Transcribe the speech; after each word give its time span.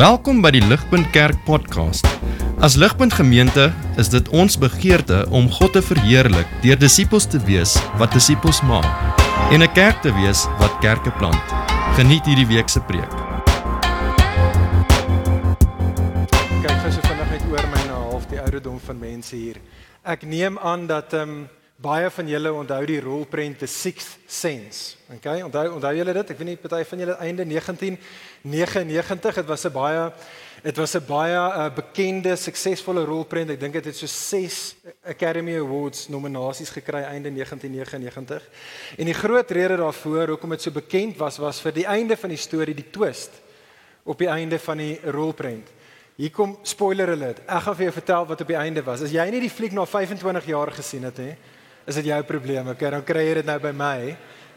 Welkom 0.00 0.38
by 0.40 0.48
die 0.54 0.62
Ligpunt 0.64 1.10
Kerk 1.12 1.36
podcast. 1.44 2.06
As 2.64 2.72
Ligpunt 2.80 3.12
Gemeente 3.12 3.66
is 4.00 4.08
dit 4.08 4.30
ons 4.32 4.54
begeerte 4.56 5.26
om 5.28 5.50
God 5.52 5.74
te 5.76 5.82
verheerlik 5.84 6.48
deur 6.62 6.78
disippels 6.80 7.26
te 7.28 7.36
wees 7.44 7.74
wat 8.00 8.16
disippels 8.16 8.62
maak 8.64 8.88
en 9.52 9.60
'n 9.60 9.72
kerk 9.76 10.00
te 10.00 10.08
wees 10.16 10.46
wat 10.56 10.72
kerke 10.80 11.12
plant. 11.20 11.44
Geniet 12.00 12.24
hierdie 12.24 12.48
week 12.48 12.72
se 12.72 12.80
preek. 12.80 13.12
kyk 16.64 16.80
gou 16.80 16.92
so 16.92 17.00
vinnig 17.04 17.30
net 17.30 17.44
oor 17.52 17.66
my 17.68 17.82
na 17.84 18.00
half 18.08 18.24
die 18.32 18.40
ouderdom 18.40 18.80
van 18.80 18.98
mense 18.98 19.36
hier. 19.36 19.60
Ek 20.02 20.22
neem 20.22 20.58
aan 20.58 20.86
dat 20.86 21.12
ehm 21.12 21.28
um, 21.28 21.48
baie 21.80 22.10
van 22.12 22.28
julle 22.28 22.52
onthou 22.52 22.82
die 22.84 23.00
rolprent 23.00 23.58
The 23.62 23.66
Sixth 23.66 24.18
Sense. 24.28 24.96
Okay, 25.16 25.40
onthou 25.42 25.64
onthou 25.78 25.94
julle 25.96 26.12
dit? 26.12 26.32
Ek 26.34 26.38
weet 26.38 26.48
nie 26.50 26.60
party 26.60 26.82
van 26.90 27.02
julle 27.04 27.16
einde 27.24 27.46
1999, 27.48 29.34
dit 29.40 29.48
was 29.48 29.64
'n 29.64 29.72
baie 29.72 30.12
dit 30.62 30.76
was 30.76 30.94
'n 30.94 31.06
baie 31.06 31.32
uh, 31.32 31.70
bekende, 31.74 32.36
suksesvolle 32.36 33.04
rolprent. 33.04 33.50
Ek 33.50 33.60
dink 33.60 33.72
dit 33.72 33.84
het 33.84 33.96
so 33.96 34.06
6 34.06 34.76
Academy 35.04 35.56
Awards 35.56 36.08
nominasies 36.08 36.70
gekry 36.70 37.02
einde 37.02 37.32
1999. 37.32 38.42
En 38.98 39.04
die 39.04 39.14
groot 39.14 39.50
rede 39.50 39.76
daarvoor 39.76 40.28
hoekom 40.28 40.50
dit 40.50 40.62
so 40.62 40.70
bekend 40.70 41.16
was 41.16 41.38
was 41.38 41.60
vir 41.60 41.72
die 41.72 41.86
einde 41.86 42.16
van 42.16 42.28
die 42.28 42.38
storie, 42.38 42.74
die 42.74 42.90
twist 42.90 43.30
op 44.04 44.18
die 44.18 44.28
einde 44.28 44.58
van 44.58 44.76
die 44.76 45.00
rolprent. 45.04 45.68
Hier 46.16 46.30
kom 46.30 46.58
spoiler 46.62 47.08
alert. 47.08 47.40
Ek 47.48 47.62
gaan 47.62 47.76
vir 47.76 47.84
jou 47.84 47.92
vertel 47.92 48.26
wat 48.26 48.40
op 48.40 48.46
die 48.46 48.56
einde 48.56 48.82
was. 48.84 49.00
As 49.00 49.12
jy 49.12 49.30
nie 49.30 49.40
die 49.40 49.50
fliek 49.50 49.72
na 49.72 49.86
25 49.86 50.46
jaar 50.46 50.70
gesien 50.72 51.04
het 51.04 51.18
nie, 51.18 51.36
is 51.90 51.98
dit 51.98 52.10
jou 52.10 52.20
probleem. 52.22 52.68
Okay, 52.70 52.90
dan 52.94 53.02
kry 53.06 53.24
jy 53.26 53.38
dit 53.40 53.48
nou 53.48 53.56
by 53.62 53.72
my. 53.74 54.12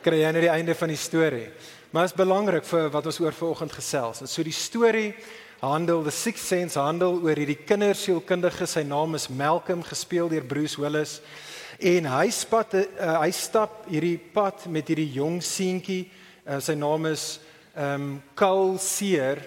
Kry 0.05 0.19
jy 0.21 0.33
nou 0.35 0.43
die 0.43 0.51
einde 0.53 0.75
van 0.77 0.91
die 0.91 0.99
storie. 0.99 1.47
Maar 1.93 2.05
dit 2.05 2.13
is 2.13 2.19
belangrik 2.19 2.67
vir 2.69 2.91
wat 2.93 3.07
ons 3.09 3.19
oor 3.23 3.33
vanoggend 3.37 3.73
gesels. 3.73 4.21
En 4.21 4.29
so 4.29 4.45
die 4.45 4.53
storie 4.53 5.13
handel 5.63 6.03
The 6.05 6.13
Sixth 6.13 6.45
Sense 6.45 6.77
handel 6.77 7.17
oor 7.23 7.39
hierdie 7.39 7.57
kindersielkundige. 7.65 8.67
Sy 8.69 8.83
naam 8.85 9.17
is 9.17 9.29
Malcolm 9.31 9.81
gespeel 9.85 10.29
deur 10.29 10.45
Bruce 10.45 10.77
Willis. 10.81 11.17
En 11.81 12.09
hy 12.11 12.27
spat 12.33 12.77
uh, 12.77 13.15
hy 13.23 13.31
stap 13.33 13.87
hierdie 13.89 14.19
pad 14.33 14.67
met 14.69 14.91
hierdie 14.91 15.09
jong 15.15 15.41
seentjie. 15.41 16.05
Uh, 16.45 16.59
sy 16.61 16.77
naam 16.77 17.09
is 17.09 17.39
ehm 17.73 17.93
um, 17.95 18.09
Cole 18.37 18.77
Seer. 18.77 19.41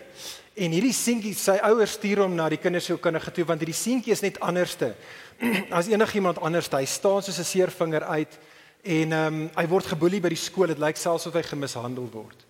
En 0.56 0.72
hierdie 0.72 0.94
seentjie, 0.96 1.34
sy 1.36 1.58
ouers 1.68 1.98
stuur 1.98 2.22
hom 2.22 2.32
na 2.32 2.46
die 2.48 2.56
kindersielkundige 2.56 3.32
toe 3.36 3.44
want 3.44 3.60
hierdie 3.60 3.76
seentjie 3.76 4.14
is 4.14 4.22
net 4.24 4.38
anderste 4.40 4.94
as 5.78 5.90
enigiemand 5.92 6.40
anders. 6.40 6.70
Hy 6.72 6.86
staan 6.88 7.20
soos 7.20 7.36
'n 7.42 7.44
seervinger 7.44 8.06
uit 8.08 8.38
en 8.82 9.12
ehm 9.12 9.34
um, 9.34 9.42
hy 9.52 9.66
word 9.68 9.90
geboelie 9.92 10.22
by 10.24 10.32
die 10.32 10.40
skool. 10.40 10.72
Dit 10.72 10.80
lyk 10.80 10.96
selfs 10.96 11.28
of 11.28 11.36
hy 11.36 11.44
gemishandel 11.44 12.08
word. 12.08 12.46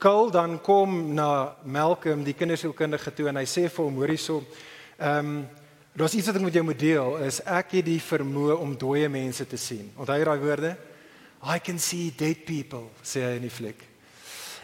Cole 0.00 0.32
dan 0.32 0.56
kom 0.64 1.12
na 1.12 1.52
Malcolm, 1.64 2.24
die 2.24 2.32
kindersielkundige 2.32 3.12
toe 3.12 3.28
en 3.28 3.36
hy 3.36 3.44
sê 3.44 3.68
vir 3.68 3.84
hom: 3.84 4.00
"Hoor 4.00 4.16
hierso, 4.16 4.40
ehm 4.96 5.18
um, 5.18 5.46
daar's 5.92 6.16
iets 6.16 6.32
wat 6.32 6.40
ek 6.40 6.48
met 6.48 6.56
jou 6.56 6.64
moet 6.64 6.80
deel. 6.80 7.16
Is 7.20 7.44
ek 7.44 7.76
het 7.76 7.84
die 7.84 8.00
vermoë 8.00 8.56
om 8.56 8.76
dooie 8.78 9.08
mense 9.12 9.44
te 9.44 9.60
sien." 9.60 9.92
Onthou 10.00 10.16
jy 10.16 10.24
daai 10.24 10.40
woorde? 10.40 10.76
I 11.44 11.58
can 11.60 11.78
see 11.78 12.14
dead 12.16 12.46
people, 12.46 12.88
sê 13.04 13.20
hy 13.20 13.36
in 13.36 13.44
die 13.44 13.52
fliek. 13.52 13.91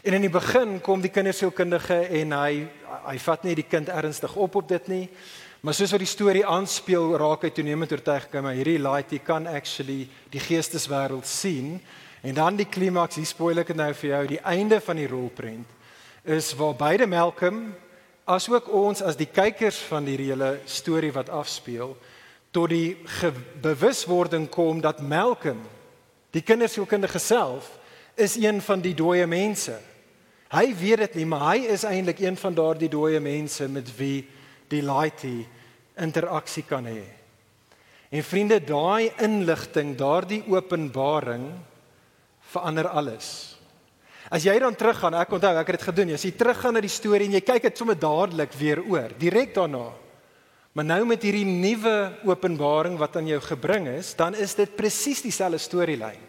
En 0.03 0.15
in 0.15 0.23
die 0.23 0.31
begin 0.31 0.81
kom 0.81 1.01
die 1.03 1.11
kindersielkundige 1.11 2.05
en 2.21 2.33
hy 2.39 2.53
hy 3.09 3.17
vat 3.25 3.45
nie 3.45 3.55
die 3.57 3.67
kind 3.67 3.89
ernstig 3.89 4.35
op 4.37 4.59
op 4.61 4.69
dit 4.69 4.89
nie. 4.89 5.05
Maar 5.65 5.75
soos 5.75 5.91
wat 5.95 6.03
die 6.03 6.09
storie 6.09 6.45
aanspeel, 6.47 7.17
raak 7.19 7.47
hy 7.47 7.51
toenemend 7.51 7.93
oortuig 7.93 8.29
dat 8.31 8.47
hierdie 8.53 8.79
laity 8.79 9.19
kan 9.25 9.49
actually 9.51 10.07
die 10.31 10.43
geesteswêreld 10.43 11.27
sien. 11.27 11.81
En 12.23 12.35
dan 12.35 12.57
die 12.59 12.69
klimaks, 12.69 13.17
hier 13.19 13.27
spoil 13.27 13.63
ek 13.63 13.73
dit 13.73 13.79
nou 13.79 13.91
vir 13.95 14.11
jou, 14.11 14.23
die 14.35 14.43
einde 14.45 14.81
van 14.85 15.01
die 15.01 15.09
rolprent 15.11 15.75
is 16.29 16.53
waar 16.59 16.77
beide 16.77 17.07
Malcolm 17.07 17.73
asook 18.29 18.69
ons 18.75 19.01
as 19.03 19.17
die 19.17 19.31
kykers 19.33 19.79
van 19.89 20.07
hierdie 20.07 20.31
hele 20.35 20.59
storie 20.69 21.13
wat 21.15 21.31
afspeel 21.33 21.95
tot 22.53 22.69
die 22.71 22.97
bewuswording 23.63 24.49
kom 24.53 24.83
dat 24.85 25.01
Malcolm 25.01 25.63
die 26.37 26.43
kindersielkundige 26.45 27.19
self 27.23 27.71
is 28.19 28.37
een 28.37 28.61
van 28.63 28.83
die 28.83 28.95
dooie 28.99 29.27
mense. 29.27 29.79
Hy 30.49 30.73
weet 30.81 31.03
dit 31.05 31.21
nie, 31.21 31.27
maar 31.29 31.51
hy 31.51 31.69
is 31.75 31.85
eintlik 31.85 32.23
een 32.25 32.37
van 32.41 32.55
daardie 32.57 32.89
dooie 32.89 33.21
mense 33.21 33.69
met 33.69 33.91
wie 33.99 34.23
die 34.73 34.81
laity 34.85 35.43
interaksie 36.01 36.65
kan 36.69 36.87
hê. 36.89 37.05
En 38.09 38.25
vriende, 38.25 38.57
daai 38.65 39.11
inligting, 39.21 39.93
daardie 39.99 40.41
openbaring 40.49 41.51
verander 42.49 42.89
alles. 42.89 43.59
As 44.33 44.45
jy 44.45 44.55
dan 44.61 44.77
teruggaan, 44.77 45.17
ek 45.21 45.33
onthou 45.37 45.53
ek 45.57 45.71
het 45.73 45.79
dit 45.79 45.89
gedoen. 45.89 46.13
Jy 46.15 46.33
teruggaan 46.37 46.77
na 46.77 46.85
die 46.85 46.93
storie 46.93 47.29
en 47.29 47.37
jy 47.37 47.45
kyk 47.45 47.69
dit 47.69 47.81
sommer 47.81 47.97
dadelik 47.97 48.57
weer 48.57 48.81
oor, 48.85 49.13
direk 49.21 49.55
daarna. 49.57 49.91
Maar 50.77 50.85
nou 50.85 51.03
met 51.09 51.25
hierdie 51.25 51.49
nuwe 51.49 51.97
openbaring 52.29 52.97
wat 53.01 53.17
aan 53.17 53.29
jou 53.29 53.41
gebring 53.43 53.89
is, 53.97 54.13
dan 54.17 54.37
is 54.37 54.55
dit 54.57 54.77
presies 54.77 55.25
dieselfde 55.25 55.61
storielyn. 55.61 56.21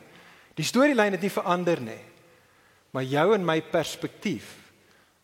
Die 0.55 0.67
storielyn 0.67 1.15
het 1.15 1.23
nie 1.23 1.31
verander 1.31 1.79
nie. 1.83 1.99
Maar 2.91 3.03
jou 3.03 3.33
en 3.35 3.45
my 3.45 3.61
perspektief 3.61 4.55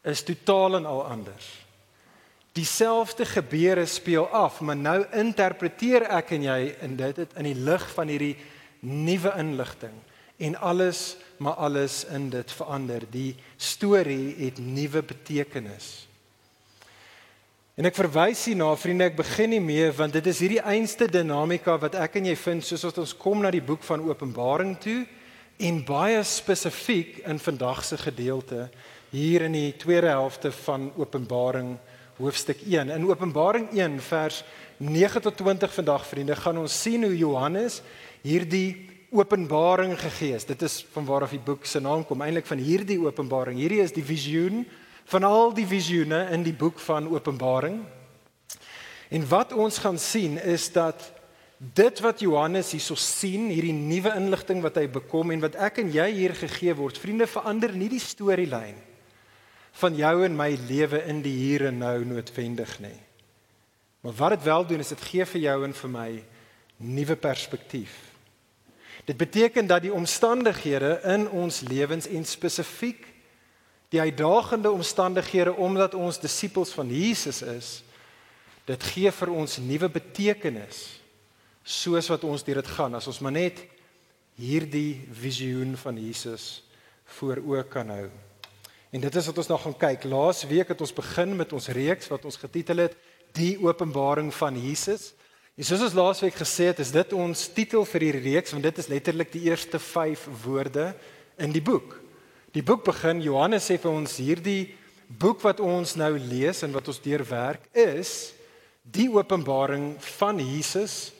is 0.05 0.23
totaal 0.23 0.75
en 0.75 0.85
al 0.85 1.05
anders. 1.05 1.47
Dieselfde 2.55 3.25
gebeure 3.25 3.85
speel 3.85 4.27
af, 4.27 4.61
maar 4.61 4.77
nou 4.77 4.99
interpreteer 5.11 6.05
ek 6.15 6.35
en 6.37 6.45
jy 6.45 6.59
in 6.85 6.95
dit 6.95 7.23
in 7.35 7.49
die 7.49 7.57
lig 7.67 7.87
van 7.97 8.07
hierdie 8.07 8.35
nuwe 8.85 9.33
inligting 9.41 9.95
en 10.37 10.55
alles 10.59 11.15
maar 11.37 11.59
alles 11.59 12.05
in 12.15 12.29
dit 12.29 12.51
verander. 12.51 13.03
Die 13.11 13.35
storie 13.57 14.35
het 14.39 14.59
nuwe 14.59 15.01
betekenis. 15.03 16.07
En 17.75 17.87
ek 17.89 17.97
verwys 17.97 18.45
hier 18.47 18.55
na 18.55 18.69
vriende, 18.79 19.09
ek 19.09 19.17
begin 19.19 19.51
nie 19.51 19.63
meer 19.63 19.91
want 19.97 20.15
dit 20.15 20.27
is 20.31 20.39
hierdie 20.39 20.63
einste 20.63 21.09
dinamika 21.11 21.75
wat 21.81 21.97
ek 21.99 22.21
en 22.21 22.29
jy 22.31 22.37
vind 22.39 22.63
soos 22.63 22.85
ons 22.87 23.15
kom 23.19 23.43
na 23.43 23.51
die 23.51 23.63
boek 23.63 23.83
van 23.83 24.05
Openbaring 24.07 24.77
toe 24.79 25.01
en 25.57 25.83
baie 25.87 26.23
spesifiek 26.23 27.21
in 27.23 27.39
vandag 27.39 27.83
se 27.83 27.97
gedeelte 27.97 28.69
hier 29.09 29.45
in 29.47 29.53
die 29.55 29.75
tweede 29.79 30.11
helfte 30.11 30.51
van 30.51 30.89
Openbaring 30.99 31.77
hoofstuk 32.17 32.59
1. 32.67 32.89
In 32.89 33.07
Openbaring 33.07 33.69
1 33.71 33.99
vers 33.99 34.43
9 34.77 35.21
tot 35.21 35.37
20 35.37 35.73
vandag 35.73 36.07
vriende 36.07 36.35
gaan 36.35 36.57
ons 36.57 36.81
sien 36.81 37.03
hoe 37.03 37.17
Johannes 37.17 37.81
hierdie 38.21 38.89
openbaring 39.15 39.95
gegee 39.99 40.33
het. 40.33 40.47
Dit 40.47 40.61
is 40.61 40.85
van 40.91 41.05
waar 41.05 41.23
af 41.23 41.31
die 41.31 41.39
boek 41.39 41.65
se 41.65 41.79
naam 41.79 42.03
kom, 42.05 42.21
eintlik 42.21 42.47
van 42.49 42.59
hierdie 42.59 42.99
openbaring. 42.99 43.59
Hierdie 43.59 43.83
is 43.83 43.95
die 43.95 44.03
visioen 44.03 44.65
van 45.05 45.23
al 45.23 45.53
die 45.55 45.67
visioene 45.67 46.25
in 46.35 46.43
die 46.43 46.55
boek 46.55 46.79
van 46.83 47.07
Openbaring. 47.07 47.83
En 49.09 49.27
wat 49.29 49.53
ons 49.53 49.77
gaan 49.77 49.99
sien 50.01 50.41
is 50.41 50.71
dat 50.73 51.11
dit 51.73 52.01
wat 52.03 52.19
Johannes 52.21 52.73
hierso 52.75 52.97
sien, 52.99 53.47
hierdie 53.49 53.73
nuwe 53.73 54.11
inligting 54.19 54.61
wat 54.63 54.77
hy 54.77 54.85
bekom 54.91 55.31
en 55.33 55.43
wat 55.45 55.55
ek 55.57 55.79
en 55.81 55.91
jy 55.93 56.07
hier 56.13 56.35
gegee 56.37 56.75
word, 56.77 56.99
vriende, 56.99 57.27
verander 57.31 57.73
nie 57.73 57.89
die 57.89 58.01
storielyn 58.03 58.77
van 59.75 59.95
jou 59.99 60.13
en 60.23 60.37
my 60.37 60.53
lewe 60.69 61.01
in 61.11 61.19
die 61.23 61.33
hier 61.35 61.65
en 61.67 61.81
nou 61.81 61.97
noodwendig 62.07 62.77
nie. 62.79 62.95
Maar 64.05 64.13
wat 64.15 64.35
dit 64.37 64.45
wel 64.47 64.67
doen 64.69 64.83
is 64.83 64.93
dit 64.93 65.01
gee 65.09 65.25
vir 65.27 65.41
jou 65.41 65.55
en 65.65 65.73
vir 65.75 65.91
my 65.91 66.09
nuwe 66.95 67.17
perspektief. 67.19 67.95
Dit 69.03 69.17
beteken 69.19 69.67
dat 69.67 69.83
die 69.83 69.93
omstandighede 69.93 71.01
in 71.11 71.27
ons 71.27 71.59
lewens 71.67 72.07
en 72.07 72.23
spesifiek 72.25 73.03
die 73.91 73.99
uitdagende 73.99 74.71
omstandighede 74.71 75.55
omdat 75.59 75.93
ons 75.93 76.19
disippels 76.23 76.71
van 76.75 76.89
Jesus 76.89 77.41
is, 77.41 77.69
dit 78.65 78.87
gee 78.93 79.11
vir 79.11 79.31
ons 79.35 79.59
nuwe 79.59 79.89
betekenis 79.91 80.85
soos 81.65 82.07
wat 82.13 82.23
ons 82.29 82.45
deur 82.45 82.61
dit 82.61 82.71
gaan 82.77 82.93
as 82.95 83.09
ons 83.09 83.19
maar 83.25 83.33
net 83.33 83.63
hierdie 84.37 85.01
visioen 85.15 85.73
van 85.79 85.97
Jesus 85.97 86.61
voor 87.17 87.41
oë 87.41 87.65
kan 87.71 87.89
hou. 87.89 88.07
En 88.93 89.03
dit 89.03 89.17
is 89.17 89.27
wat 89.27 89.39
ons 89.41 89.49
nou 89.51 89.57
gaan 89.59 89.77
kyk. 89.79 90.05
Laas 90.07 90.45
week 90.47 90.69
het 90.71 90.81
ons 90.81 90.93
begin 90.95 91.33
met 91.35 91.51
ons 91.55 91.69
reeks 91.73 92.09
wat 92.11 92.25
ons 92.27 92.39
getitel 92.39 92.85
het 92.85 92.95
Die 93.35 93.57
Openbaring 93.59 94.29
van 94.31 94.55
Jesus. 94.55 95.09
En 95.55 95.67
soos 95.67 95.81
ons 95.87 95.97
laasweek 95.97 96.37
gesê 96.39 96.69
het, 96.69 96.79
is 96.79 96.93
dit 96.95 97.13
ons 97.15 97.41
titel 97.55 97.83
vir 97.87 98.05
hierdie 98.07 98.23
reeks 98.29 98.53
want 98.55 98.63
dit 98.63 98.79
is 98.79 98.91
letterlik 98.91 99.33
die 99.33 99.45
eerste 99.49 99.79
5 99.79 100.27
woorde 100.45 100.93
in 101.39 101.51
die 101.55 101.63
boek. 101.63 101.97
Die 102.55 102.63
boek 102.63 102.85
begin 102.87 103.23
Johannes 103.23 103.67
sê 103.67 103.79
vir 103.81 103.91
ons 103.91 104.15
hierdie 104.21 104.75
boek 105.07 105.43
wat 105.43 105.59
ons 105.63 105.95
nou 105.99 106.13
lees 106.15 106.63
en 106.63 106.71
wat 106.75 106.87
ons 106.91 107.01
deurwerk 107.03 107.67
is 107.75 108.33
die 108.85 109.09
openbaring 109.11 109.95
van 110.19 110.39
Jesus 110.39 111.14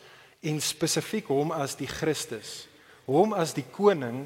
en 0.45 0.61
spesifiek 0.61 1.27
hom 1.33 1.51
as 1.55 1.75
die 1.79 1.89
Christus, 1.89 2.65
hom 3.09 3.33
as 3.33 3.53
die 3.57 3.65
koning 3.75 4.25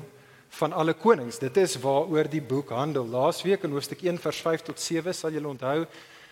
van 0.59 0.73
alle 0.73 0.95
konings. 0.97 1.39
Dit 1.41 1.57
is 1.61 1.77
waaroor 1.81 2.29
die 2.29 2.41
boek 2.41 2.73
handel. 2.73 3.07
Laasweek 3.07 3.63
in 3.63 3.75
hoofstuk 3.75 4.01
1 4.05 4.17
vers 4.21 4.41
5 4.45 4.65
tot 4.71 4.81
7 4.81 5.13
sal 5.13 5.35
julle 5.35 5.51
onthou, 5.51 5.83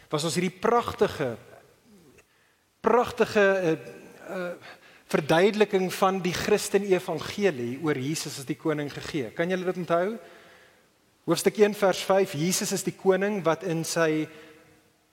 was 0.10 0.26
ons 0.26 0.38
hierdie 0.40 0.54
pragtige 0.54 1.36
pragtige 2.88 3.44
uh, 3.44 3.72
uh, 4.32 4.52
verduideliking 5.12 5.90
van 5.94 6.20
die 6.24 6.34
Christen 6.36 6.86
evangelie 6.88 7.78
oor 7.84 7.98
Jesus 8.00 8.38
as 8.40 8.48
die 8.48 8.58
koning 8.60 8.90
gegee. 8.92 9.32
Kan 9.36 9.52
julle 9.52 9.68
dit 9.68 9.80
onthou? 9.82 10.18
Hoofstuk 11.28 11.60
1 11.60 11.76
vers 11.76 12.02
5, 12.08 12.36
Jesus 12.40 12.72
is 12.76 12.86
die 12.88 12.96
koning 12.96 13.42
wat 13.44 13.66
in 13.68 13.84
sy 13.88 14.28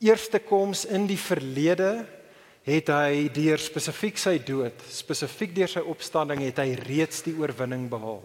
eerste 0.05 0.39
koms 0.43 0.85
in 0.87 1.09
die 1.11 1.19
verlede 1.19 2.05
het 2.65 2.89
hy 2.89 3.29
deur 3.35 3.61
spesifiek 3.61 4.17
sy 4.19 4.39
dood, 4.41 4.81
spesifiek 4.89 5.53
deur 5.55 5.69
sy 5.69 5.83
opstanding 5.85 6.41
het 6.47 6.63
hy 6.63 6.73
reeds 6.81 7.23
die 7.27 7.37
oorwinning 7.37 7.91
behaal. 7.93 8.25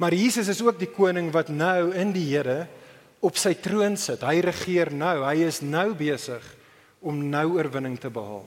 Maar 0.00 0.16
Jesus 0.16 0.48
is 0.48 0.62
ook 0.64 0.78
die 0.80 0.90
koning 0.90 1.30
wat 1.34 1.52
nou 1.52 1.92
in 1.94 2.10
die 2.14 2.26
Here 2.32 2.64
op 3.24 3.38
sy 3.40 3.54
troon 3.54 3.96
sit. 4.00 4.24
Hy 4.26 4.40
regeer 4.44 4.90
nou. 4.92 5.22
Hy 5.24 5.44
is 5.46 5.62
nou 5.62 5.92
besig 5.96 6.42
om 7.04 7.20
nou 7.30 7.46
oorwinning 7.56 7.96
te 8.00 8.10
behaal. 8.12 8.46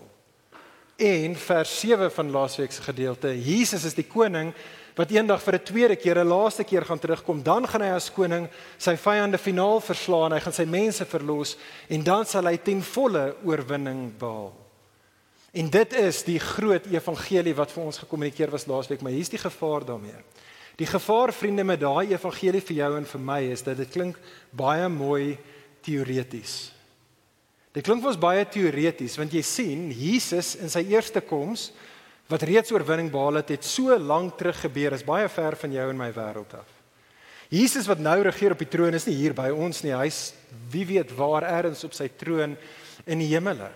En 0.98 1.38
vers 1.38 1.72
7 1.80 2.10
van 2.12 2.34
laasweek 2.34 2.74
se 2.74 2.82
gedeelte, 2.82 3.32
Jesus 3.38 3.86
is 3.86 3.96
die 3.96 4.08
koning 4.10 4.50
wat 4.98 5.12
eendag 5.14 5.44
vir 5.46 5.56
'n 5.56 5.64
tweede 5.64 5.96
keer, 5.96 6.18
'n 6.18 6.28
laaste 6.28 6.64
keer 6.64 6.86
gaan 6.86 7.00
terugkom. 7.00 7.44
Dan 7.44 7.68
gaan 7.68 7.82
hy 7.82 7.94
as 7.94 8.10
koning 8.12 8.50
sy 8.78 8.96
vyande 8.98 9.38
finaal 9.38 9.80
verslaan. 9.80 10.32
Hy 10.32 10.40
gaan 10.40 10.54
sy 10.54 10.66
mense 10.66 11.06
verlos 11.06 11.58
en 11.88 12.04
dan 12.04 12.26
sal 12.26 12.46
hy 12.46 12.58
ten 12.58 12.82
volle 12.82 13.36
oorwinning 13.44 14.18
behaal. 14.18 14.67
En 15.58 15.70
dit 15.74 15.94
is 15.98 16.22
die 16.28 16.38
groot 16.42 16.86
evangelie 16.92 17.56
wat 17.58 17.72
vir 17.74 17.88
ons 17.88 17.98
gekommunikeer 18.04 18.52
was 18.54 18.68
laasweek, 18.70 19.02
maar 19.02 19.16
hier's 19.16 19.32
die 19.34 19.42
gevaar 19.42 19.86
daarmee. 19.88 20.20
Die 20.78 20.86
gevaar 20.86 21.34
vriende 21.34 21.66
met 21.66 21.82
daai 21.82 22.14
evangelie 22.14 22.62
vir 22.62 22.78
jou 22.84 22.90
en 23.00 23.08
vir 23.10 23.24
my 23.32 23.40
is 23.50 23.66
dat 23.66 23.80
dit 23.82 23.90
klink 23.90 24.20
baie 24.54 24.86
mooi 24.94 25.38
teoreties. 25.82 26.68
Dit 27.74 27.86
klink 27.88 28.04
vir 28.04 28.12
ons 28.12 28.22
baie 28.22 28.44
teoreties 28.46 29.18
want 29.18 29.34
jy 29.34 29.42
sien 29.46 29.88
Jesus 29.90 30.54
in 30.62 30.70
sy 30.70 30.84
eerste 30.92 31.24
koms 31.26 31.72
wat 32.30 32.46
reeds 32.46 32.74
oorwinning 32.76 33.10
behaal 33.10 33.40
het, 33.40 33.56
het 33.56 33.66
so 33.66 33.96
lank 33.98 34.36
terug 34.38 34.60
gebeur, 34.68 34.94
is 34.94 35.06
baie 35.08 35.30
ver 35.32 35.56
van 35.58 35.74
jou 35.74 35.90
en 35.90 35.98
my 35.98 36.12
wêreld 36.14 36.54
af. 36.60 36.70
Jesus 37.50 37.88
wat 37.88 38.04
nou 38.04 38.18
regeer 38.28 38.54
op 38.54 38.62
die 38.62 38.70
troon 38.70 38.94
is 38.94 39.08
nie 39.08 39.16
hier 39.16 39.34
by 39.34 39.48
ons 39.56 39.80
nie. 39.82 39.96
Hy's 39.96 40.36
wie 40.70 40.84
weet 40.86 41.14
waar 41.16 41.48
elders 41.48 41.86
op 41.88 41.96
sy 41.96 42.10
troon 42.20 42.58
in 43.08 43.24
die 43.24 43.32
hemele. 43.32 43.72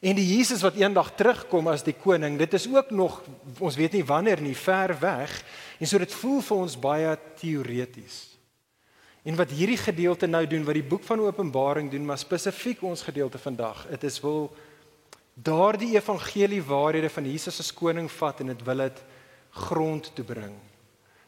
En 0.00 0.14
die 0.14 0.26
Jesus 0.36 0.62
wat 0.62 0.78
eendag 0.78 1.10
terugkom 1.18 1.68
as 1.72 1.82
die 1.82 1.96
koning, 1.96 2.36
dit 2.38 2.52
is 2.54 2.68
ook 2.70 2.90
nog 2.94 3.18
ons 3.58 3.76
weet 3.76 3.96
nie 3.98 4.04
wanneer 4.06 4.40
nie, 4.40 4.54
ver 4.56 4.94
weg. 5.00 5.32
En 5.78 5.86
so 5.86 5.98
dit 5.98 6.14
voel 6.20 6.40
vir 6.42 6.56
ons 6.56 6.78
baie 6.78 7.16
teoreties. 7.40 8.20
En 9.26 9.36
wat 9.36 9.50
hierdie 9.50 9.80
gedeelte 9.80 10.26
nou 10.30 10.44
doen, 10.46 10.64
wat 10.64 10.78
die 10.78 10.86
boek 10.86 11.02
van 11.04 11.20
Openbaring 11.20 11.90
doen, 11.90 12.06
maar 12.06 12.18
spesifiek 12.18 12.82
ons 12.86 13.02
gedeelte 13.02 13.38
vandag, 13.42 13.84
dit 13.90 14.06
is 14.08 14.20
wil 14.22 14.48
daardie 15.34 15.92
evangelie 15.94 16.62
waarhede 16.62 17.10
van 17.10 17.26
Jesus 17.26 17.60
as 17.60 17.74
koning 17.74 18.08
vat 18.10 18.40
en 18.40 18.54
dit 18.54 18.64
wil 18.66 18.86
dit 18.86 19.02
grond 19.66 20.10
toe 20.14 20.24
bring. 20.24 20.54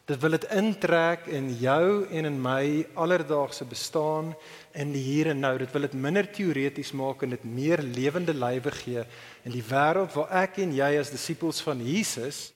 Dit 0.09 0.19
wil 0.19 0.33
dit 0.35 0.47
intrek 0.57 1.27
in 1.31 1.51
jou 1.61 2.07
en 2.09 2.27
in 2.27 2.39
my 2.41 2.87
alledaagse 2.99 3.67
bestaan 3.69 4.33
in 4.73 4.93
die 4.93 5.03
hier 5.03 5.31
en 5.33 5.39
nou. 5.43 5.53
Dit 5.57 5.71
wil 5.73 5.87
dit 5.87 5.93
minder 5.97 6.27
teoreties 6.27 6.93
maak 6.97 7.23
en 7.23 7.35
dit 7.35 7.43
meer 7.43 7.81
lewende 7.83 8.33
lywe 8.33 8.71
gee 8.71 9.03
in 9.45 9.53
die 9.55 9.65
wêreld 9.65 10.13
waar 10.15 10.33
ek 10.43 10.61
en 10.63 10.73
jy 10.75 10.89
as 10.99 11.13
disippels 11.13 11.61
van 11.65 11.81
Jesus 11.85 12.51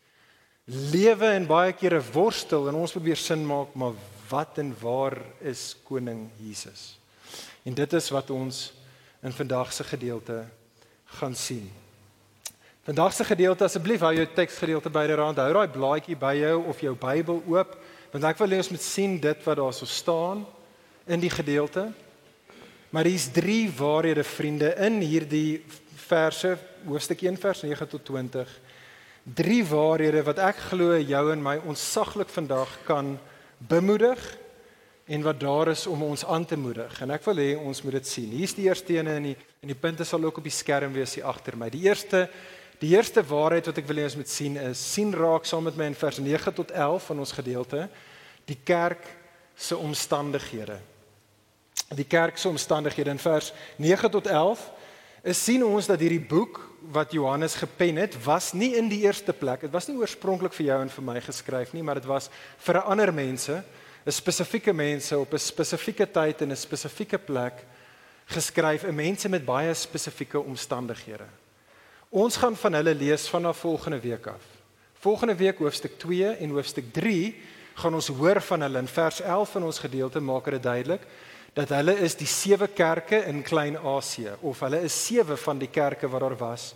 lewe 0.65 1.29
en 1.29 1.45
baie 1.45 1.73
kere 1.77 2.01
worstel 2.13 2.69
en 2.69 2.79
ons 2.81 2.93
probeer 2.95 3.19
sin 3.21 3.43
maak, 3.45 3.75
maar 3.77 3.93
wat 4.29 4.57
en 4.61 4.71
waar 4.81 5.19
is 5.45 5.75
koning 5.85 6.25
Jesus? 6.41 6.95
En 7.65 7.73
dit 7.77 7.93
is 7.93 8.09
wat 8.13 8.31
ons 8.33 8.71
in 9.25 9.33
vandag 9.33 9.73
se 9.73 9.83
gedeelte 9.85 10.43
gaan 11.19 11.35
sien. 11.37 11.69
Vandag 12.85 13.13
se 13.13 13.25
gedeelte 13.25 13.65
asseblief 13.65 14.01
hou 14.05 14.13
jou 14.13 14.25
teksgedeelte 14.35 14.89
byderhand. 14.93 15.41
Hou 15.41 15.53
daai 15.53 15.73
blaadjie 15.73 16.17
by 16.17 16.35
jou 16.37 16.57
of 16.69 16.81
jou 16.81 16.93
Bybel 16.97 17.41
oop, 17.49 17.77
want 18.13 18.27
ek 18.29 18.41
wil 18.41 18.53
hê 18.53 18.59
ons 18.61 18.71
moet 18.73 18.85
sien 18.85 19.15
dit 19.21 19.45
wat 19.45 19.57
daar 19.57 19.73
so 19.73 19.89
staan 19.89 20.43
in 21.09 21.21
die 21.21 21.33
gedeelte. 21.33 21.87
Maar 22.95 23.09
hier's 23.09 23.27
drie 23.27 23.67
waarhede 23.75 24.23
vriende 24.23 24.69
in 24.79 25.01
hierdie 25.03 25.65
verse, 25.99 26.53
hoofstuk 26.87 27.25
1 27.27 27.35
vers 27.43 27.65
9 27.65 27.87
tot 27.91 28.05
20. 28.07 28.53
Drie 29.35 29.65
waarhede 29.67 30.21
wat 30.23 30.39
ek 30.39 30.61
glo 30.69 30.95
jou 30.95 31.23
en 31.33 31.43
my 31.43 31.57
onsaglik 31.67 32.31
vandag 32.31 32.71
kan 32.87 33.17
bemoedig 33.57 34.23
en 35.11 35.27
wat 35.27 35.43
daar 35.43 35.73
is 35.73 35.83
om 35.91 36.07
ons 36.07 36.23
aan 36.23 36.47
te 36.47 36.55
moedig. 36.55 37.01
En 37.03 37.11
ek 37.11 37.27
wil 37.27 37.43
hê 37.43 37.49
ons 37.59 37.83
moet 37.83 37.99
dit 37.99 38.13
sien. 38.13 38.31
Hier's 38.31 38.55
die 38.55 38.69
eerste 38.69 38.95
ene 38.95 39.19
in 39.19 39.29
die 39.33 39.35
en 39.59 39.75
die 39.75 39.79
punte 39.83 40.07
sal 40.07 40.23
ook 40.23 40.39
op 40.39 40.47
die 40.47 40.55
skerm 40.55 40.95
wees 40.95 41.19
hier 41.19 41.27
agter 41.27 41.59
my. 41.59 41.67
Die 41.75 41.83
eerste 41.89 42.29
die 42.79 42.95
eerste 42.95 43.27
waarheid 43.27 43.67
wat 43.73 43.83
ek 43.83 43.91
wil 43.91 44.05
hê 44.05 44.07
ons 44.07 44.19
moet 44.23 44.31
sien 44.31 44.55
is 44.69 44.79
sien 44.95 45.11
raak 45.11 45.43
saam 45.43 45.67
met 45.67 45.75
my 45.75 45.91
in 45.91 45.99
vers 45.99 46.23
9 46.23 46.59
tot 46.63 46.71
11 46.71 47.11
van 47.11 47.27
ons 47.27 47.39
gedeelte 47.43 47.89
die 48.47 48.61
kerk 48.63 49.03
se 49.51 49.75
omstandighede. 49.75 50.79
Die 51.93 52.07
kerk 52.07 52.37
se 52.37 52.49
omstandighede 52.49 53.09
in 53.09 53.19
vers 53.19 53.53
9 53.77 54.09
tot 54.11 54.27
11 54.27 54.71
is 55.23 55.43
sien 55.43 55.63
ons 55.65 55.85
dat 55.85 55.99
hierdie 55.99 56.21
boek 56.21 56.59
wat 56.93 57.13
Johannes 57.13 57.55
gepen 57.55 57.97
het 58.01 58.17
was 58.23 58.53
nie 58.53 58.75
in 58.77 58.89
die 58.89 59.03
eerste 59.05 59.33
plek. 59.33 59.61
Dit 59.61 59.73
was 59.73 59.87
nie 59.89 59.97
oorspronklik 59.97 60.53
vir 60.53 60.65
jou 60.65 60.81
en 60.81 60.89
vir 60.89 61.05
my 61.05 61.21
geskryf 61.21 61.73
nie, 61.73 61.83
maar 61.85 62.01
dit 62.01 62.09
was 62.09 62.29
vir 62.65 62.81
ander 62.81 63.13
mense 63.13 63.63
'n 64.05 64.11
spesifieke 64.11 64.73
mense 64.73 65.17
op 65.17 65.33
'n 65.33 65.37
spesifieke 65.37 66.05
tyd 66.05 66.41
en 66.41 66.51
'n 66.51 66.55
spesifieke 66.55 67.17
plek 67.17 67.65
geskryf, 68.25 68.83
'n 68.83 68.95
mense 68.95 69.29
met 69.29 69.45
baie 69.45 69.73
spesifieke 69.73 70.39
omstandighede. 70.39 71.25
Ons 72.09 72.37
gaan 72.37 72.55
van 72.55 72.73
hulle 72.73 72.95
lees 72.95 73.29
vanaf 73.29 73.57
volgende 73.57 73.99
week 73.99 74.27
af. 74.27 74.43
Volgende 74.93 75.35
week 75.35 75.57
hoofstuk 75.57 75.99
2 75.99 76.37
en 76.37 76.49
hoofstuk 76.49 76.93
3 76.93 77.35
gaan 77.73 77.93
ons 77.93 78.07
hoor 78.07 78.41
van 78.41 78.61
hulle 78.61 78.77
in 78.77 78.87
vers 78.87 79.21
11 79.21 79.51
van 79.51 79.63
ons 79.63 79.79
gedeelte 79.79 80.19
maak 80.19 80.45
dit 80.45 80.63
duidelik 80.63 81.01
dat 81.55 81.71
hulle 81.71 81.93
is 82.03 82.17
die 82.19 82.27
sewe 82.27 82.67
kerke 82.67 83.21
in 83.29 83.39
Klein-Asië 83.43 84.35
of 84.43 84.59
hulle 84.59 84.81
is 84.83 84.95
sewe 85.05 85.37
van 85.39 85.59
die 85.61 85.71
kerke 85.71 86.09
wat 86.11 86.25
daar 86.25 86.35
was 86.37 86.73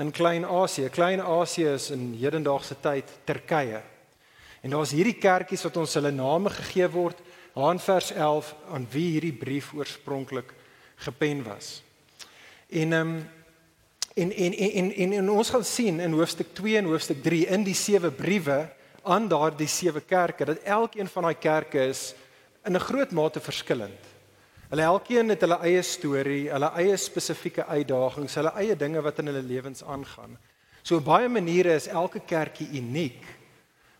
in 0.00 0.10
Klein-Asië. 0.10 0.88
Klein-Asië 0.88 1.74
is 1.74 1.90
in 1.90 2.14
hedendaagse 2.18 2.74
tyd 2.80 3.10
Turkye. 3.28 3.82
En 4.64 4.72
daar's 4.72 4.94
hierdie 4.96 5.18
kerkies 5.20 5.62
wat 5.68 5.76
ons 5.76 5.94
hulle 5.94 6.10
name 6.10 6.50
gegee 6.50 6.88
word, 6.88 7.20
aan 7.54 7.78
vers 7.78 8.10
11 8.10 8.48
aan 8.72 8.86
wie 8.90 9.10
hierdie 9.12 9.36
brief 9.36 9.68
oorspronklik 9.76 10.54
gepen 11.04 11.44
was. 11.46 11.82
En 12.72 12.92
ehm 12.92 13.14
um, 13.14 13.28
en, 14.14 14.30
en 14.30 14.52
en 14.54 14.92
en 14.94 15.12
en 15.12 15.30
ons 15.30 15.50
gaan 15.50 15.64
sien 15.64 16.00
in 16.00 16.12
hoofstuk 16.14 16.54
2 16.54 16.76
en 16.76 16.84
hoofstuk 16.84 17.22
3 17.22 17.46
in 17.46 17.64
die 17.66 17.74
sewe 17.74 18.10
briewe 18.10 18.68
aan 19.02 19.28
daardie 19.28 19.68
sewe 19.68 20.00
kerke 20.00 20.44
dat 20.44 20.62
elkeen 20.62 21.08
van 21.10 21.22
daai 21.22 21.38
kerke 21.38 21.86
is 21.88 22.14
in 22.64 22.76
'n 22.76 22.80
groot 22.80 23.10
mate 23.10 23.40
verskillend. 23.40 24.13
Hulle 24.74 24.88
elkeen 24.90 25.30
het 25.30 25.44
hulle 25.46 25.60
eie 25.62 25.82
storie, 25.86 26.48
hulle 26.50 26.72
eie 26.82 26.96
spesifieke 26.98 27.62
uitdagings, 27.70 28.34
hulle 28.40 28.50
eie 28.58 28.74
dinge 28.74 28.98
wat 29.06 29.22
in 29.22 29.30
hulle 29.30 29.44
lewens 29.46 29.84
aangaan. 29.86 30.34
So 30.82 30.98
op 30.98 31.06
baie 31.06 31.30
maniere 31.30 31.76
is 31.78 31.86
elke 31.86 32.18
kerkie 32.26 32.66
uniek 32.74 33.22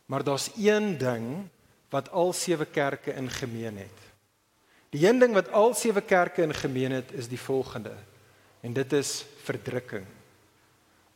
Maar 0.07 0.25
daar's 0.25 0.51
een 0.57 0.99
ding 0.99 1.49
wat 1.91 2.11
al 2.11 2.33
sewe 2.33 2.65
kerke 2.65 3.13
in 3.13 3.31
gemeen 3.31 3.77
het. 3.77 4.01
Die 4.91 5.09
een 5.09 5.19
ding 5.19 5.33
wat 5.35 5.51
al 5.53 5.75
sewe 5.75 6.01
kerke 6.01 6.43
in 6.43 6.55
gemeen 6.55 6.93
het 6.93 7.13
is 7.13 7.29
die 7.29 7.41
volgende. 7.41 7.95
En 8.61 8.73
dit 8.73 8.93
is 8.93 9.25
verdrukking. 9.43 10.05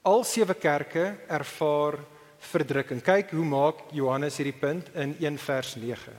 Al 0.03 0.25
sewe 0.25 0.55
kerke 0.55 1.17
ervaar 1.29 1.99
verdrukking. 2.39 3.03
Kyk 3.03 3.31
hoe 3.31 3.45
maak 3.45 3.75
Johannes 3.93 4.37
hierdie 4.37 4.57
punt 4.61 4.89
in 4.95 5.17
1 5.21 5.39
vers 5.39 5.75
9. 5.75 6.13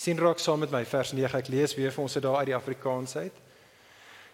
Sien 0.00 0.16
raak 0.16 0.40
saam 0.40 0.62
met 0.64 0.72
my 0.72 0.80
vers 0.88 1.12
9. 1.12 1.28
Ek 1.42 1.48
lees 1.52 1.74
weer 1.76 1.92
vir 1.92 2.02
ons 2.06 2.14
dit 2.16 2.24
daar 2.24 2.40
uit 2.40 2.48
die 2.48 2.56
Afrikaans 2.56 3.18
uit. 3.20 3.34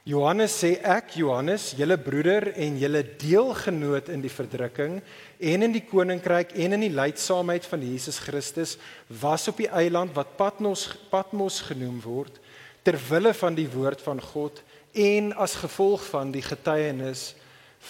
Johannes 0.07 0.55
sê 0.55 0.77
ek 0.87 1.17
Johannes, 1.19 1.73
julle 1.75 1.97
broeder 1.99 2.53
en 2.63 2.77
julle 2.79 3.01
deelgenoot 3.19 4.07
in 4.15 4.23
die 4.23 4.31
verdrukking 4.31 5.01
en 5.51 5.67
in 5.67 5.75
die 5.75 5.83
koninkryk 5.83 6.55
en 6.55 6.77
in 6.77 6.85
die 6.87 6.93
lydsaamheid 6.95 7.67
van 7.67 7.83
Jesus 7.83 8.21
Christus 8.23 8.77
was 9.11 9.49
op 9.51 9.59
die 9.59 9.67
eiland 9.67 10.15
wat 10.15 10.37
Patmos 10.39 10.87
Patmos 11.11 11.59
genoem 11.67 11.99
word 12.05 12.39
ter 12.87 12.95
wille 13.09 13.35
van 13.35 13.59
die 13.59 13.67
woord 13.67 14.05
van 14.07 14.23
God 14.23 14.63
en 14.95 15.33
as 15.35 15.59
gevolg 15.59 16.07
van 16.15 16.31
die 16.31 16.47
getuienis 16.47 17.33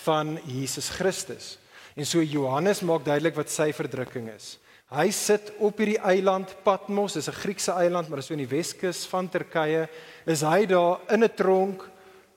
van 0.06 0.38
Jesus 0.49 0.88
Christus. 0.97 1.59
En 1.92 2.09
so 2.09 2.25
Johannes 2.25 2.80
maak 2.80 3.04
duidelik 3.04 3.37
wat 3.37 3.52
sy 3.52 3.75
verdrukking 3.76 4.33
is. 4.33 4.54
Hy 4.87 5.09
sit 5.11 5.49
op 5.59 5.81
hierdie 5.83 5.99
eiland 5.99 6.52
Patmos, 6.62 7.16
dis 7.19 7.26
'n 7.28 7.35
Griekse 7.35 7.73
eiland, 7.73 8.09
maar 8.09 8.19
dis 8.19 8.26
so 8.26 8.35
in 8.35 8.47
die 8.47 8.57
Weskus 8.57 9.05
van 9.07 9.28
Turkye. 9.28 9.88
Is 10.26 10.43
hy 10.43 10.66
daar 10.66 11.00
in 11.11 11.25
'n 11.25 11.35
tronk 11.35 11.90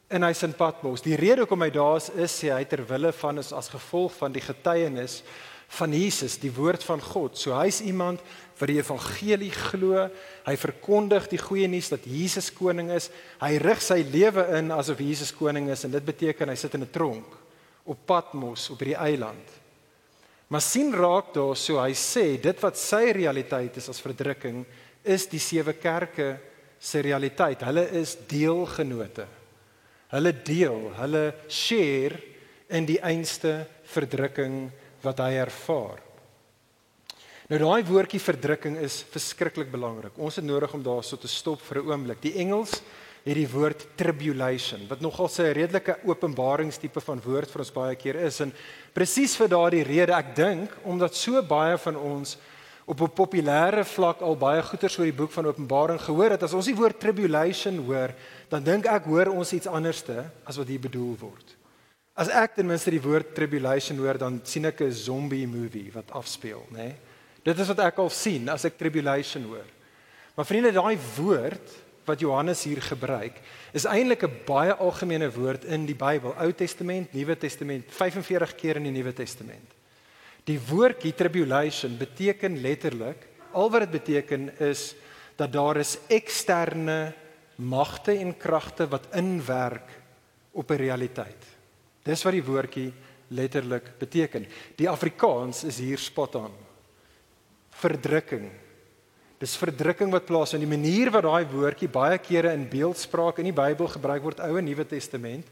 in 0.10 0.24
hy 0.24 0.34
sin 0.34 0.54
Patmos. 0.54 1.02
Die 1.02 1.16
rede 1.16 1.42
hoekom 1.42 1.62
hy 1.62 1.70
daar 1.70 1.98
is, 1.98 2.10
is 2.10 2.44
sê 2.44 2.50
hy 2.52 2.64
ter 2.66 2.82
wille 2.88 3.12
van 3.12 3.38
is 3.38 3.54
as 3.54 3.70
gevolg 3.70 4.12
van 4.18 4.32
die 4.32 4.42
getuienis 4.42 5.22
van 5.68 5.94
Jesus, 5.94 6.40
die 6.40 6.52
woord 6.52 6.84
van 6.84 7.02
God. 7.02 7.38
So 7.38 7.54
hy's 7.54 7.82
iemand 7.82 8.20
wat 8.58 8.68
die 8.68 8.80
evangelie 8.80 9.52
glo. 9.52 10.10
Hy 10.46 10.56
verkondig 10.58 11.30
die 11.30 11.38
goeie 11.38 11.68
nuus 11.68 11.90
dat 11.90 12.06
Jesus 12.06 12.50
koning 12.54 12.90
is. 12.90 13.12
Hy 13.40 13.58
rig 13.58 13.82
sy 13.82 14.02
lewe 14.02 14.58
in 14.58 14.72
asof 14.72 14.98
Jesus 14.98 15.32
koning 15.32 15.70
is 15.70 15.84
en 15.84 15.92
dit 15.92 16.06
beteken 16.06 16.50
hy 16.50 16.56
sit 16.56 16.74
in 16.74 16.82
'n 16.82 16.90
tronk 16.92 17.38
op 17.86 17.98
Patmos 18.06 18.70
op 18.70 18.80
hierdie 18.80 18.98
eiland. 18.98 19.59
Maar 20.50 20.62
sien 20.62 20.94
raak 20.94 21.34
daar 21.34 21.56
so 21.56 21.78
hy 21.78 21.94
sê 21.94 22.42
dit 22.42 22.62
wat 22.62 22.78
sy 22.78 23.12
realiteit 23.14 23.78
is 23.78 23.90
as 23.90 24.02
verdrukking 24.02 24.66
is 25.04 25.28
die 25.30 25.40
sewe 25.40 25.74
kerke 25.74 26.38
se 26.80 27.02
realiteit. 27.02 27.62
Hulle 27.62 27.86
is 28.00 28.16
deelgenote 28.28 29.28
Hulle 30.10 30.32
deel, 30.42 30.88
hulle 30.98 31.24
share 31.54 32.18
in 32.74 32.88
die 32.90 32.98
einste 33.06 33.68
verdrukking 33.92 34.70
wat 35.04 35.22
hy 35.22 35.36
ervaar. 35.44 36.00
Nou 37.50 37.60
daai 37.62 37.86
woordjie 37.86 38.22
verdrukking 38.22 38.78
is 38.82 39.04
verskriklik 39.10 39.70
belangrik. 39.74 40.18
Ons 40.18 40.40
het 40.42 40.46
nodig 40.46 40.74
om 40.74 40.86
daarso 40.86 41.18
te 41.18 41.30
stop 41.30 41.62
vir 41.62 41.82
'n 41.82 41.92
oomblik. 41.92 42.22
Die 42.22 42.38
Engels 42.42 42.82
het 43.26 43.36
die 43.36 43.50
woord 43.50 43.86
tribulation 43.96 44.88
wat 44.90 45.02
nogal 45.02 45.30
'n 45.30 45.54
redelike 45.54 46.00
openbaringstipe 46.06 47.02
van 47.02 47.22
woord 47.22 47.52
vir 47.52 47.60
ons 47.60 47.72
baie 47.72 47.96
keer 47.96 48.16
is 48.16 48.40
en 48.42 48.54
presies 48.94 49.36
vir 49.40 49.52
daardie 49.52 49.84
rede 49.84 50.14
ek 50.14 50.36
dink 50.36 50.74
omdat 50.84 51.16
so 51.16 51.42
baie 51.42 51.78
van 51.78 51.96
ons 51.96 52.38
op 52.90 53.02
'n 53.02 53.14
populêre 53.14 53.86
vlak 53.86 54.22
al 54.22 54.36
baie 54.36 54.62
goeters 54.64 54.98
oor 54.98 55.06
die 55.06 55.20
boek 55.22 55.32
van 55.32 55.46
Openbaring 55.46 56.02
gehoor 56.02 56.32
het 56.32 56.44
as 56.44 56.54
ons 56.54 56.66
die 56.66 56.76
woord 56.76 57.00
tribulation 57.00 57.78
hoor 57.86 58.14
dan 58.50 58.64
dink 58.64 58.86
ek 58.86 59.06
hoor 59.06 59.28
ons 59.28 59.54
iets 59.54 59.68
anderste 59.68 60.26
as 60.46 60.58
wat 60.58 60.68
hier 60.68 60.80
bedoel 60.80 61.16
word. 61.20 61.56
As 62.16 62.30
ek 62.30 62.56
ten 62.56 62.68
minste 62.68 62.92
die 62.92 63.02
woord 63.02 63.36
tribulation 63.36 63.98
hoor 63.98 64.18
dan 64.18 64.42
sien 64.44 64.66
ek 64.66 64.82
'n 64.82 64.92
zombie 64.92 65.48
movie 65.48 65.92
wat 65.94 66.12
afspeel, 66.12 66.66
nê? 66.72 66.78
Nee? 66.78 66.96
Dit 67.44 67.60
is 67.60 67.68
wat 67.68 67.80
ek 67.80 67.98
al 68.00 68.10
sien 68.10 68.50
as 68.50 68.66
ek 68.66 68.78
tribulation 68.78 69.44
hoor. 69.44 69.66
Maar 70.36 70.46
vriende, 70.46 70.72
daai 70.72 70.98
woord 71.18 71.72
wat 72.06 72.20
Johannes 72.20 72.64
hier 72.64 72.82
gebruik, 72.82 73.42
is 73.74 73.86
eintlik 73.86 74.24
'n 74.24 74.46
baie 74.46 74.74
algemene 74.74 75.32
woord 75.32 75.66
in 75.66 75.86
die 75.86 75.96
Bybel, 75.96 76.34
Ou 76.38 76.52
Testament, 76.52 77.14
Nuwe 77.14 77.38
Testament, 77.38 77.86
45 77.88 78.56
keer 78.56 78.76
in 78.76 78.84
die 78.84 78.92
Nuwe 78.92 79.14
Testament. 79.14 79.74
Die 80.44 80.60
woordjie 80.60 81.14
tribulation 81.14 81.98
beteken 81.98 82.62
letterlik, 82.62 83.28
al 83.54 83.70
wat 83.70 83.82
dit 83.82 83.92
beteken 83.92 84.60
is 84.60 84.96
dat 85.36 85.52
daar 85.54 85.78
is 85.78 85.98
eksterne 86.08 87.14
magte 87.56 88.12
en 88.12 88.38
kragte 88.38 88.88
wat 88.88 89.08
inwerk 89.14 89.90
op 90.52 90.72
'n 90.72 90.76
realiteit. 90.76 91.44
Dis 92.04 92.24
wat 92.24 92.34
die 92.34 92.44
woordjie 92.44 92.94
letterlik 93.28 93.92
beteken. 94.00 94.48
Die 94.76 94.90
Afrikaans 94.90 95.64
is 95.64 95.78
hier 95.78 95.98
spot 95.98 96.36
on. 96.36 96.52
Verdrukking, 97.70 98.50
Dis 99.40 99.56
verdrukking 99.56 100.12
wat 100.12 100.26
plaasvind. 100.28 100.66
Die 100.66 100.70
manier 100.70 101.12
wat 101.16 101.24
daai 101.24 101.48
woordjie 101.48 101.88
baie 101.88 102.18
kere 102.20 102.52
in 102.52 102.66
beeldspraak 102.68 103.38
in 103.40 103.48
die 103.48 103.56
Bybel 103.56 103.88
gebruik 103.88 104.26
word, 104.26 104.42
Ou 104.44 104.58
en 104.60 104.68
Nuwe 104.68 104.84
Testament, 104.84 105.48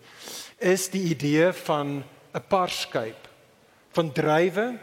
is 0.59 0.89
die 0.91 1.05
idee 1.13 1.53
van 1.63 2.03
'n 2.35 2.43
parskyp 2.49 3.29
van 3.95 4.11
drywe 4.11 4.77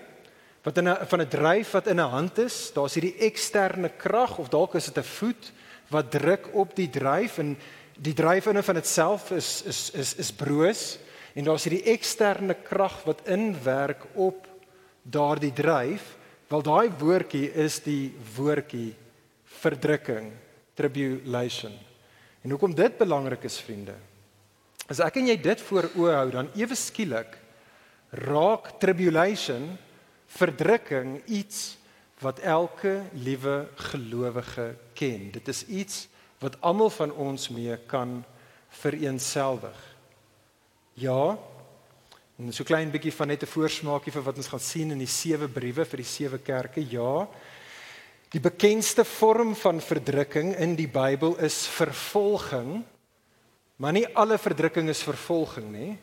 wat 0.64 0.78
in 0.78 0.88
'n 0.88 1.06
van 1.06 1.20
'n 1.20 1.28
dryf 1.28 1.72
wat 1.72 1.86
in 1.86 2.00
'n 2.00 2.10
hand 2.10 2.38
is. 2.38 2.72
Daar's 2.72 2.94
hierdie 2.94 3.18
eksterne 3.18 3.88
krag 3.88 4.38
of 4.38 4.48
dalk 4.48 4.74
is 4.74 4.86
dit 4.86 4.98
'n 4.98 5.02
voet 5.20 5.52
wat 5.90 6.10
druk 6.10 6.54
op 6.54 6.74
die 6.74 6.88
dryf 6.88 7.38
en 7.38 7.58
die 7.98 8.14
dryf 8.14 8.46
in 8.46 8.56
en 8.56 8.64
van 8.64 8.76
itself 8.76 9.30
is 9.30 9.62
is 9.62 9.90
is 9.90 10.14
is 10.14 10.32
broos 10.32 10.98
en 11.34 11.44
daar's 11.44 11.64
hierdie 11.64 11.92
eksterne 11.92 12.54
krag 12.54 13.04
wat 13.04 13.26
inwerk 13.28 14.06
op 14.14 14.48
daardie 15.02 15.52
dryf 15.52 16.16
Wel 16.54 16.62
daai 16.62 16.90
woordjie 17.00 17.48
is 17.64 17.80
die 17.82 18.12
woordjie 18.36 18.92
verdrukking, 19.58 20.28
tribulation. 20.78 21.72
En 22.46 22.52
hoekom 22.54 22.76
dit 22.78 22.94
belangrik 22.94 23.48
is, 23.48 23.56
vriende? 23.58 23.96
As 24.86 25.00
ek 25.02 25.18
en 25.18 25.32
jy 25.32 25.34
dit 25.42 25.64
voor 25.66 25.88
oë 25.98 26.12
hou, 26.14 26.28
dan 26.30 26.52
ewe 26.54 26.78
skielik 26.78 27.34
raak 28.28 28.70
tribulation, 28.78 29.66
verdrukking 30.36 31.16
iets 31.26 31.74
wat 32.22 32.38
elke 32.46 33.00
liewe 33.18 33.64
gelowige 33.90 34.68
ken. 34.94 35.32
Dit 35.34 35.50
is 35.50 35.64
iets 35.66 36.04
wat 36.38 36.60
almal 36.62 36.94
van 37.00 37.16
ons 37.18 37.48
mee 37.50 37.74
kan 37.90 38.20
vereensgewig. 38.84 39.82
Ja, 41.02 41.34
En 42.34 42.50
so 42.50 42.66
klein 42.66 42.90
bietjie 42.90 43.12
van 43.14 43.28
net 43.30 43.42
'n 43.42 43.46
voorsmaakie 43.46 44.12
vir 44.12 44.22
wat 44.22 44.36
ons 44.36 44.48
gaan 44.48 44.60
sien 44.60 44.90
in 44.90 44.98
die 44.98 45.06
sewe 45.06 45.48
briewe 45.48 45.84
vir 45.84 45.96
die 45.96 46.12
sewe 46.16 46.38
kerke. 46.38 46.80
Ja. 46.90 47.28
Die 48.30 48.40
bekendste 48.40 49.04
vorm 49.04 49.54
van 49.54 49.80
verdrukking 49.80 50.56
in 50.58 50.74
die 50.74 50.88
Bybel 50.88 51.36
is 51.38 51.66
vervolging. 51.66 52.82
Maar 53.76 53.92
nie 53.92 54.06
alle 54.16 54.38
verdrukking 54.38 54.88
is 54.88 55.02
vervolging 55.02 55.70
nie. 55.70 55.98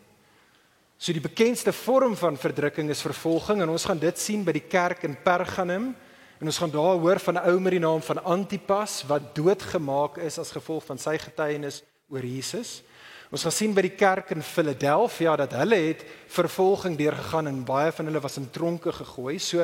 So 0.97 1.11
die 1.11 1.21
bekendste 1.21 1.73
vorm 1.73 2.15
van 2.15 2.37
verdrukking 2.37 2.89
is 2.89 3.01
vervolging 3.01 3.61
en 3.61 3.69
ons 3.69 3.85
gaan 3.85 3.99
dit 3.99 4.17
sien 4.17 4.43
by 4.43 4.51
die 4.51 4.67
kerk 4.69 5.03
in 5.03 5.17
Pergamum 5.23 5.95
en 6.39 6.45
ons 6.45 6.57
gaan 6.57 6.71
daar 6.71 6.97
hoor 6.97 7.19
van 7.19 7.35
'n 7.35 7.49
ou 7.49 7.59
met 7.59 7.71
die 7.71 7.79
naam 7.79 8.01
van 8.01 8.23
Antipas 8.23 9.03
wat 9.03 9.35
doodgemaak 9.35 10.17
is 10.17 10.39
as 10.39 10.51
gevolg 10.51 10.85
van 10.85 10.97
sy 10.97 11.17
getuienis 11.17 11.83
oor 12.07 12.23
Jesus. 12.23 12.83
Ons 13.31 13.45
gaan 13.47 13.53
sien 13.55 13.71
by 13.71 13.85
die 13.85 13.95
kerk 13.95 14.33
in 14.35 14.43
Philadelphia 14.43 15.37
dat 15.39 15.53
hulle 15.55 15.77
het 15.79 16.01
vervolging 16.33 16.97
deurgegaan 16.99 17.47
en 17.47 17.61
baie 17.63 17.93
van 17.95 18.09
hulle 18.09 18.19
was 18.19 18.35
in 18.41 18.49
tronke 18.51 18.91
gegooi. 18.91 19.37
So 19.39 19.63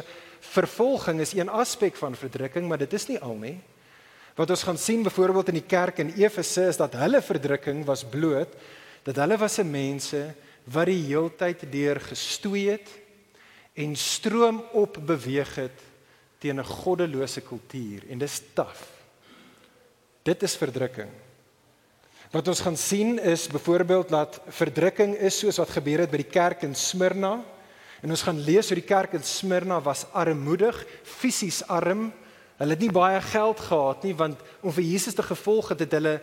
vervolging 0.55 1.19
is 1.19 1.33
een 1.36 1.51
aspek 1.51 2.00
van 2.00 2.15
verdrukking, 2.15 2.63
maar 2.67 2.79
dit 2.79 2.93
is 2.95 3.09
nie 3.09 3.19
al 3.19 3.36
nie. 3.36 3.57
Wat 4.39 4.53
ons 4.53 4.63
gaan 4.63 4.79
sien 4.79 5.03
byvoorbeeld 5.03 5.51
in 5.51 5.59
die 5.59 5.67
kerk 5.67 6.00
in 6.00 6.13
Efese 6.15 6.69
is 6.71 6.79
dat 6.79 6.95
hulle 6.95 7.19
verdrukking 7.21 7.83
was 7.86 8.05
bloot 8.07 8.55
dat 9.03 9.19
hulle 9.19 9.38
was 9.38 9.59
'n 9.59 9.71
mense 9.71 10.33
wat 10.63 10.86
die 10.86 11.03
heeltyd 11.07 11.71
deur 11.71 12.00
gestoei 12.00 12.69
het 12.69 12.88
en 13.75 13.95
stroom 13.95 14.63
op 14.74 14.97
beweeg 15.05 15.55
het 15.55 15.79
teen 16.39 16.59
'n 16.59 16.63
goddelose 16.63 17.41
kultuur 17.41 18.03
en 18.09 18.17
dis 18.17 18.41
taaf. 18.53 18.88
Dit 20.24 20.43
is 20.43 20.55
verdrukking. 20.55 21.26
Wat 22.27 22.48
ons 22.51 22.60
gaan 22.60 22.75
sien 22.75 23.19
is 23.24 23.46
byvoorbeeld 23.48 24.10
dat 24.12 24.41
verdrukking 24.51 25.13
is 25.15 25.38
soos 25.39 25.62
wat 25.62 25.69
gebeur 25.72 26.01
het 26.03 26.12
by 26.12 26.19
die 26.19 26.27
kerk 26.27 26.65
in 26.67 26.74
Smyrna. 26.75 27.38
En 28.03 28.12
ons 28.12 28.24
gaan 28.27 28.41
lees 28.43 28.67
hoe 28.67 28.75
die 28.75 28.88
kerk 28.88 29.13
in 29.15 29.24
Smyrna 29.24 29.77
was 29.81 30.03
armoedig, 30.12 30.75
fisies 31.07 31.62
arm. 31.72 32.10
Hulle 32.60 32.75
het 32.75 32.84
nie 32.84 32.91
baie 32.91 33.22
geld 33.29 33.63
gehad 33.69 34.03
nie 34.03 34.12
want 34.19 34.43
om 34.60 34.75
vir 34.75 34.84
Jesus 34.84 35.15
te 35.15 35.24
gevolg 35.24 35.72
het, 35.72 35.86
het 35.86 35.96
hulle 35.96 36.17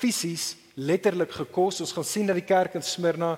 fisies 0.00 0.54
letterlik 0.80 1.32
gekos. 1.34 1.80
Ons 1.84 1.92
gaan 1.96 2.06
sien 2.08 2.28
dat 2.30 2.38
die 2.38 2.46
kerk 2.46 2.76
in 2.78 2.84
Smyrna 2.84 3.34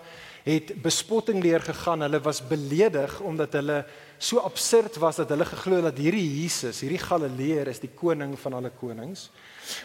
het 0.46 0.72
bespotting 0.82 1.42
leer 1.42 1.62
gegaan. 1.62 2.04
Hulle 2.06 2.20
was 2.22 2.42
beledig 2.46 3.18
omdat 3.20 3.58
hulle 3.58 3.82
so 4.22 4.42
absurd 4.46 4.98
was 5.02 5.18
dat 5.18 5.32
hulle 5.34 5.46
geglo 5.48 5.80
het 5.80 5.90
dat 5.90 6.02
hierdie 6.02 6.26
Jesus, 6.42 6.82
hierdie 6.84 7.02
Galileër 7.02 7.72
is 7.72 7.82
die 7.82 7.90
koning 7.90 8.36
van 8.38 8.58
alle 8.58 8.70
konings. 8.78 9.28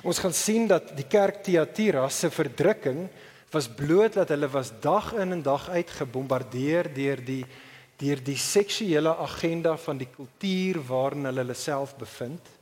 Ons 0.05 0.21
gaan 0.21 0.35
sien 0.35 0.67
dat 0.69 0.93
die 0.97 1.07
kerk 1.09 1.41
Thyatira 1.45 2.07
se 2.09 2.29
verdrukking 2.33 3.07
was 3.53 3.69
bloot 3.69 4.17
dat 4.17 4.29
hulle 4.33 4.49
was 4.51 4.73
dag 4.83 5.13
in 5.17 5.31
en 5.37 5.41
dag 5.41 5.69
uit 5.69 5.95
gebombardeer 6.01 6.91
deur 6.93 7.23
die 7.25 7.43
deur 7.97 8.19
die 8.21 8.37
seksuele 8.37 9.09
agenda 9.23 9.71
van 9.81 9.97
die 9.97 10.09
kultuur 10.13 10.77
waarin 10.85 11.25
hulle 11.25 11.41
hulle 11.41 11.55
self 11.57 11.95
bevind. 11.97 12.56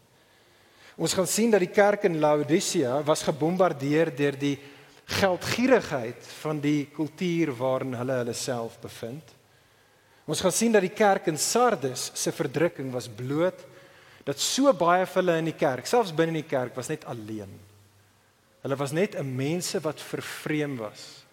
Ons 0.95 1.13
gaan 1.13 1.27
sien 1.27 1.51
dat 1.51 1.59
die 1.59 1.73
kerk 1.73 2.05
in 2.07 2.19
Laodicea 2.23 3.01
was 3.03 3.25
gebombardeer 3.27 4.13
deur 4.15 4.37
die 4.39 4.55
geldgierigheid 5.05 6.27
van 6.41 6.61
die 6.63 6.87
kultuur 6.95 7.51
waarin 7.59 7.93
hulle 7.99 8.21
hulle 8.21 8.33
self 8.33 8.79
bevind. 8.81 9.33
Ons 10.25 10.41
gaan 10.41 10.55
sien 10.55 10.73
dat 10.73 10.81
die 10.81 10.95
kerk 10.95 11.27
in 11.29 11.37
Sardes 11.37 12.09
se 12.17 12.31
verdrukking 12.33 12.89
was 12.93 13.09
bloot 13.11 13.59
dat 14.25 14.41
so 14.41 14.71
baie 14.73 15.05
van 15.05 15.21
hulle 15.21 15.37
in 15.43 15.51
die 15.51 15.59
kerk, 15.59 15.85
selfs 15.85 16.15
binne 16.15 16.33
in 16.33 16.41
die 16.41 16.49
kerk 16.49 16.73
was 16.79 16.89
net 16.89 17.05
alleen. 17.05 17.51
Hulle 18.65 18.77
was 18.79 18.91
net 18.91 19.15
'n 19.15 19.35
mense 19.35 19.79
wat 19.79 20.01
vervreem 20.01 20.77
was. 20.77 21.25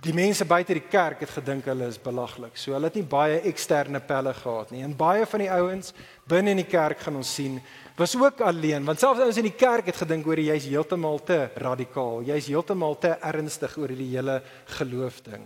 Die 0.00 0.14
mense 0.16 0.46
buite 0.48 0.72
die 0.72 0.88
kerk 0.88 1.20
het 1.20 1.30
gedink 1.30 1.66
hulle 1.68 1.86
is 1.86 1.98
belaglik. 1.98 2.56
So 2.56 2.72
hulle 2.72 2.88
het 2.88 2.94
nie 2.94 3.04
baie 3.04 3.42
eksterne 3.44 4.00
pelle 4.00 4.32
gehad 4.32 4.70
nie. 4.70 4.82
En 4.82 4.96
baie 4.96 5.26
van 5.26 5.40
die 5.40 5.50
ouens 5.50 5.92
binne 6.24 6.50
in 6.50 6.56
die 6.56 6.70
kerk 6.70 7.00
gaan 7.04 7.16
ons 7.16 7.34
sien, 7.34 7.60
was 8.00 8.16
ook 8.16 8.40
alleen, 8.40 8.84
want 8.88 9.00
selfs 9.02 9.20
ouens 9.20 9.38
in 9.40 9.48
die 9.48 9.56
kerk 9.56 9.90
het 9.90 9.98
gedink 10.00 10.28
oor 10.28 10.40
jy's 10.40 10.68
heeltemal 10.70 11.20
te 11.26 11.50
radikaal. 11.60 12.22
Jy's 12.24 12.48
heeltemal 12.48 12.96
te 12.98 13.12
ernstig 13.28 13.76
oor 13.76 13.92
die 13.92 14.08
hele 14.14 14.38
geloof 14.78 15.20
ding. 15.26 15.44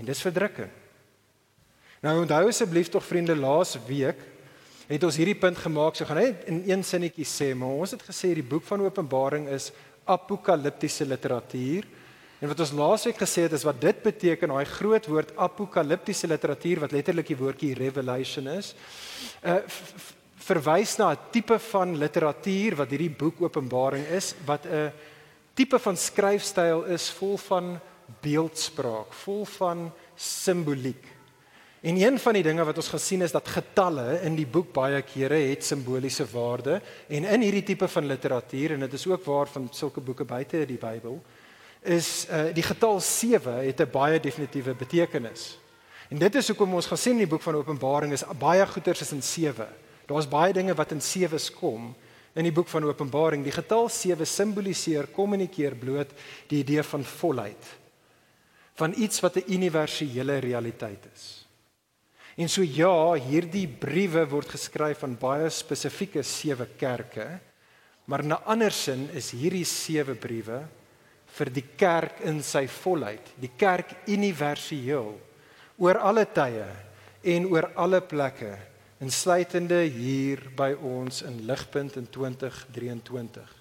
En 0.00 0.08
dis 0.08 0.22
verdrukking. 0.24 0.72
Nou 2.04 2.14
onthou 2.22 2.46
asseblief 2.48 2.88
tog 2.92 3.04
vriende 3.04 3.36
laas 3.36 3.74
week 3.88 4.20
het 4.86 5.02
ons 5.02 5.16
hierdie 5.18 5.38
punt 5.38 5.58
gemaak. 5.58 5.96
So 5.98 6.06
gaan 6.06 6.20
net 6.22 6.46
in 6.50 6.62
een 6.68 6.84
sinnetjie 6.86 7.26
sê, 7.26 7.52
maar 7.58 7.82
ons 7.82 7.96
het 7.96 8.04
gesê 8.06 8.32
die 8.38 8.46
boek 8.46 8.64
van 8.68 8.84
Openbaring 8.86 9.48
is 9.52 9.72
apokaliptiese 10.06 11.06
literatuur. 11.08 11.88
En 12.38 12.52
wat 12.52 12.60
ons 12.60 12.74
laasweek 12.76 13.18
gesê 13.18 13.46
het 13.46 13.56
is 13.56 13.64
wat 13.66 13.80
dit 13.80 14.02
beteken, 14.04 14.52
daai 14.52 14.68
groot 14.68 15.08
woord 15.08 15.32
apokaliptiese 15.40 16.28
literatuur 16.28 16.84
wat 16.84 16.94
letterlik 16.94 17.32
die 17.32 17.38
woordjie 17.40 17.74
revelation 17.74 18.48
is, 18.54 18.74
uh 19.42 19.60
verwys 20.46 20.96
na 20.98 21.12
'n 21.12 21.18
tipe 21.30 21.58
van 21.58 21.96
literatuur 21.98 22.76
wat 22.76 22.90
hierdie 22.90 23.10
boek 23.10 23.42
Openbaring 23.42 24.06
is, 24.06 24.34
wat 24.46 24.66
'n 24.66 24.92
tipe 25.54 25.78
van 25.78 25.96
skryfstyl 25.96 26.84
is 26.84 27.10
vol 27.10 27.36
van 27.36 27.80
beeldspraak, 28.20 29.12
vol 29.12 29.44
van 29.44 29.92
simboliek. 30.14 31.04
En 31.80 31.96
een 31.96 32.18
van 32.18 32.32
die 32.32 32.42
dinge 32.42 32.64
wat 32.64 32.76
ons 32.76 32.88
gesien 32.88 33.22
is 33.22 33.32
dat 33.32 33.48
getalle 33.48 34.20
in 34.22 34.34
die 34.34 34.46
boek 34.46 34.72
baie 34.72 35.02
kere 35.02 35.38
het 35.50 35.64
simboliese 35.64 36.26
waarde 36.32 36.80
en 37.08 37.24
in 37.24 37.40
hierdie 37.40 37.62
tipe 37.62 37.88
van 37.88 38.06
literatuur 38.06 38.72
en 38.72 38.80
dit 38.80 38.92
is 38.92 39.06
ook 39.06 39.24
waar 39.24 39.46
van 39.46 39.68
sulke 39.70 40.00
boeke 40.00 40.24
buite 40.24 40.64
die 40.66 40.78
Bybel 40.78 41.22
is 41.86 42.26
uh 42.30 42.50
die 42.54 42.64
getal 42.64 43.00
7 43.00 43.62
het 43.66 43.80
'n 43.80 43.90
baie 43.92 44.20
definitiewe 44.20 44.74
betekenis. 44.74 45.58
En 46.08 46.18
dit 46.18 46.34
is 46.34 46.48
hoekom 46.48 46.74
ons 46.74 46.86
gaan 46.86 46.98
sien 46.98 47.12
in 47.12 47.18
die 47.18 47.26
boek 47.26 47.42
van 47.42 47.54
Openbaring 47.54 48.12
is 48.12 48.24
baie 48.38 48.66
goeters 48.66 49.00
is 49.00 49.12
in 49.12 49.22
7. 49.22 49.66
Daar's 50.06 50.28
baie 50.30 50.52
dinge 50.52 50.74
wat 50.74 50.92
in 50.92 51.02
7's 51.02 51.50
kom 51.50 51.94
in 52.36 52.44
die 52.44 52.52
boek 52.52 52.68
van 52.68 52.84
Openbaring. 52.84 53.42
Die 53.44 53.54
getal 53.54 53.88
7 53.88 54.26
simboliseer 54.26 55.06
kommunikeer 55.06 55.74
bloot 55.74 56.12
die 56.48 56.60
idee 56.60 56.82
van 56.82 57.04
volheid 57.04 57.74
van 58.76 58.92
iets 58.96 59.20
wat 59.24 59.36
'n 59.36 59.52
universele 59.56 60.38
realiteit 60.38 61.08
is. 61.14 61.46
En 62.36 62.48
so 62.48 62.62
ja, 62.62 63.12
hierdie 63.12 63.68
briewe 63.68 64.26
word 64.28 64.48
geskryf 64.48 65.02
aan 65.02 65.16
baie 65.16 65.48
spesifieke 65.50 66.22
sewe 66.22 66.66
kerke, 66.76 67.40
maar 68.04 68.20
in 68.20 68.32
'n 68.32 68.44
ander 68.44 68.70
sin 68.70 69.08
is 69.12 69.30
hierdie 69.30 69.64
sewe 69.64 70.14
briewe 70.14 70.68
vir 71.26 71.50
die 71.50 71.64
kerk 71.76 72.20
in 72.20 72.42
sy 72.42 72.66
volheid, 72.68 73.32
die 73.40 73.50
kerk 73.56 73.96
universeel 74.06 75.20
oor 75.78 75.98
alle 75.98 76.26
tye 76.26 76.66
en 77.22 77.46
oor 77.46 77.70
alle 77.74 78.00
plekke 78.00 78.58
insluitende 79.02 79.82
hier 79.92 80.40
by 80.56 80.70
ons 80.80 81.20
in 81.26 81.42
Ligpunt 81.48 81.98
in 82.00 82.06
2023. 82.08 83.52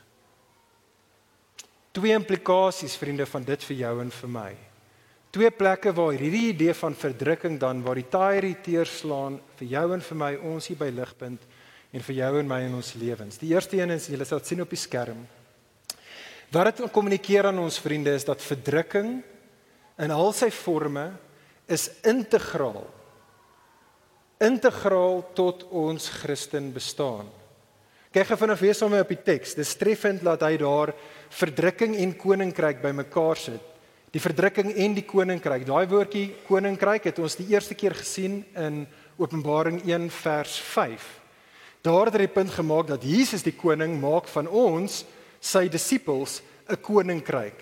Twee 1.95 2.15
implikasies 2.15 2.95
vriende 2.99 3.27
van 3.27 3.43
dit 3.47 3.67
vir 3.67 3.77
jou 3.81 3.93
en 4.03 4.11
vir 4.11 4.31
my. 4.31 4.53
Twee 5.35 5.51
plekke 5.51 5.91
waar 5.95 6.15
hierdie 6.15 6.53
idee 6.53 6.73
van 6.79 6.95
verdrukking 6.95 7.59
dan 7.59 7.83
waar 7.83 7.99
die 7.99 8.07
taai 8.07 8.55
teerslaan 8.63 9.41
vir 9.59 9.71
jou 9.73 9.85
en 9.95 10.03
vir 10.07 10.19
my 10.23 10.31
ons 10.53 10.69
hier 10.71 10.79
by 10.79 10.87
Ligpunt 10.95 11.43
en 11.91 12.03
vir 12.07 12.15
jou 12.21 12.31
en 12.39 12.47
my 12.47 12.61
in 12.67 12.75
ons 12.75 12.93
lewens. 12.99 13.39
Die 13.39 13.51
eerste 13.51 13.79
een 13.79 13.91
is 13.95 14.07
julle 14.11 14.27
sal 14.27 14.43
sien 14.43 14.63
op 14.63 14.71
die 14.71 14.79
skerm. 14.79 15.25
Wat 16.51 16.71
dit 16.71 16.91
kommunikeer 16.95 17.49
aan 17.49 17.59
ons 17.59 17.79
vriende 17.83 18.13
is 18.15 18.23
dat 18.27 18.43
verdrukking 18.43 19.17
in 19.99 20.11
al 20.11 20.31
sy 20.35 20.47
forme 20.51 21.09
is 21.67 21.89
integraal 22.07 22.85
integraal 24.37 25.23
tot 25.33 25.63
ons 25.71 26.09
Christen 26.21 26.71
bestaan. 26.73 27.27
Kyk 28.15 28.29
gou 28.29 28.37
vinnig 28.39 28.61
weer 28.63 28.75
sommer 28.75 29.03
op 29.03 29.11
die 29.11 29.19
teks. 29.19 29.57
Dis 29.57 29.75
treffend 29.75 30.23
dat 30.23 30.43
hy 30.45 30.55
daar 30.61 30.93
verdrukking 31.35 31.97
en 31.99 32.13
koninkryk 32.15 32.79
bymekaar 32.83 33.39
sit. 33.39 33.71
Die 34.15 34.23
verdrukking 34.23 34.71
en 34.71 34.95
die 34.95 35.03
koninkryk. 35.03 35.65
Daai 35.67 35.83
woordjie 35.91 36.29
koninkryk 36.47 37.09
het 37.09 37.19
ons 37.19 37.35
die 37.35 37.49
eerste 37.51 37.75
keer 37.75 37.95
gesien 37.97 38.43
in 38.55 38.85
Openbaring 39.19 39.81
1 39.83 40.07
vers 40.21 40.55
5. 40.71 41.05
Daar 41.83 42.07
het 42.07 42.17
hy 42.19 42.27
punt 42.31 42.55
gemaak 42.55 42.87
dat 42.87 43.03
Jesus 43.03 43.43
die 43.43 43.55
koning 43.55 43.97
maak 43.99 44.31
van 44.31 44.47
ons 44.47 45.03
sy 45.39 45.67
disippels 45.67 46.41
'n 46.69 46.79
koninkryk. 46.81 47.59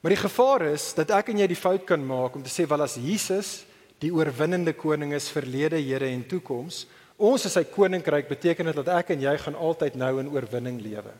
Maar 0.00 0.14
die 0.14 0.22
gevaar 0.22 0.62
is 0.62 0.94
dat 0.94 1.10
ek 1.10 1.28
en 1.28 1.38
jy 1.38 1.46
die 1.46 1.58
fout 1.58 1.84
kan 1.84 2.06
maak 2.06 2.36
om 2.36 2.42
te 2.42 2.50
sê 2.50 2.66
wel 2.66 2.82
as 2.82 2.94
Jesus 2.94 3.64
die 4.02 4.12
oorwinnende 4.14 4.72
koning 4.72 5.12
is 5.12 5.30
verlede, 5.30 5.80
hede 5.82 6.06
en 6.06 6.24
toekoms. 6.28 6.86
Ons 7.18 7.48
is 7.48 7.56
sy 7.58 7.64
koninkryk 7.64 8.28
beteken 8.28 8.70
dit 8.70 8.78
dat 8.78 8.92
ek 9.00 9.10
en 9.14 9.24
jy 9.26 9.34
gaan 9.42 9.58
altyd 9.58 9.98
nou 9.98 10.18
in 10.20 10.30
oorwinning 10.30 10.78
lewe. 10.80 11.14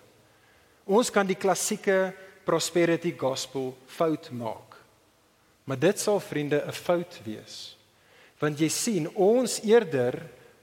Ons 0.87 1.11
kan 1.11 1.27
die 1.27 1.39
klassieke 1.39 2.13
prosperity 2.47 3.13
gospel 3.19 3.75
fout 3.87 4.31
maak. 4.33 4.79
Maar 5.69 5.77
dit 5.79 5.99
sal 5.99 6.21
vriende 6.21 6.63
'n 6.65 6.73
fout 6.73 7.21
wees. 7.25 7.77
Want 8.41 8.61
jy 8.61 8.69
sien, 8.69 9.09
ons 9.17 9.61
eerder 9.61 10.23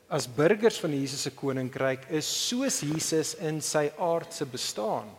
as 0.10 0.28
burgers 0.28 0.80
van 0.80 0.92
Jesus 0.92 1.22
se 1.22 1.32
koninkryk 1.32 2.10
is 2.10 2.26
soos 2.48 2.80
Jesus 2.82 3.36
in 3.36 3.62
sy 3.62 3.92
aardse 4.00 4.46
bestaan. 4.46 5.10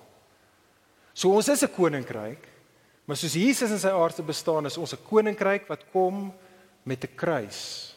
So 1.14 1.30
ons 1.30 1.48
is 1.48 1.62
'n 1.62 1.74
koninkryk, 1.74 2.48
maar 3.06 3.16
soos 3.16 3.34
Jesus 3.34 3.70
in 3.70 3.78
sy 3.78 3.88
aardse 3.88 4.22
bestaan 4.22 4.66
is 4.66 4.78
ons 4.78 4.92
'n 4.92 5.04
koninkryk 5.08 5.68
wat 5.68 5.84
kom 5.92 6.32
met 6.86 7.04
'n 7.04 7.14
kruis. 7.14 7.94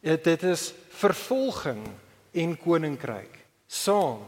Dit 0.00 0.24
dit 0.24 0.42
is 0.42 0.72
vervolging 0.88 1.86
en 2.32 2.56
koninkryk 2.58 3.38
saam 3.66 4.24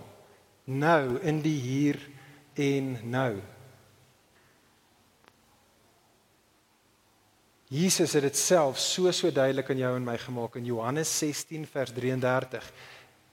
nou 0.65 1.19
in 1.21 1.41
die 1.43 1.59
hier 1.61 1.99
en 2.55 2.99
nou. 3.11 3.41
Jesus 7.73 8.13
het 8.13 8.23
dit 8.23 8.37
self 8.37 8.79
so 8.79 9.11
so 9.11 9.33
duidelik 9.33 9.71
aan 9.71 9.81
jou 9.81 9.97
en 9.97 10.05
my 10.05 10.19
gemaak 10.19 10.57
in 10.57 10.65
Johannes 10.65 11.19
16 11.19 11.67
vers 11.67 11.93
33. 11.93 12.73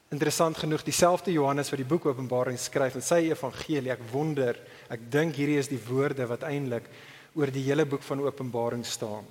Interessant 0.10 0.58
genoeg 0.58 0.84
dieselfde 0.84 1.32
Johannes 1.32 1.70
wat 1.70 1.78
die 1.78 1.90
boek 1.90 2.06
Openbaring 2.06 2.58
skryf 2.58 2.96
in 2.96 3.02
sy 3.06 3.28
evangelie. 3.30 3.92
Ek 3.92 4.02
wonder, 4.12 4.58
ek 4.90 5.12
dink 5.12 5.36
hierdie 5.36 5.60
is 5.60 5.68
die 5.70 5.82
woorde 5.90 6.26
wat 6.26 6.48
eintlik 6.48 6.88
oor 7.36 7.52
die 7.52 7.68
hele 7.68 7.86
boek 7.86 8.02
van 8.02 8.24
Openbaring 8.26 8.86
staan. 8.86 9.28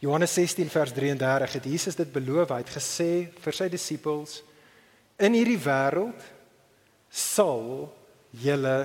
Johannes 0.00 0.34
16 0.36 0.68
vers 0.68 0.92
33 0.92 1.56
het 1.56 1.64
Jesus 1.64 1.96
dit 1.96 2.10
beloof, 2.12 2.50
hy 2.52 2.60
het 2.60 2.74
gesê 2.74 3.10
vir 3.32 3.56
sy 3.56 3.68
disippels 3.72 4.42
in 5.16 5.32
hierdie 5.32 5.60
wêreld 5.60 6.20
sal 7.08 7.88
julle 8.36 8.76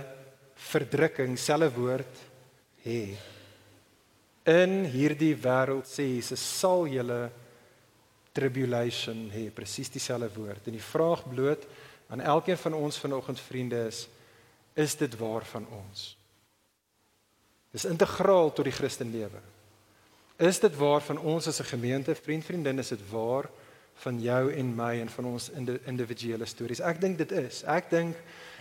verdrukking 0.71 1.35
selfe 1.41 1.73
woord 1.75 2.23
hê. 2.85 3.01
In 4.47 4.85
hierdie 4.93 5.35
wêreld 5.35 5.89
sê 5.89 6.07
Jesus 6.13 6.39
sal 6.39 6.87
julle 6.87 7.25
tribulation 8.31 9.27
hê, 9.33 9.49
presies 9.51 9.91
dieselfde 9.91 10.31
woord. 10.37 10.63
En 10.67 10.77
die 10.77 10.83
vraag 10.83 11.25
bloot 11.27 11.67
aan 12.11 12.23
elkeen 12.23 12.59
van 12.59 12.79
ons 12.79 12.99
vanoggend 13.03 13.39
vriende 13.39 13.85
is 13.91 14.07
is 14.79 14.95
dit 14.95 15.15
waar 15.19 15.43
van 15.43 15.65
ons? 15.75 16.13
Dis 17.75 17.83
integraal 17.85 18.53
tot 18.55 18.63
die 18.63 18.71
Christenlewe. 18.75 19.41
Is 20.41 20.57
dit 20.57 20.73
waar 20.75 21.03
van 21.05 21.19
ons 21.19 21.47
as 21.47 21.59
'n 21.59 21.69
gemeente, 21.69 22.15
vriend, 22.15 22.45
vriendin, 22.45 22.79
is 22.79 22.87
dit 22.87 23.09
waar 23.09 23.49
van 23.93 24.21
jou 24.21 24.53
en 24.53 24.75
my 24.75 24.99
en 24.99 25.09
van 25.09 25.25
ons 25.25 25.51
individuele 25.85 26.45
stories? 26.45 26.79
Ek 26.79 27.01
dink 27.01 27.17
dit 27.17 27.31
is. 27.31 27.63
Ek 27.63 27.89
dink 27.89 28.15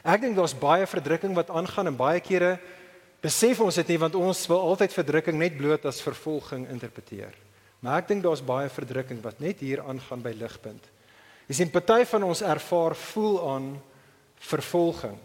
ek 0.05 0.21
dink 0.21 0.37
daar's 0.37 0.59
baie 0.59 0.87
verdrukking 0.87 1.35
wat 1.35 1.51
aangaan 1.51 1.87
en 1.87 1.97
baie 1.97 2.21
kere 2.21 2.59
besef 3.21 3.61
ons 3.61 3.75
dit 3.75 3.89
nie 3.89 3.99
want 3.99 4.15
ons 4.15 4.47
wil 4.47 4.61
altyd 4.61 4.93
verdrukking 4.93 5.39
net 5.39 5.57
bloot 5.57 5.85
as 5.85 6.03
vervolging 6.03 6.69
interpreteer. 6.69 7.35
Maar 7.81 7.99
ek 7.99 8.09
dink 8.09 8.23
daar's 8.23 8.45
baie 8.45 8.69
verdrukking 8.69 9.23
wat 9.23 9.41
net 9.41 9.61
hier 9.61 9.81
aangaan 9.81 10.23
by 10.23 10.33
ligpunt. 10.33 10.85
Jy 11.49 11.55
sien 11.55 11.71
party 11.71 12.05
van 12.05 12.23
ons 12.23 12.43
ervaar 12.43 12.95
voel 12.95 13.51
aan 13.51 13.83
vervolging 14.37 15.19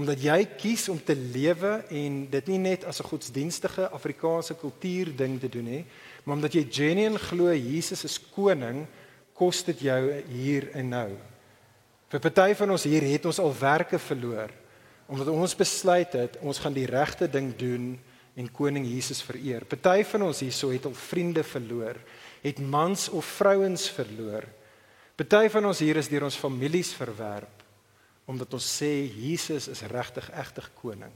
omdat 0.00 0.22
jy 0.24 0.38
kies 0.56 0.86
om 0.88 0.98
te 1.04 1.12
lewe 1.12 1.72
en 1.92 2.20
dit 2.32 2.46
nie 2.48 2.58
net 2.70 2.86
as 2.88 3.00
'n 3.00 3.10
godsdienstige 3.10 3.90
Afrikaanse 3.92 4.54
kultuur 4.54 5.12
ding 5.16 5.40
te 5.40 5.48
doen 5.48 5.64
nie, 5.64 5.84
maar 6.24 6.36
omdat 6.36 6.54
jy 6.54 6.64
genuen 6.70 7.18
glo 7.18 7.52
Jesus 7.52 8.04
is 8.04 8.18
koning, 8.34 8.86
kos 9.34 9.64
dit 9.64 9.80
jou 9.80 10.22
hier 10.32 10.70
en 10.74 10.88
nou. 10.88 11.10
Vir 12.08 12.20
party 12.20 12.54
van 12.54 12.70
ons 12.70 12.84
hier 12.84 13.02
het 13.02 13.26
ons 13.26 13.38
al 13.38 13.54
werke 13.60 13.98
verloor 13.98 14.50
omdat 15.10 15.26
ons 15.26 15.56
besluit 15.56 16.12
het 16.12 16.36
ons 16.40 16.58
gaan 16.58 16.72
die 16.72 16.86
regte 16.86 17.26
ding 17.28 17.56
doen 17.56 17.98
en 18.36 18.52
koning 18.52 18.86
Jesus 18.86 19.22
vereer. 19.22 19.64
Party 19.64 20.04
van 20.04 20.22
ons 20.22 20.40
hierso 20.40 20.70
het 20.70 20.86
al 20.86 20.94
vriende 20.94 21.42
verloor, 21.42 21.96
het 22.42 22.60
mans 22.60 23.08
of 23.08 23.24
vrouens 23.24 23.90
verloor. 23.90 24.46
Party 25.16 25.48
van 25.48 25.66
ons 25.66 25.78
hier 25.78 25.96
is 25.96 26.08
deur 26.08 26.22
ons 26.22 26.36
families 26.36 26.94
verwerp 26.94 27.59
omdat 28.30 28.54
ons 28.54 28.66
sê 28.78 28.90
Jesus 29.10 29.66
is 29.72 29.82
regtig 29.90 30.28
egtig 30.38 30.68
koning 30.78 31.12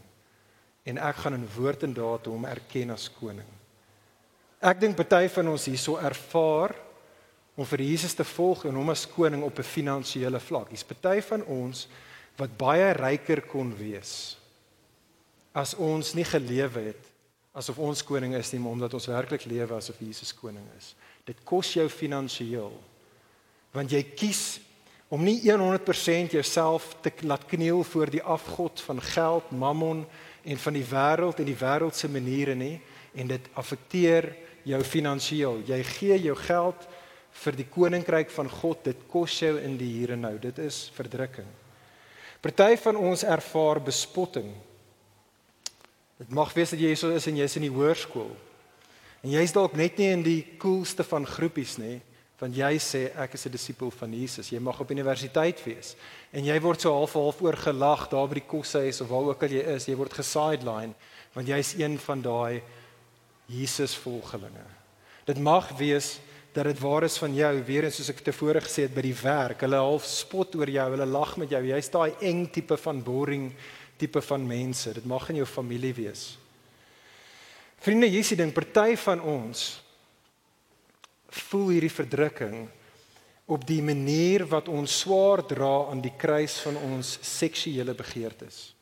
en 0.85 1.01
ek 1.01 1.23
gaan 1.23 1.39
in 1.39 1.47
woord 1.55 1.87
en 1.87 1.95
daad 1.97 2.27
hom 2.29 2.45
erken 2.45 2.93
as 2.93 3.07
koning. 3.09 3.49
Ek 4.61 4.81
dink 4.81 4.99
party 4.99 5.29
van 5.33 5.49
ons 5.55 5.69
hierso 5.71 5.97
ervaar 5.97 6.75
om 7.55 7.67
vir 7.69 7.85
Jesus 7.87 8.17
te 8.19 8.27
volg 8.27 8.67
en 8.69 8.77
hom 8.77 8.91
as 8.93 9.07
koning 9.09 9.45
op 9.47 9.59
'n 9.59 9.71
finansiële 9.77 10.41
vlak. 10.41 10.71
Dis 10.71 10.85
party 10.85 11.21
van 11.21 11.45
ons 11.45 11.87
wat 12.37 12.59
baie 12.59 12.93
ryker 12.93 13.47
kon 13.47 13.73
wees 13.77 14.37
as 15.55 15.75
ons 15.75 16.15
nie 16.15 16.27
gelewe 16.27 16.81
het 16.91 17.15
asof 17.55 17.79
ons 17.79 18.03
koning 18.03 18.35
is 18.35 18.51
nie, 18.53 18.61
maar 18.61 18.75
omdat 18.75 18.95
ons 18.99 19.07
werklik 19.07 19.47
lewe 19.47 19.77
asof 19.77 20.01
Jesus 20.03 20.35
koning 20.35 20.67
is. 20.79 20.95
Dit 21.25 21.45
kos 21.47 21.71
jou 21.77 21.87
finansiëel. 21.89 22.73
Want 23.75 23.95
jy 23.95 24.03
kies 24.19 24.59
om 25.15 25.23
nie 25.23 25.39
100% 25.45 26.35
jouself 26.35 26.97
te 27.05 27.13
laat 27.23 27.45
kniel 27.47 27.85
voor 27.87 28.11
die 28.11 28.23
afgod 28.23 28.81
van 28.83 29.03
geld, 29.03 29.51
mammon 29.51 30.03
en 30.43 30.59
van 30.59 30.75
die 30.75 30.87
wêreld 30.91 31.39
en 31.39 31.47
die 31.47 31.59
wêreldse 31.61 32.09
maniere 32.11 32.57
nie 32.59 32.81
en 33.15 33.31
dit 33.31 33.47
affekteer 33.55 34.33
jou 34.67 34.81
finansiëel. 34.83 35.61
Jy 35.69 35.79
gee 35.93 36.17
jou 36.25 36.35
geld 36.41 36.89
vir 37.45 37.59
die 37.59 37.67
koninkryk 37.71 38.33
van 38.35 38.51
God, 38.51 38.83
dit 38.87 39.05
kos 39.11 39.37
jou 39.39 39.53
in 39.61 39.77
die 39.79 39.93
hier 40.01 40.15
en 40.17 40.25
nou. 40.27 40.35
Dit 40.43 40.59
is 40.63 40.89
verdrukking. 40.97 41.47
Party 42.43 42.75
van 42.83 42.99
ons 42.99 43.23
ervaar 43.23 43.81
bespotting. 43.87 44.51
Dit 46.19 46.35
mag 46.35 46.51
wees 46.59 46.75
dat 46.75 46.83
jy 46.83 46.91
hier 46.91 47.15
is 47.15 47.29
en 47.31 47.39
jy's 47.39 47.57
in 47.61 47.69
die 47.69 47.75
hoërskool. 47.75 48.35
En 49.25 49.33
jy's 49.33 49.55
dalk 49.55 49.79
net 49.79 49.99
nie 49.99 50.11
in 50.13 50.27
die 50.27 50.43
coolste 50.61 51.07
van 51.07 51.27
groepies 51.27 51.79
nie, 51.81 52.01
Want 52.41 52.57
jy 52.59 52.73
sê 52.83 53.03
ek 53.15 53.35
is 53.35 53.47
'n 53.47 53.51
disipel 53.51 53.91
van 53.91 54.13
Jesus. 54.13 54.51
Jy 54.51 54.59
mag 54.59 54.81
op 54.81 54.91
universiteit 54.91 55.65
wees 55.65 55.95
en 56.33 56.45
jy 56.45 56.61
word 56.61 56.81
so 56.81 56.93
half 56.93 57.13
half 57.13 57.41
oorgelag 57.41 58.09
daar 58.11 58.29
by 58.29 58.35
die 58.35 58.49
koshuis 58.49 59.01
of 59.01 59.09
waar 59.09 59.29
ook 59.31 59.43
al 59.43 59.49
jy 59.49 59.63
is. 59.75 59.87
Jy 59.87 59.97
word 59.97 60.13
gesideline 60.13 60.95
want 61.35 61.49
jy's 61.49 61.75
een 61.79 61.99
van 61.99 62.23
daai 62.23 62.63
Jesus 63.47 63.95
volgelinge. 63.95 64.67
Dit 65.27 65.39
mag 65.39 65.71
wees 65.79 66.19
dat 66.55 66.65
dit 66.65 66.79
waar 66.79 67.03
is 67.03 67.19
van 67.19 67.35
jou, 67.35 67.63
weer 67.67 67.85
eens 67.85 67.97
soos 67.97 68.11
ek 68.11 68.23
tevore 68.23 68.61
gesê 68.61 68.87
het 68.87 68.95
by 68.95 69.03
die 69.03 69.17
werk. 69.23 69.61
Hulle 69.61 69.77
half 69.77 70.05
spot 70.07 70.55
oor 70.55 70.71
jou, 70.71 70.91
hulle 70.91 71.07
lag 71.07 71.37
met 71.37 71.51
jou. 71.51 71.63
Jy's 71.67 71.91
daai 71.91 72.15
eng 72.21 72.47
tipe 72.47 72.77
van 72.77 73.03
boring 73.03 73.49
tipe 73.99 74.23
van 74.23 74.47
mense. 74.47 74.93
Dit 74.95 75.05
mag 75.05 75.29
in 75.31 75.37
jou 75.43 75.47
familie 75.47 75.95
wees. 75.95 76.39
Vriende, 77.83 78.07
hier 78.07 78.23
is 78.23 78.31
die 78.33 78.39
ding, 78.39 78.53
party 78.55 78.95
van 78.97 79.21
ons 79.21 79.84
voel 81.51 81.75
hierdie 81.75 81.93
verdrukking 81.93 82.69
op 83.45 83.67
die 83.69 83.83
manier 83.85 84.47
wat 84.49 84.71
ons 84.73 85.01
swaar 85.05 85.45
dra 85.47 85.91
aan 85.91 86.01
die 86.01 86.15
kruis 86.17 86.57
van 86.65 86.79
ons 86.81 87.19
seksuele 87.21 87.95
begeertes. 87.95 88.73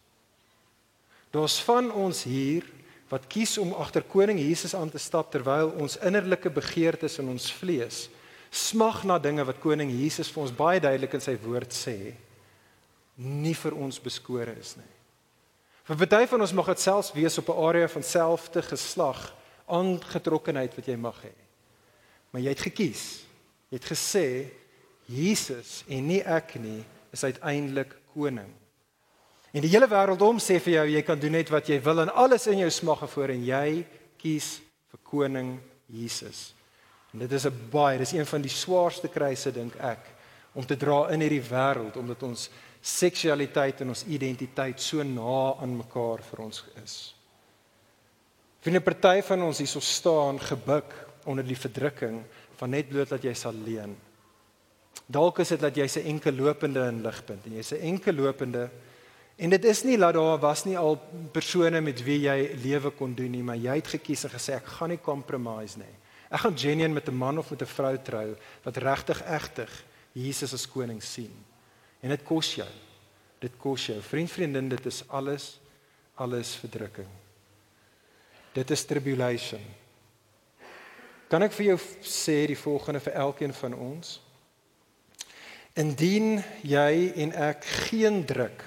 Daar's 1.33 1.59
van 1.65 1.91
ons 1.91 2.23
hier 2.29 2.67
wat 3.11 3.27
kies 3.29 3.59
om 3.59 3.75
agter 3.75 4.05
koning 4.09 4.39
Jesus 4.41 4.75
aan 4.75 4.91
te 4.91 5.01
stap 5.01 5.33
terwyl 5.33 5.73
ons 5.81 5.99
innerlike 6.01 6.51
begeertes 6.53 7.19
in 7.19 7.29
ons 7.33 7.51
vlees 7.53 8.07
smag 8.53 9.03
na 9.09 9.17
dinge 9.19 9.45
wat 9.49 9.61
koning 9.65 9.91
Jesus 9.91 10.29
vir 10.33 10.45
ons 10.45 10.53
baie 10.53 10.81
duidelik 10.81 11.15
in 11.17 11.25
sy 11.25 11.35
woord 11.41 11.73
sê 11.73 11.97
nie 13.17 13.55
vir 13.57 13.77
ons 13.77 13.99
beskore 14.01 14.53
is 14.61 14.75
nie. 14.77 14.93
Vir 15.89 15.99
party 16.05 16.27
van 16.31 16.45
ons 16.45 16.55
mag 16.57 16.69
dit 16.73 16.83
selfs 16.85 17.13
wees 17.17 17.39
op 17.39 17.49
'n 17.49 17.65
area 17.69 17.89
van 17.89 18.03
selfde 18.03 18.63
geslag 18.63 19.33
aangetrokkenheid 19.67 20.77
wat 20.77 20.87
jy 20.87 20.97
mag 20.97 21.17
hê. 21.25 21.42
Maar 22.33 22.47
jy 22.47 22.55
het 22.55 22.65
gekies. 22.65 23.05
Jy 23.69 23.79
het 23.79 23.89
gesê 23.93 24.27
Jesus 25.13 25.83
en 25.89 26.07
nie 26.09 26.23
ek 26.25 26.57
nie 26.61 26.81
is 27.13 27.25
uiteindelik 27.25 27.93
koning. 28.15 28.49
En 29.53 29.61
die 29.61 29.71
hele 29.73 29.89
wêreld 29.89 30.23
om 30.25 30.41
sê 30.41 30.57
vir 30.65 30.79
jou 30.79 30.87
jy 30.95 31.03
kan 31.05 31.21
doen 31.21 31.37
net 31.37 31.53
wat 31.53 31.69
jy 31.69 31.77
wil 31.85 32.07
en 32.07 32.15
alles 32.25 32.49
in 32.49 32.63
jou 32.65 32.71
smag 32.73 33.05
voor 33.13 33.35
en 33.35 33.45
jy 33.45 33.83
kies 34.21 34.55
vir 34.93 35.03
koning 35.05 35.55
Jesus. 35.93 36.53
En 37.13 37.21
dit 37.21 37.33
is 37.33 37.47
'n 37.47 37.69
baie, 37.71 37.99
dis 37.99 38.13
een 38.13 38.27
van 38.27 38.43
die 38.43 38.51
swaarste 38.51 39.09
kruise 39.09 39.53
dink 39.53 39.77
ek 39.77 40.09
om 40.55 40.65
te 40.67 40.77
dra 40.77 41.11
in 41.11 41.21
hierdie 41.21 41.45
wêreld 41.51 41.97
omdat 41.97 42.23
ons 42.23 42.51
seksualiteit 42.81 43.81
en 43.81 43.89
ons 43.89 44.05
identiteit 44.07 44.81
so 44.81 45.03
na 45.03 45.55
aan 45.61 45.77
mekaar 45.77 46.23
vir 46.23 46.41
ons 46.41 46.65
is. 46.85 47.15
'n 48.65 48.83
party 48.83 49.23
van 49.23 49.43
ons 49.43 49.59
hierso 49.59 49.81
staan 49.81 50.41
gebuk 50.41 51.12
onder 51.25 51.45
die 51.45 51.57
verdrukking 51.57 52.23
van 52.57 52.71
net 52.71 52.89
bloot 52.89 53.09
dat 53.09 53.23
jy 53.23 53.35
sal 53.35 53.55
leen. 53.65 53.97
Dalk 55.07 55.39
is 55.39 55.49
dit 55.49 55.61
dat 55.61 55.77
jy's 55.77 55.97
'n 55.97 56.07
enkel 56.07 56.33
lopende 56.33 56.87
in 56.89 57.03
ligpunt 57.03 57.47
en 57.47 57.53
jy's 57.53 57.73
'n 57.73 57.81
enkel 57.81 58.15
lopende 58.15 58.71
En 59.43 59.51
dit 59.51 59.65
is 59.65 59.83
nie 59.83 59.97
dat 59.99 60.15
daar 60.15 60.39
was 60.39 60.65
nie 60.65 60.77
al 60.79 60.99
persone 61.33 61.81
met 61.81 62.03
wie 62.05 62.21
jy 62.27 62.53
lewe 62.63 62.93
kon 62.95 63.15
doen 63.15 63.33
nie, 63.33 63.43
maar 63.43 63.57
jy 63.57 63.79
het 63.81 63.95
gekies 63.97 64.27
en 64.29 64.35
gesê 64.35 64.59
ek 64.59 64.69
gaan 64.77 64.93
nie 64.93 65.01
compromise 65.01 65.81
nie. 65.81 65.95
Ek 66.33 66.45
gaan 66.45 66.59
genuen 66.59 66.93
met 66.93 67.09
'n 67.09 67.17
man 67.17 67.39
of 67.39 67.51
met 67.51 67.63
'n 67.63 67.67
vrou 67.67 67.97
trou 67.99 68.37
wat 68.63 68.77
regtig 68.77 69.23
egtig 69.23 69.85
Jesus 70.13 70.53
as 70.53 70.69
koning 70.69 71.03
sien. 71.03 71.33
En 72.01 72.09
dit 72.09 72.23
kos 72.23 72.55
jou. 72.55 72.69
Dit 73.41 73.53
kos 73.59 73.87
jou. 73.87 74.01
Vriend, 74.01 74.31
vriendin, 74.31 74.69
dit 74.69 74.87
is 74.87 75.03
alles 75.09 75.59
alles 76.15 76.55
verdrukking. 76.55 77.09
Dit 78.53 78.71
is 78.71 78.85
tribulation. 78.85 79.61
Kan 81.33 81.47
ek 81.47 81.55
vir 81.57 81.71
jou 81.71 81.79
sê 82.05 82.43
die 82.51 82.59
volgende 82.61 83.01
vir 83.01 83.15
elkeen 83.17 83.55
van 83.57 83.73
ons? 83.73 84.19
Indien 85.81 86.43
jy 86.61 87.09
en 87.25 87.33
ek 87.33 87.65
geen 87.89 88.19
druk 88.29 88.61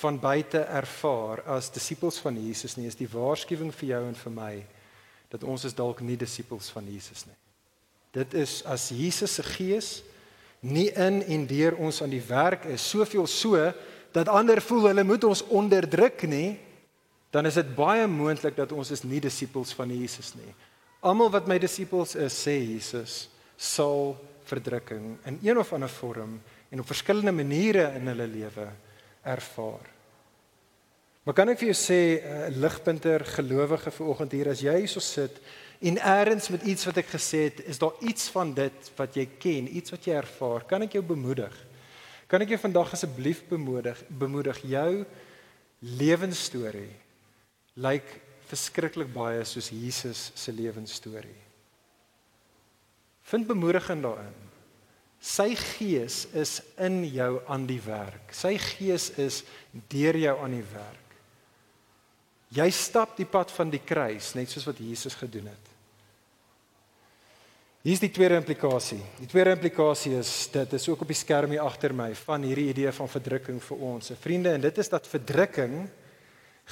van 0.00 0.18
buite 0.18 0.64
ervaar 0.74 1.44
as 1.46 1.70
disippels 1.70 2.18
van 2.18 2.34
Jesus 2.34 2.74
nie, 2.74 2.88
is 2.90 2.98
die 2.98 3.06
waarskuwing 3.06 3.70
vir 3.70 3.92
jou 3.92 4.02
en 4.08 4.18
vir 4.18 4.34
my 4.34 4.52
dat 5.30 5.46
ons 5.46 5.68
is 5.68 5.76
dalk 5.78 6.02
nie 6.02 6.18
disippels 6.18 6.72
van 6.74 6.86
Jesus 6.90 7.28
nie. 7.28 7.38
Dit 8.16 8.34
is 8.34 8.64
as 8.66 8.88
Jesus 8.90 9.36
se 9.38 9.46
gees 9.46 10.00
nie 10.58 10.88
in 10.98 11.20
en 11.22 11.46
deur 11.46 11.78
ons 11.78 12.02
aan 12.02 12.10
die 12.10 12.24
werk 12.26 12.66
is, 12.66 12.82
soveel 12.82 13.30
so 13.30 13.54
dat 14.10 14.30
ander 14.32 14.58
voel 14.64 14.88
hulle 14.90 15.06
moet 15.06 15.30
ons 15.30 15.44
onderdruk 15.46 16.26
nie, 16.26 16.56
dan 17.30 17.46
is 17.46 17.60
dit 17.60 17.70
baie 17.76 18.08
moontlik 18.10 18.56
dat 18.58 18.74
ons 18.74 18.90
is 18.90 19.04
nie 19.06 19.22
disippels 19.22 19.70
van 19.78 19.94
Jesus 19.94 20.34
nie. 20.34 20.50
Almal 21.00 21.30
wat 21.30 21.46
my 21.46 21.60
disippels 21.62 22.16
is, 22.18 22.34
sê 22.34 22.56
Jesus, 22.58 23.28
sal 23.54 24.16
verdrukking 24.48 25.12
in 25.28 25.38
een 25.44 25.60
of 25.60 25.70
ander 25.72 25.90
vorm 25.92 26.38
en 26.70 26.80
op 26.82 26.88
verskillende 26.88 27.32
maniere 27.32 27.92
in 27.98 28.10
hulle 28.10 28.26
lewe 28.26 28.66
ervaar. 29.22 29.86
Maar 31.22 31.36
kan 31.36 31.52
ek 31.52 31.60
vir 31.60 31.70
jou 31.70 31.76
sê 31.76 32.00
uh, 32.18 32.36
ligpunter 32.56 33.22
gelowige 33.36 33.92
vanoggend 33.92 34.34
hier 34.34 34.50
as 34.50 34.62
jy 34.64 34.74
hierso 34.80 35.02
sit 35.04 35.38
en 35.78 36.00
eers 36.00 36.50
met 36.50 36.64
iets 36.66 36.88
wat 36.88 36.98
ek 37.04 37.10
gesê 37.12 37.44
het, 37.46 37.60
is 37.70 37.78
daar 37.78 37.94
iets 38.02 38.30
van 38.34 38.50
dit 38.56 38.92
wat 38.98 39.18
jy 39.20 39.28
ken, 39.38 39.68
iets 39.70 39.94
wat 39.94 40.08
jy 40.08 40.16
ervaar, 40.18 40.64
kan 40.66 40.82
ek 40.82 40.96
jou 40.98 41.04
bemoedig? 41.06 41.54
Kan 42.26 42.42
ek 42.42 42.56
jou 42.56 42.58
vandag 42.64 42.96
asseblief 42.96 43.44
bemoedig, 43.46 44.00
bemoedig 44.08 44.64
jou 44.66 45.04
lewensstorie 45.78 46.90
lyk 47.78 48.08
verskriklik 48.48 49.10
baie 49.12 49.44
soos 49.46 49.70
Jesus 49.72 50.30
se 50.34 50.52
lewensstorie. 50.52 51.36
Vind 53.28 53.48
bemoediging 53.48 54.02
daarin. 54.02 54.36
Sy 55.18 55.50
gees 55.58 56.22
is 56.38 56.60
in 56.78 57.02
jou 57.10 57.40
aan 57.50 57.66
die 57.68 57.80
werk. 57.82 58.30
Sy 58.32 58.54
gees 58.62 59.10
is 59.18 59.42
deur 59.90 60.16
jou 60.16 60.36
aan 60.44 60.54
die 60.54 60.68
werk. 60.70 61.16
Jy 62.54 62.68
stap 62.72 63.16
die 63.18 63.28
pad 63.28 63.50
van 63.52 63.68
die 63.68 63.82
kruis 63.84 64.32
net 64.38 64.48
soos 64.48 64.64
wat 64.70 64.78
Jesus 64.80 65.18
gedoen 65.18 65.50
het. 65.50 65.74
Hier 67.84 67.94
is 67.94 68.02
die 68.02 68.12
tweede 68.12 68.38
implikasie. 68.40 69.00
Die 69.20 69.28
tweede 69.30 69.52
implikasie 69.54 70.14
is 70.18 70.30
dit 70.52 70.72
is 70.78 70.88
ook 70.88 71.04
op 71.04 71.10
die 71.12 71.18
skerm 71.18 71.52
hier 71.54 71.66
agter 71.66 71.92
my 71.94 72.10
van 72.24 72.46
hierdie 72.46 72.70
idee 72.72 72.90
van 72.94 73.10
verdrukking 73.10 73.60
vir 73.64 73.84
ons. 73.90 74.12
Vriende, 74.22 74.54
en 74.56 74.64
dit 74.64 74.80
is 74.82 74.90
dat 74.90 75.06
verdrukking 75.08 75.76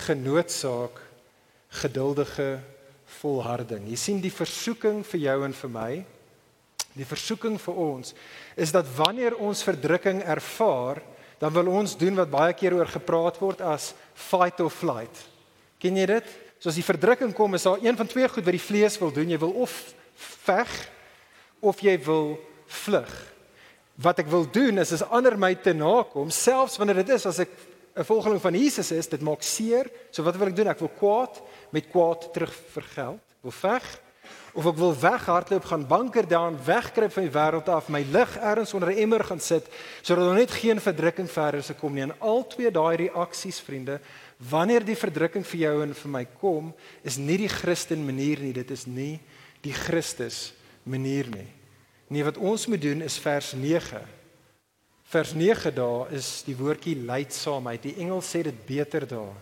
genootsaak 0.06 0.98
geduldige 1.68 2.61
volharding. 3.20 3.87
Jy 3.88 3.96
sien 3.96 4.20
die 4.20 4.35
versoeking 4.35 5.05
vir 5.07 5.20
jou 5.20 5.38
en 5.44 5.57
vir 5.57 5.70
my 5.72 5.90
Die 6.96 7.05
versoeking 7.05 7.59
vir 7.61 7.76
ons 7.76 8.14
is 8.57 8.72
dat 8.72 8.88
wanneer 8.96 9.37
ons 9.37 9.64
verdrukking 9.66 10.22
ervaar, 10.24 11.02
dan 11.37 11.52
wil 11.52 11.68
ons 11.68 11.92
doen 12.00 12.16
wat 12.16 12.33
baie 12.33 12.55
keer 12.57 12.79
oor 12.79 12.88
gepraat 12.88 13.37
word 13.42 13.61
as 13.61 13.90
fight 14.16 14.62
or 14.64 14.72
flight. 14.72 15.12
Ken 15.83 15.98
jy 16.00 16.07
dit? 16.09 16.31
So 16.57 16.70
as 16.72 16.79
die 16.81 16.87
verdrukking 16.87 17.35
kom, 17.37 17.52
is 17.55 17.66
daar 17.68 17.83
een 17.85 17.98
van 17.98 18.09
twee 18.09 18.29
goed 18.33 18.46
wat 18.46 18.57
die 18.57 18.64
vlees 18.64 18.96
wil 19.02 19.12
doen. 19.12 19.29
Jy 19.29 19.40
wil 19.44 19.52
of 19.66 19.74
veg 20.46 20.72
of 21.61 21.83
jy 21.85 21.98
wil 22.07 22.38
vlug. 22.81 23.12
Wat 24.00 24.24
ek 24.24 24.33
wil 24.33 24.48
doen 24.48 24.81
is 24.81 24.94
as 24.96 25.05
ander 25.05 25.37
my 25.37 25.52
te 25.61 25.76
nakom, 25.76 26.33
selfs 26.33 26.81
wanneer 26.81 27.02
dit 27.02 27.12
is 27.18 27.29
as 27.29 27.42
ek 27.44 27.52
'n 27.96 28.04
volgeling 28.04 28.40
van 28.40 28.54
Jesus 28.54 28.90
is, 28.90 29.09
dit 29.09 29.20
maak 29.20 29.42
seer. 29.42 29.90
So 30.11 30.22
wat 30.22 30.37
wil 30.37 30.48
ek 30.48 30.56
doen? 30.56 30.68
Ek 30.68 30.78
wil 30.78 30.92
kwaad 30.98 31.42
met 31.70 31.88
kwaad 31.88 32.32
terugvergeld. 32.32 33.20
Wil 33.40 33.50
veg 33.50 34.00
of 34.56 34.64
ek 34.70 34.78
wil 34.80 34.94
weghardloop 34.96 35.64
gaan 35.68 35.85
banker 35.87 36.28
daan 36.28 36.56
wegkruip 36.64 37.12
van 37.12 37.26
die 37.26 37.32
wêreld 37.32 37.68
af 37.68 37.90
my 37.92 38.00
lig 38.11 38.37
ergens 38.40 38.72
onder 38.74 38.90
'n 38.92 38.98
emmer 39.04 39.24
gaan 39.24 39.40
sit 39.40 39.68
sodat 40.02 40.24
daar 40.24 40.35
net 40.35 40.50
geen 40.50 40.80
verdrukking 40.80 41.30
verder 41.30 41.62
se 41.62 41.74
kom 41.74 41.92
nie 41.94 42.02
en 42.02 42.20
al 42.20 42.46
twee 42.46 42.70
daai 42.70 42.96
reaksies 42.96 43.61
vriende 43.61 44.00
wanneer 44.50 44.85
die 44.85 44.96
verdrukking 44.96 45.46
vir 45.46 45.61
jou 45.61 45.82
en 45.82 45.94
vir 45.94 46.11
my 46.11 46.24
kom 46.40 46.74
is 47.02 47.16
nie 47.16 47.37
die 47.37 47.48
Christen 47.48 48.04
manier 48.04 48.38
nie 48.40 48.52
dit 48.52 48.70
is 48.70 48.87
nie 48.87 49.20
die 49.61 49.72
Christus 49.72 50.54
manier 50.82 51.26
nie 51.28 51.52
nee 52.09 52.24
wat 52.24 52.38
ons 52.38 52.66
moet 52.66 52.82
doen 52.82 53.02
is 53.02 53.18
vers 53.18 53.52
9 53.52 54.00
vers 55.12 55.34
9 55.34 55.74
daar 55.74 56.12
is 56.14 56.42
die 56.46 56.56
woordjie 56.56 56.96
lydsaamheid 57.06 57.82
die 57.82 57.96
Engels 58.02 58.32
sê 58.32 58.42
dit 58.46 58.64
beter 58.66 59.06
daar 59.08 59.36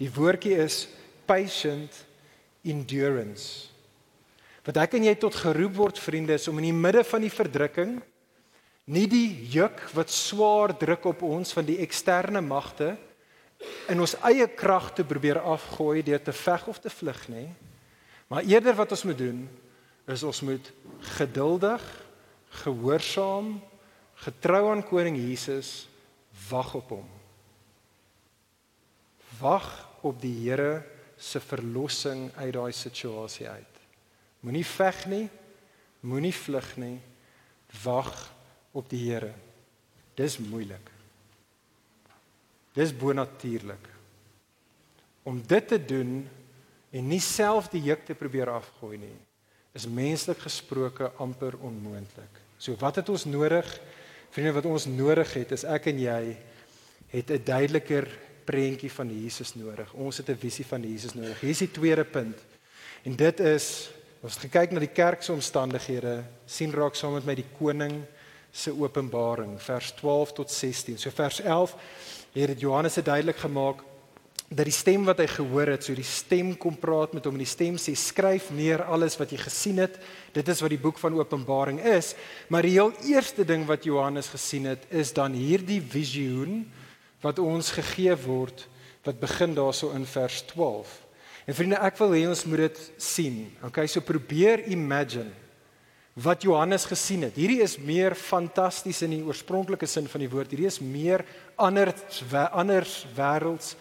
die 0.00 0.10
woordjie 0.12 0.56
is 0.62 0.86
patient 1.26 2.04
endurance 2.62 3.72
Wat 4.62 4.78
ek 4.78 4.92
en 4.94 5.08
jy 5.08 5.14
tot 5.18 5.34
geroep 5.34 5.74
word 5.74 5.98
vriende 5.98 6.36
is 6.38 6.46
om 6.46 6.60
in 6.60 6.68
die 6.68 6.76
midde 6.84 7.02
van 7.06 7.24
die 7.24 7.32
verdrukking 7.34 7.96
nie 8.94 9.08
die 9.10 9.48
juk 9.50 9.80
wat 9.94 10.10
swaar 10.10 10.74
druk 10.78 11.08
op 11.10 11.24
ons 11.26 11.54
van 11.54 11.66
die 11.66 11.80
eksterne 11.82 12.42
magte 12.42 12.92
in 13.90 14.02
ons 14.02 14.14
eie 14.26 14.46
krag 14.46 14.92
te 14.94 15.06
probeer 15.06 15.40
afgooi 15.42 16.02
deur 16.06 16.22
te 16.22 16.34
veg 16.34 16.66
of 16.70 16.78
te 16.82 16.90
vlug 16.90 17.20
nie. 17.30 17.48
Maar 18.30 18.46
eerder 18.46 18.78
wat 18.78 18.94
ons 18.94 19.04
moet 19.06 19.18
doen 19.18 19.42
is 20.10 20.22
ons 20.26 20.40
moet 20.46 20.72
geduldig, 21.18 21.82
gehoorsaam, 22.62 23.54
getrou 24.22 24.68
aan 24.70 24.84
koning 24.86 25.18
Jesus 25.18 25.88
wag 26.48 26.74
op 26.78 26.94
hom. 26.94 27.08
Wag 29.40 29.68
op 30.06 30.20
die 30.22 30.34
Here 30.44 30.82
se 31.18 31.40
verlossing 31.40 32.30
uit 32.36 32.52
daai 32.54 32.72
situasie 32.74 33.48
uit. 33.48 33.80
Moenie 34.42 34.66
veg 34.66 35.04
nie, 35.10 35.24
moenie 36.02 36.34
vlug 36.34 36.68
nie, 36.82 36.98
wag 37.82 38.10
op 38.74 38.88
die 38.90 39.04
Here. 39.06 39.32
Dis 40.18 40.38
moeilik. 40.42 40.90
Dis 42.76 42.92
bonatuurlik. 42.96 43.88
Om 45.22 45.42
dit 45.46 45.68
te 45.68 45.78
doen 45.78 46.22
en 46.92 47.08
nie 47.08 47.20
self 47.22 47.70
die 47.72 47.82
juk 47.86 48.04
te 48.06 48.16
probeer 48.18 48.50
afgooi 48.52 48.98
nie, 49.00 49.16
is 49.72 49.86
menslik 49.88 50.42
gesproke 50.42 51.12
amper 51.22 51.56
onmoontlik. 51.64 52.40
So 52.58 52.76
wat 52.80 53.00
het 53.00 53.08
ons 53.08 53.24
nodig? 53.24 53.68
Vriende, 54.32 54.54
wat 54.56 54.64
ons 54.64 54.86
nodig 54.88 55.28
het 55.36 55.50
is 55.52 55.66
ek 55.68 55.90
en 55.90 55.98
jy 56.00 56.20
het 57.12 57.30
'n 57.30 57.44
duideliker 57.44 58.06
prentjie 58.48 58.90
van 58.90 59.10
Jesus 59.12 59.54
nodig. 59.54 59.92
Ons 59.92 60.16
het 60.16 60.30
'n 60.30 60.40
visie 60.40 60.64
van 60.64 60.80
Jesus 60.80 61.14
nodig. 61.14 61.40
Hier 61.40 61.50
is 61.50 61.58
die 61.58 61.70
tweede 61.70 62.04
punt. 62.04 62.38
En 63.02 63.16
dit 63.16 63.40
is 63.40 63.90
ons 64.22 64.34
het 64.34 64.42
gekyk 64.42 64.70
na 64.70 64.78
die 64.78 64.94
kerk 64.94 65.22
se 65.22 65.32
omstandighede, 65.32 66.24
sien 66.46 66.72
raak 66.72 66.94
saam 66.94 67.12
met 67.12 67.24
my 67.24 67.34
die 67.34 67.50
koning 67.58 68.04
se 68.50 68.70
openbaring 68.70 69.60
vers 69.60 69.90
12 69.90 70.32
tot 70.32 70.50
16. 70.50 70.98
So 70.98 71.10
vers 71.10 71.40
11 71.40 71.76
het 72.32 72.46
dit 72.46 72.60
Johannes 72.60 72.94
dit 72.94 73.04
duidelik 73.04 73.36
gemaak 73.36 73.82
dat 74.52 74.68
die 74.68 74.74
stem 74.74 75.06
wat 75.08 75.22
hy 75.22 75.26
gehoor 75.32 75.70
het, 75.72 75.86
so 75.86 75.96
die 75.96 76.06
stem 76.06 76.52
kom 76.60 76.74
praat 76.76 77.14
met 77.16 77.24
hom 77.24 77.38
en 77.38 77.44
die 77.44 77.48
stem 77.48 77.78
sê 77.80 77.94
skryf 77.96 78.50
neer 78.52 78.84
alles 78.84 79.16
wat 79.20 79.32
jy 79.32 79.38
gesien 79.40 79.80
het. 79.80 79.96
Dit 80.36 80.48
is 80.52 80.60
wat 80.60 80.72
die 80.74 80.80
boek 80.80 81.00
van 81.00 81.16
Openbaring 81.16 81.80
is, 81.94 82.12
maar 82.52 82.66
die 82.66 82.74
heel 82.76 82.92
eerste 83.08 83.46
ding 83.48 83.64
wat 83.68 83.86
Johannes 83.88 84.28
gesien 84.32 84.68
het 84.68 84.84
is 84.92 85.14
dan 85.16 85.32
hierdie 85.36 85.80
visioen 85.80 86.66
wat 87.24 87.40
ons 87.40 87.72
gegee 87.72 88.14
word 88.26 88.66
wat 89.06 89.18
begin 89.22 89.56
daarso 89.56 89.90
in 89.96 90.04
vers 90.06 90.42
12. 90.52 90.90
En 91.48 91.56
vriende, 91.58 91.78
ek 91.82 91.96
wil 91.98 92.12
hê 92.14 92.26
ons 92.30 92.44
moet 92.46 92.68
dit 92.68 92.82
sien. 93.02 93.38
Okay, 93.66 93.88
so 93.90 94.04
probeer 94.04 94.62
imagine 94.70 95.32
wat 96.12 96.44
Johannes 96.44 96.84
gesien 96.84 97.24
het. 97.24 97.38
Hierdie 97.40 97.62
is 97.64 97.78
meer 97.80 98.12
fantasties 98.18 99.00
in 99.06 99.14
die 99.14 99.22
oorspronklike 99.24 99.88
sin 99.88 100.04
van 100.12 100.20
die 100.20 100.28
woord. 100.30 100.52
Hierdie 100.52 100.68
is 100.68 100.76
meer 100.84 101.24
anders 101.56 102.20
anders 102.52 102.98
wêrelds 103.16 103.72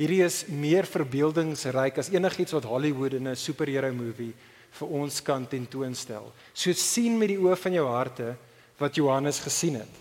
Hierdie 0.00 0.22
is 0.24 0.46
meer 0.48 0.86
verbeeldingsryk 0.88 1.98
as 2.00 2.08
enigiets 2.08 2.54
wat 2.56 2.64
Hollywood 2.64 3.18
in 3.18 3.28
'n 3.28 3.36
superhero 3.36 3.92
movie 3.92 4.32
vir 4.78 4.88
ons 4.88 5.20
kan 5.20 5.46
tentoonstel. 5.46 6.32
So 6.54 6.72
sien 6.72 7.18
met 7.18 7.28
die 7.28 7.36
oë 7.36 7.56
van 7.56 7.72
jou 7.72 7.86
harte 7.86 8.36
wat 8.78 8.96
Johannes 8.96 9.40
gesien 9.40 9.74
het. 9.74 9.94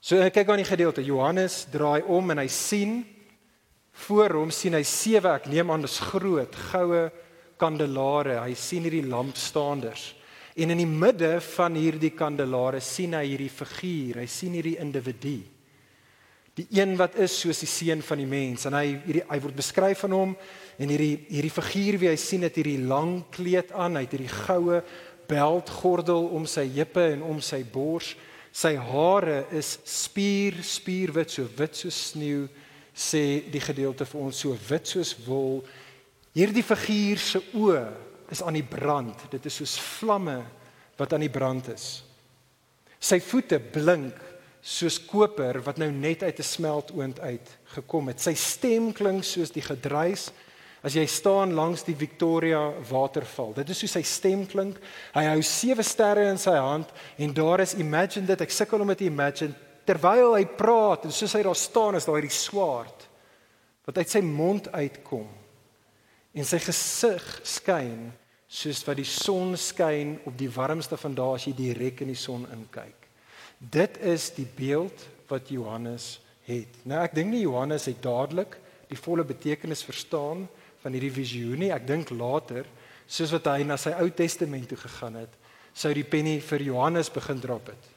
So 0.00 0.16
kyk 0.16 0.48
aan 0.48 0.64
die 0.64 0.76
gedeelte. 0.76 1.04
Johannes 1.04 1.66
draai 1.70 2.02
om 2.02 2.30
en 2.30 2.38
hy 2.38 2.48
sien 2.48 3.04
voor 3.92 4.32
hom 4.32 4.50
sien 4.50 4.72
hy 4.72 4.82
sewe, 4.82 5.28
ek 5.28 5.46
neem 5.46 5.70
aan 5.70 5.82
dis 5.82 6.00
groot 6.00 6.56
goue 6.72 7.10
kandelare. 7.58 8.40
Hy 8.40 8.54
sien 8.54 8.82
hierdie 8.82 9.06
lampstaanders. 9.06 10.14
En 10.56 10.70
in 10.70 10.78
die 10.78 10.86
midde 10.86 11.38
van 11.40 11.74
hierdie 11.74 12.16
kandelare 12.16 12.80
sien 12.80 13.12
hy 13.12 13.26
hierdie 13.26 13.50
figuur. 13.50 14.20
Hy 14.20 14.26
sien 14.26 14.52
hierdie 14.52 14.78
individu 14.80 15.42
die 16.58 16.66
een 16.70 16.96
wat 17.00 17.16
is 17.20 17.34
soos 17.40 17.62
die 17.62 17.70
seun 17.70 18.02
van 18.04 18.20
die 18.20 18.28
mens. 18.28 18.66
En 18.68 18.76
hy 18.76 18.98
hierdie 19.06 19.24
hy 19.28 19.38
word 19.40 19.56
beskryf 19.56 20.04
van 20.04 20.16
hom 20.16 20.34
en 20.76 20.92
hierdie 20.92 21.24
hierdie 21.30 21.52
figuur 21.52 21.98
wie 22.02 22.10
hy 22.10 22.18
sien 22.20 22.44
het 22.44 22.58
hierdie 22.60 22.82
lang 22.84 23.22
kleed 23.32 23.72
aan. 23.72 23.96
Hy 23.96 24.04
het 24.04 24.16
hierdie 24.16 24.34
goue 24.34 24.82
beltgordel 25.30 26.28
om 26.36 26.44
sy 26.50 26.66
heupe 26.74 27.06
en 27.14 27.24
om 27.24 27.40
sy 27.44 27.62
bors. 27.64 28.12
Sy 28.52 28.74
hare 28.76 29.46
is 29.56 29.78
spier 29.88 30.58
spierwit 30.66 31.32
so 31.32 31.48
wit 31.56 31.78
soos 31.78 32.00
sneeu 32.10 32.44
sê 32.92 33.48
die 33.48 33.62
gedeelte 33.64 34.04
vir 34.04 34.20
ons 34.20 34.42
so 34.44 34.56
wit 34.68 34.90
soos 34.92 35.14
wol. 35.24 35.62
Hierdie 36.36 36.64
figuur 36.64 37.20
se 37.20 37.40
oë 37.56 37.86
is 38.32 38.42
aan 38.44 38.58
die 38.60 38.66
brand. 38.66 39.24
Dit 39.32 39.48
is 39.48 39.56
soos 39.62 39.78
vlamme 39.80 40.42
wat 41.00 41.16
aan 41.16 41.24
die 41.24 41.32
brand 41.32 41.72
is. 41.72 42.02
Sy 43.02 43.18
voete 43.24 43.56
blink 43.58 44.20
soos 44.62 45.00
koper 45.02 45.58
wat 45.66 45.80
nou 45.82 45.90
net 45.90 46.22
uit 46.22 46.38
'n 46.38 46.42
smeltoond 46.42 47.20
uit 47.20 47.48
gekom 47.74 48.08
het. 48.08 48.20
Sy 48.20 48.34
stem 48.34 48.92
klink 48.92 49.24
soos 49.24 49.50
die 49.50 49.62
gedruis 49.62 50.30
as 50.82 50.94
jy 50.94 51.06
staan 51.06 51.52
langs 51.54 51.82
die 51.82 51.94
Victoria 51.94 52.72
waterval. 52.90 53.52
Dit 53.54 53.70
is 53.70 53.80
hoe 53.80 53.88
sy 53.88 54.02
stem 54.02 54.46
klink. 54.46 54.78
Hy 55.14 55.24
hou 55.24 55.42
sewe 55.42 55.82
sterre 55.82 56.28
in 56.30 56.38
sy 56.38 56.56
hand 56.56 56.90
en 57.18 57.32
daar 57.32 57.60
is 57.60 57.74
imagine 57.74 58.26
dit 58.26 58.40
ek 58.40 58.50
sukkel 58.50 58.80
om 58.80 58.88
dit 58.88 58.98
te 58.98 59.04
imagine 59.04 59.54
terwyl 59.84 60.36
hy 60.36 60.44
praat 60.46 61.04
en 61.04 61.12
soos 61.12 61.34
hy 61.34 61.42
daar 61.42 61.58
staan 61.58 61.98
is 61.98 62.06
daar 62.06 62.20
hierdie 62.20 62.34
swaard 62.34 63.08
wat 63.86 63.98
uit 63.98 64.08
sy 64.08 64.20
mond 64.20 64.68
uitkom 64.72 65.26
en 66.32 66.44
sy 66.44 66.60
gesig 66.62 67.24
skyn 67.42 68.12
soos 68.52 68.82
wat 68.86 69.00
die 69.00 69.08
son 69.08 69.56
skyn 69.56 70.18
op 70.28 70.36
die 70.38 70.50
warmste 70.52 70.98
van 71.00 71.14
dae 71.16 71.34
as 71.34 71.46
jy 71.48 71.54
direk 71.56 72.04
in 72.04 72.12
die 72.12 72.18
son 72.18 72.44
inkyk. 72.52 73.01
Dit 73.70 74.00
is 74.02 74.32
die 74.34 74.46
beeld 74.56 75.04
wat 75.30 75.48
Johannes 75.52 76.16
het. 76.48 76.80
Nou 76.88 76.98
ek 77.04 77.14
dink 77.14 77.30
nie 77.30 77.44
Johannes 77.44 77.86
het 77.86 78.00
dadelik 78.02 78.56
die 78.90 78.98
volle 78.98 79.24
betekenis 79.24 79.84
verstaan 79.86 80.48
van 80.82 80.96
hierdie 80.96 81.14
visioen 81.14 81.62
nie. 81.62 81.70
Ek 81.70 81.86
dink 81.86 82.10
later, 82.10 82.66
soos 83.06 83.30
wat 83.36 83.46
hy 83.52 83.62
na 83.66 83.78
sy 83.78 83.94
Ou 84.02 84.08
Testament 84.10 84.66
toe 84.68 84.80
gegaan 84.80 85.20
het, 85.22 85.32
sou 85.72 85.92
die 85.94 86.04
pennie 86.04 86.40
vir 86.44 86.66
Johannes 86.66 87.08
begin 87.12 87.40
drop 87.40 87.70
het. 87.70 87.88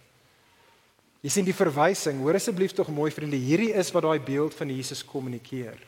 Jy 1.25 1.32
sien 1.34 1.47
die 1.47 1.58
verwysing, 1.58 2.19
hoor 2.21 2.38
asseblief 2.38 2.75
tog 2.78 2.91
mooi 2.93 3.10
vriende, 3.12 3.39
hierdie 3.41 3.73
is 3.73 3.89
wat 3.95 4.06
daai 4.06 4.21
beeld 4.21 4.54
van 4.54 4.69
Jesus 4.69 5.01
kommunikeer. 5.04 5.80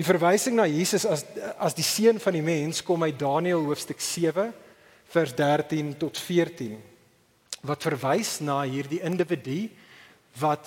Die 0.00 0.06
verwysing 0.06 0.56
na 0.56 0.64
Jesus 0.64 1.04
as 1.04 1.26
as 1.60 1.76
die 1.76 1.84
seun 1.84 2.16
van 2.22 2.32
die 2.32 2.42
mens 2.42 2.80
kom 2.82 3.04
uit 3.04 3.18
Daniël 3.20 3.60
hoofstuk 3.68 4.00
7 4.00 4.48
vers 5.12 5.34
13 5.36 5.92
tot 6.00 6.16
14 6.16 6.80
wat 7.62 7.84
verwys 7.86 8.40
na 8.42 8.62
hierdie 8.66 9.00
individu 9.06 9.68
wat 10.40 10.66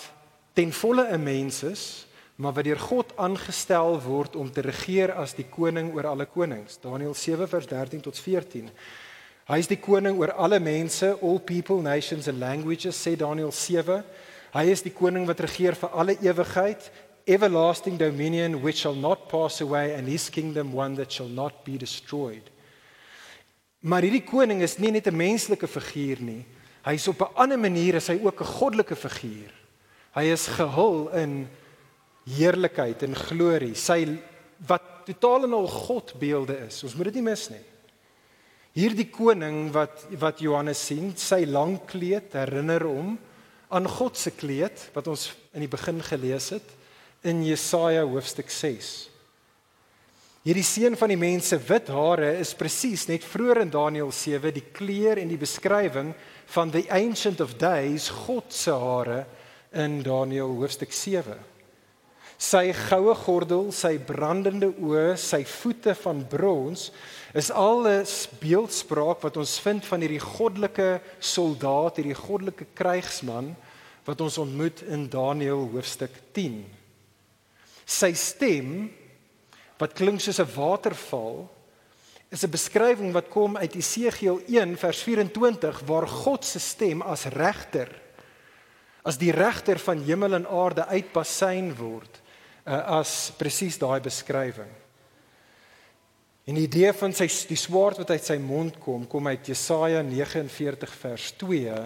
ten 0.55 0.71
volle 0.71 1.11
'n 1.11 1.23
mens 1.23 1.63
is, 1.63 2.07
maar 2.35 2.53
wat 2.53 2.63
deur 2.63 2.79
God 2.79 3.17
aangestel 3.17 4.01
word 4.01 4.35
om 4.35 4.51
te 4.51 4.61
regeer 4.61 5.11
as 5.11 5.33
die 5.33 5.47
koning 5.49 5.93
oor 5.93 6.07
alle 6.07 6.25
konings. 6.25 6.77
Daniël 6.81 7.13
7 7.13 7.47
vers 7.47 7.67
13 7.67 8.01
tot 8.01 8.19
14. 8.19 8.69
Hy 9.45 9.57
is 9.57 9.67
die 9.67 9.79
koning 9.79 10.17
oor 10.17 10.31
alle 10.31 10.59
mense, 10.59 11.17
all 11.21 11.39
people, 11.39 11.81
nations 11.81 12.27
and 12.27 12.39
languages, 12.39 12.95
sê 12.95 13.15
Daniël 13.15 13.51
7. 13.51 14.03
Hy 14.53 14.63
is 14.71 14.81
die 14.81 14.93
koning 14.93 15.27
wat 15.27 15.39
regeer 15.39 15.75
vir 15.75 15.89
alle 15.89 16.17
ewigheid, 16.21 16.91
everlasting 17.27 17.97
dominion 17.97 18.61
which 18.61 18.77
shall 18.77 18.95
not 18.95 19.27
pass 19.27 19.61
away 19.61 19.93
and 19.93 20.07
his 20.07 20.29
kingdom 20.29 20.73
one 20.73 20.95
that 20.95 21.11
shall 21.11 21.29
not 21.29 21.63
be 21.65 21.77
destroyed. 21.77 22.51
Maar 23.81 24.01
hierdie 24.01 24.25
koning 24.25 24.61
is 24.61 24.79
nie 24.79 24.91
net 24.91 25.07
'n 25.07 25.17
menslike 25.17 25.67
figuur 25.67 26.21
nie. 26.21 26.45
Hy's 26.85 27.07
op 27.07 27.21
'n 27.21 27.35
ander 27.35 27.59
manier 27.59 27.95
is 27.95 28.07
hy 28.07 28.19
ook 28.21 28.41
'n 28.41 28.53
goddelike 28.59 28.95
figuur. 28.95 29.51
Hy 30.13 30.23
is 30.31 30.47
gehul 30.47 31.09
in 31.13 31.47
heerlikheid 32.25 33.03
en 33.03 33.15
glorie. 33.15 33.75
Sy 33.75 34.17
wat 34.67 35.05
totaal 35.05 35.43
en 35.43 35.53
al 35.53 35.67
godbeelde 35.67 36.57
is. 36.67 36.83
Ons 36.83 36.95
moet 36.95 37.05
dit 37.05 37.15
nie 37.15 37.29
mis 37.29 37.49
nie. 37.49 37.65
Hierdie 38.75 39.09
koning 39.09 39.71
wat 39.71 40.05
wat 40.19 40.39
Johannes 40.39 40.85
sien, 40.85 41.13
sy 41.15 41.45
lang 41.45 41.79
kleed 41.87 42.33
herinner 42.33 42.83
hom 42.83 43.17
aan 43.69 43.87
God 43.87 44.17
se 44.17 44.31
kleed 44.31 44.89
wat 44.93 45.07
ons 45.07 45.33
in 45.53 45.63
die 45.63 45.71
begin 45.71 46.01
gelees 46.03 46.49
het 46.49 46.73
in 47.23 47.43
Jesaja 47.45 48.03
hoofstuk 48.05 48.49
6. 48.49 49.09
Hierdie 50.45 50.63
seun 50.63 50.93
van 50.99 51.09
die 51.09 51.17
mense 51.17 51.57
wit 51.57 51.87
hare 51.89 52.35
is 52.37 52.53
presies 52.53 53.07
net 53.09 53.23
vroeër 53.25 53.63
in 53.63 53.71
Daniël 53.73 54.11
7 54.13 54.53
die 54.53 54.67
kleur 54.75 55.17
en 55.17 55.31
die 55.31 55.41
beskrywing 55.41 56.11
van 56.45 56.71
the 56.71 56.85
ancient 56.89 57.41
of 57.41 57.57
days 57.57 58.09
God 58.09 58.53
se 58.53 58.71
hare 58.71 59.25
in 59.71 60.01
Daniël 60.03 60.55
hoofstuk 60.55 60.93
7. 60.93 61.35
Sy 62.35 62.73
goue 62.75 63.13
gordel, 63.15 63.69
sy 63.71 63.95
brandende 64.03 64.67
oë, 64.83 65.15
sy 65.19 65.45
voete 65.47 65.93
van 65.95 66.19
brons 66.27 66.89
is 67.35 67.47
alles 67.51 68.25
beeldspraak 68.41 69.23
wat 69.23 69.39
ons 69.39 69.55
vind 69.63 69.87
van 69.87 70.03
hierdie 70.03 70.23
goddelike 70.23 70.89
soldaat, 71.23 71.99
hierdie 71.99 72.17
goddelike 72.17 72.67
krygsman 72.75 73.53
wat 74.05 74.21
ons 74.21 74.37
ontmoet 74.43 74.83
in 74.91 75.07
Daniël 75.11 75.63
hoofstuk 75.71 76.13
10. 76.35 76.59
Sy 77.85 78.11
stem 78.19 78.89
wat 79.79 79.95
klink 79.95 80.21
soos 80.21 80.39
'n 80.39 80.51
waterval 80.55 81.47
is 82.35 82.43
'n 82.43 82.51
beskrywing 82.51 83.13
wat 83.13 83.29
kom 83.29 83.57
uit 83.57 83.75
Esegiel 83.75 84.41
1 84.47 84.77
vers 84.77 85.03
24 85.03 85.79
waar 85.87 86.07
God 86.07 86.45
se 86.45 86.59
stem 86.59 87.01
as 87.01 87.23
regter 87.25 87.87
as 89.03 89.17
die 89.17 89.31
regter 89.31 89.79
van 89.79 90.01
hemel 90.03 90.33
en 90.33 90.47
aarde 90.47 90.85
uitbasyn 90.85 91.69
word 91.77 92.21
uh, 92.65 92.99
as 92.99 93.31
presies 93.37 93.77
daai 93.77 94.01
beskrywing. 94.01 94.71
En 96.45 96.57
die 96.57 96.65
idee 96.65 96.91
van 96.93 97.13
sy 97.13 97.27
die 97.47 97.57
swaard 97.57 98.01
wat 98.01 98.11
uit 98.11 98.25
sy 98.25 98.37
mond 98.41 98.79
kom 98.83 99.07
kom 99.07 99.27
uit 99.27 99.47
Jesaja 99.47 100.01
49 100.01 100.91
vers 101.05 101.31
2 101.37 101.77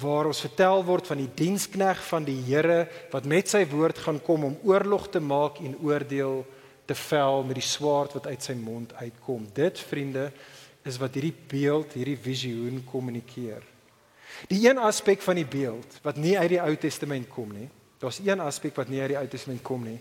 waar 0.00 0.26
ons 0.26 0.40
vertel 0.40 0.84
word 0.86 1.06
van 1.06 1.18
die 1.18 1.32
dienskneg 1.34 2.00
van 2.08 2.24
die 2.24 2.40
Here 2.48 2.86
wat 3.12 3.28
met 3.28 3.48
sy 3.48 3.66
woord 3.68 3.98
gaan 3.98 4.22
kom 4.22 4.44
om 4.44 4.56
oorlog 4.64 5.10
te 5.10 5.20
maak 5.20 5.60
en 5.60 5.76
oordeel 5.82 6.46
te 6.86 6.94
vel 6.94 7.42
met 7.44 7.58
die 7.58 7.66
swaard 7.66 8.14
wat 8.16 8.26
uit 8.26 8.42
sy 8.42 8.54
mond 8.58 8.94
uitkom. 8.94 9.48
Dit 9.54 9.78
vriende 9.78 10.30
is 10.86 10.98
wat 11.02 11.16
hierdie 11.18 11.34
beeld, 11.50 11.96
hierdie 11.98 12.18
visioen 12.18 12.84
kommunikeer. 12.86 13.64
Die 14.50 14.60
een 14.68 14.78
aspek 14.78 15.22
van 15.24 15.38
die 15.40 15.48
beeld 15.48 15.98
wat 16.04 16.20
nie 16.20 16.36
uit 16.38 16.52
die 16.54 16.62
Ou 16.62 16.74
Testament 16.76 17.28
kom 17.32 17.52
nie. 17.54 17.68
Daar's 17.98 18.20
een 18.22 18.40
aspek 18.40 18.76
wat 18.76 18.90
nie 18.92 19.00
uit 19.00 19.14
die 19.14 19.18
Ou 19.18 19.26
Testament 19.30 19.62
kom 19.64 19.86
nie, 19.86 19.98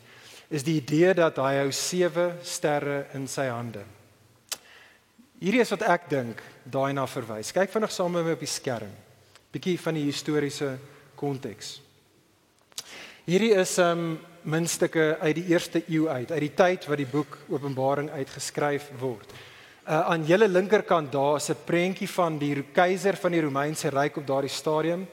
is 0.49 0.65
die 0.65 0.77
idee 0.81 1.13
dat 1.17 1.39
hy 1.41 1.55
hou 1.61 1.71
sewe 1.73 2.33
sterre 2.45 3.05
in 3.17 3.25
sy 3.31 3.47
hande. 3.49 3.85
Hierdie 5.41 5.63
is 5.63 5.71
wat 5.73 5.87
ek 5.87 6.09
dink 6.11 6.43
daai 6.63 6.93
na 6.95 7.07
verwys. 7.09 7.53
Kyk 7.55 7.73
vinnig 7.73 7.93
saam 7.93 8.13
met 8.15 8.27
my 8.27 8.35
op 8.35 8.43
die 8.43 8.49
skerm. 8.49 8.91
Bietjie 9.55 9.77
van 9.79 9.97
die 9.97 10.05
historiese 10.07 10.75
konteks. 11.17 11.79
Hierdie 13.25 13.53
is 13.55 13.77
'n 13.79 13.81
um, 13.81 14.05
ehm, 14.05 14.34
muntstukke 14.45 15.17
uit 15.19 15.36
die 15.36 15.47
eerste 15.49 15.81
eeu 15.89 16.08
uit, 16.08 16.31
uit 16.31 16.43
die 16.43 16.53
tyd 16.53 16.86
wat 16.86 17.01
die 17.01 17.10
boek 17.10 17.38
Openbaring 17.49 18.12
uitgeskryf 18.13 18.91
word. 19.01 19.31
Uh, 19.86 19.99
aan 20.10 20.25
julle 20.25 20.47
linkerkant 20.49 21.12
daar 21.12 21.36
is 21.38 21.49
'n 21.49 21.65
prentjie 21.65 22.10
van 22.10 22.38
die 22.38 22.63
keiser 22.73 23.15
van 23.15 23.31
die 23.31 23.41
Romeinse 23.41 23.89
ryk 23.89 24.17
op 24.17 24.27
daardie 24.27 24.49
stadium. 24.49 25.08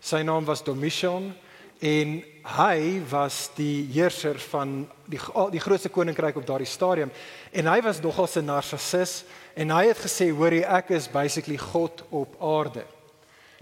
Sy 0.00 0.22
naam 0.22 0.44
was 0.44 0.64
Domitian 0.64 1.34
en 1.80 2.24
hy 2.42 3.02
was 3.10 3.50
die 3.54 3.88
heerser 3.92 4.38
van 4.38 4.88
die 5.06 5.20
die 5.50 5.60
grootste 5.60 5.88
koninkryk 5.88 6.36
op 6.36 6.46
daardie 6.46 6.66
stadium 6.66 7.10
en 7.52 7.66
hy 7.66 7.80
was 7.82 8.00
nogal 8.00 8.28
'n 8.36 8.44
narcissus 8.44 9.24
en 9.54 9.70
hy 9.70 9.86
het 9.86 9.98
gesê 9.98 10.30
hoor 10.30 10.52
jy 10.52 10.62
ek 10.62 10.90
is 10.90 11.08
basically 11.08 11.58
god 11.58 12.04
op 12.10 12.36
aarde. 12.42 12.84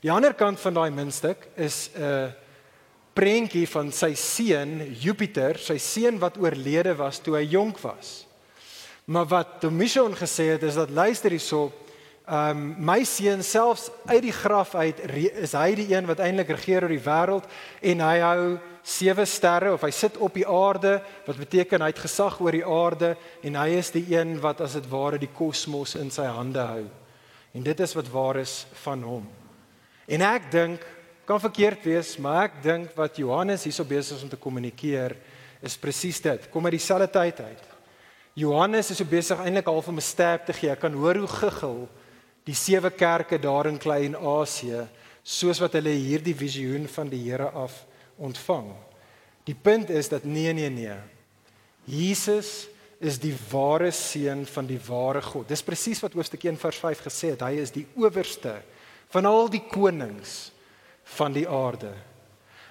Die 0.01 0.12
ander 0.12 0.35
kant 0.35 0.61
van 0.61 0.75
daai 0.75 0.91
muntstuk 0.91 1.49
is 1.57 1.91
'n 1.95 2.03
uh, 2.03 2.46
prentjie 3.16 3.64
van 3.70 3.88
sy 3.92 4.12
seun 4.20 4.79
Jupiter, 5.00 5.57
sy 5.59 5.79
seun 5.81 6.20
wat 6.20 6.37
oorlede 6.38 6.92
was 6.98 7.22
toe 7.24 7.38
hy 7.38 7.46
jonk 7.48 7.81
was. 7.81 8.26
Maar 9.07 9.26
wat 9.31 9.59
Domitian 9.62 10.14
gesê 10.18 10.52
het 10.57 10.66
is 10.66 10.76
dat 10.76 10.92
luister 10.92 11.33
hierso 11.33 11.70
Ehm 12.26 12.59
um, 12.59 12.62
my 12.83 13.05
seun 13.07 13.42
selfs 13.46 13.85
uit 14.11 14.24
die 14.24 14.35
graf 14.35 14.72
uit 14.74 14.98
is 15.38 15.52
hy 15.55 15.76
die 15.79 15.92
een 15.92 16.09
wat 16.11 16.18
eintlik 16.18 16.48
regeer 16.50 16.83
oor 16.83 16.90
die 16.90 17.05
wêreld 17.05 17.44
en 17.87 18.00
hy 18.02 18.16
hou 18.18 18.57
sewe 18.83 19.22
sterre 19.31 19.70
of 19.76 19.85
hy 19.87 19.92
sit 19.94 20.18
op 20.18 20.35
die 20.35 20.42
aarde 20.42 20.96
wat 21.29 21.38
beteken 21.38 21.85
hy 21.87 21.92
het 21.92 22.02
gesag 22.02 22.40
oor 22.42 22.50
die 22.50 22.66
aarde 22.66 23.12
en 23.46 23.61
hy 23.61 23.68
is 23.79 23.92
die 23.94 24.02
een 24.11 24.40
wat 24.42 24.64
as 24.66 24.74
dit 24.74 24.88
ware 24.90 25.22
die 25.22 25.31
kosmos 25.38 25.94
in 25.94 26.11
sy 26.11 26.26
hande 26.26 26.66
hou. 26.66 26.83
En 27.55 27.62
dit 27.62 27.85
is 27.87 27.94
wat 27.94 28.11
waar 28.11 28.42
is 28.42 28.57
van 28.83 29.07
hom. 29.07 29.31
En 30.11 30.26
ek 30.26 30.50
dink 30.50 30.83
kan 31.27 31.41
verkeerd 31.43 31.83
wees, 31.85 32.15
maar 32.23 32.47
ek 32.47 32.61
dink 32.62 32.93
wat 32.95 33.19
Johannes 33.19 33.65
hierso 33.67 33.85
besig 33.85 34.17
is 34.17 34.23
om 34.23 34.31
te 34.31 34.39
kommunikeer 34.39 35.17
is 35.67 35.75
presies 35.81 36.21
dit. 36.23 36.47
Kom 36.53 36.69
uit 36.69 36.77
dieselfde 36.77 37.09
tyd 37.11 37.41
uit. 37.41 37.65
Johannes 38.37 38.93
is 38.93 39.01
so 39.01 39.09
besig 39.09 39.41
eintlik 39.43 39.67
half 39.67 39.89
om 39.89 39.97
'n 39.97 40.05
sterp 40.05 40.47
te 40.47 40.53
gee. 40.53 40.71
Ek 40.71 40.81
kan 40.81 40.93
hoor 40.93 41.17
hoe 41.17 41.27
giggel 41.27 41.89
die 42.45 42.55
sewe 42.55 42.91
kerke 42.91 43.39
daar 43.39 43.67
in 43.67 43.79
Klein-Asië 43.79 44.87
soos 45.23 45.59
wat 45.59 45.73
hulle 45.73 45.91
hierdie 45.91 46.35
visioen 46.35 46.87
van 46.87 47.09
die 47.09 47.31
Here 47.31 47.51
af 47.51 47.87
ontvang. 48.17 48.75
Die 49.45 49.55
punt 49.55 49.91
is 49.91 50.09
dat 50.09 50.25
nee 50.25 50.53
nee 50.53 50.71
nee. 50.71 50.97
Jesus 51.85 52.69
is 53.01 53.19
die 53.19 53.35
ware 53.51 53.91
seun 53.91 54.47
van 54.47 54.67
die 54.67 54.81
ware 54.89 55.23
God. 55.23 55.49
Dis 55.49 55.62
presies 55.62 56.01
wat 56.01 56.12
Hoofstuk 56.12 56.45
1 56.45 56.57
vers 56.57 56.77
5 56.77 57.01
gesê 57.01 57.31
het. 57.31 57.41
Hy 57.41 57.59
is 57.61 57.71
die 57.71 57.87
owerste 57.97 58.62
van 59.09 59.27
al 59.27 59.49
die 59.49 59.62
konings 59.69 60.53
van 61.14 61.35
die 61.37 61.47
aarde. 61.49 61.92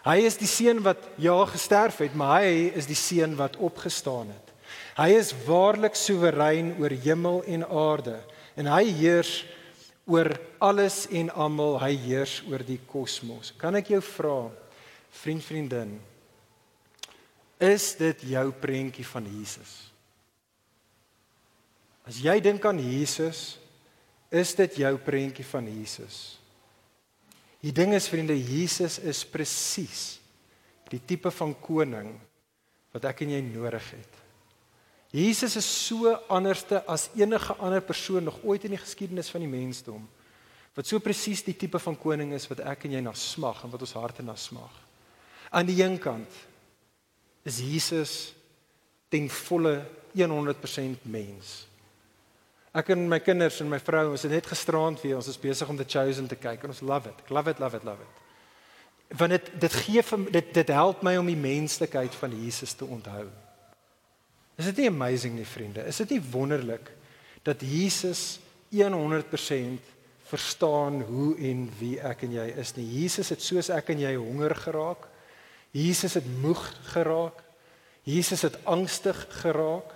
Hy 0.05 0.19
is 0.27 0.37
die 0.37 0.49
seun 0.49 0.83
wat 0.85 1.01
ja 1.21 1.37
gesterf 1.49 2.01
het, 2.03 2.13
maar 2.13 2.43
hy 2.43 2.69
is 2.77 2.85
die 2.89 2.97
seun 2.97 3.33
wat 3.39 3.57
opgestaan 3.57 4.29
het. 4.29 4.51
Hy 4.95 5.09
is 5.17 5.33
waarlik 5.47 5.97
soewerein 5.97 6.75
oor 6.79 6.93
hemel 7.03 7.41
en 7.51 7.65
aarde 7.65 8.19
en 8.55 8.69
hy 8.71 8.85
heers 8.95 9.41
oor 10.05 10.29
alles 10.63 11.05
en 11.09 11.31
almal, 11.33 11.79
hy 11.81 11.95
heers 12.05 12.37
oor 12.49 12.61
die 12.63 12.79
kosmos. 12.87 13.51
Kan 13.57 13.75
ek 13.79 13.89
jou 13.95 14.01
vra, 14.05 14.37
vriend 15.23 15.43
vriendin, 15.43 15.97
is 17.59 17.89
dit 17.97 18.27
jou 18.35 18.45
prentjie 18.61 19.05
van 19.09 19.27
Jesus? 19.31 19.73
As 22.05 22.21
jy 22.21 22.37
dink 22.43 22.65
aan 22.69 22.79
Jesus, 22.79 23.57
is 24.29 24.53
dit 24.55 24.81
jou 24.83 24.93
prentjie 25.01 25.45
van 25.49 25.65
Jesus? 25.65 26.37
Die 27.65 27.73
ding 27.73 27.95
is 27.97 28.09
vriende, 28.11 28.35
Jesus 28.37 28.99
is 29.01 29.23
presies 29.25 30.19
die 30.91 31.01
tipe 31.01 31.31
van 31.33 31.55
koning 31.57 32.11
wat 32.93 33.07
ek 33.09 33.23
en 33.25 33.31
jy 33.33 33.39
nodig 33.41 33.87
het. 33.95 34.19
Jesus 35.15 35.55
is 35.57 35.65
so 35.65 36.11
anderste 36.29 36.83
as 36.91 37.07
enige 37.17 37.55
ander 37.57 37.81
persoon 37.81 38.27
nog 38.27 38.37
ooit 38.45 38.67
in 38.67 38.75
die 38.75 38.81
geskiedenis 38.81 39.31
van 39.33 39.41
die 39.41 39.49
mensdom. 39.49 40.03
Wat 40.75 40.85
so 40.85 40.99
presies 41.01 41.41
die 41.45 41.55
tipe 41.57 41.79
van 41.81 41.97
koning 41.97 42.35
is 42.37 42.45
wat 42.51 42.61
ek 42.67 42.85
en 42.85 42.97
jy 42.97 43.01
na 43.01 43.15
smag 43.17 43.63
en 43.63 43.73
wat 43.73 43.85
ons 43.87 43.95
harte 43.97 44.25
na 44.25 44.35
smag. 44.37 44.73
Aan 45.49 45.65
die 45.65 45.79
een 45.81 45.97
kant 46.03 46.41
is 47.47 47.61
Jesus 47.63 48.15
ten 49.09 49.29
volle 49.31 49.79
100% 50.15 51.07
mens. 51.09 51.63
Ek 52.75 52.91
en 52.91 53.05
my 53.07 53.21
kinders 53.23 53.61
en 53.63 53.71
my 53.71 53.79
vrou, 53.79 54.09
ons 54.11 54.25
het 54.27 54.33
net 54.33 54.47
gisteraand 54.51 54.99
weer, 54.99 55.15
ons 55.15 55.31
is 55.31 55.39
besig 55.39 55.69
om 55.71 55.77
The 55.79 55.87
Chosen 55.87 56.27
te 56.27 56.35
kyk 56.35 56.65
en 56.65 56.73
ons 56.75 56.83
love 56.83 57.09
it. 57.09 57.29
Love 57.31 57.53
it, 57.53 57.59
love 57.63 57.77
it, 57.77 57.87
love 57.87 58.03
it. 58.03 58.21
Want 59.15 59.31
dit 59.31 59.51
dit 59.61 59.79
gee 59.85 60.03
vir 60.03 60.29
dit 60.33 60.53
dit 60.59 60.71
help 60.75 61.03
my 61.05 61.15
om 61.21 61.27
die 61.29 61.39
menslikheid 61.39 62.15
van 62.19 62.33
Jesus 62.35 62.73
te 62.75 62.85
onthou. 62.85 63.27
Is 64.59 64.67
dit 64.71 64.83
nie 64.83 64.89
amazing 64.91 65.35
nie 65.37 65.47
vriende? 65.47 65.85
Is 65.87 66.01
dit 66.03 66.15
nie 66.15 66.23
wonderlik 66.31 66.91
dat 67.45 67.61
Jesus 67.61 68.39
100% 68.75 69.93
verstaan 70.25 71.01
hoe 71.01 71.35
en 71.37 71.67
wie 71.79 71.99
ek 72.01 72.25
en 72.25 72.33
jy 72.33 72.45
is 72.57 72.73
nie. 72.75 72.85
Jesus 73.01 73.29
het 73.29 73.43
soos 73.45 73.69
ek 73.69 73.93
en 73.93 74.01
jy 74.01 74.15
honger 74.17 74.55
geraak. 74.57 75.05
Jesus 75.71 76.17
het 76.17 76.25
moeg 76.41 76.63
geraak. 76.91 77.43
Jesus 78.03 78.41
het 78.41 78.57
angstig 78.65 79.19
geraak. 79.41 79.93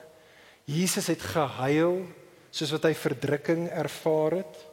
Jesus 0.69 1.09
het 1.09 1.21
gehuil 1.33 2.05
soos 2.51 2.73
wat 2.75 2.87
hy 2.89 2.93
verdrukking 2.97 3.67
ervaar 3.69 4.39
het. 4.41 4.65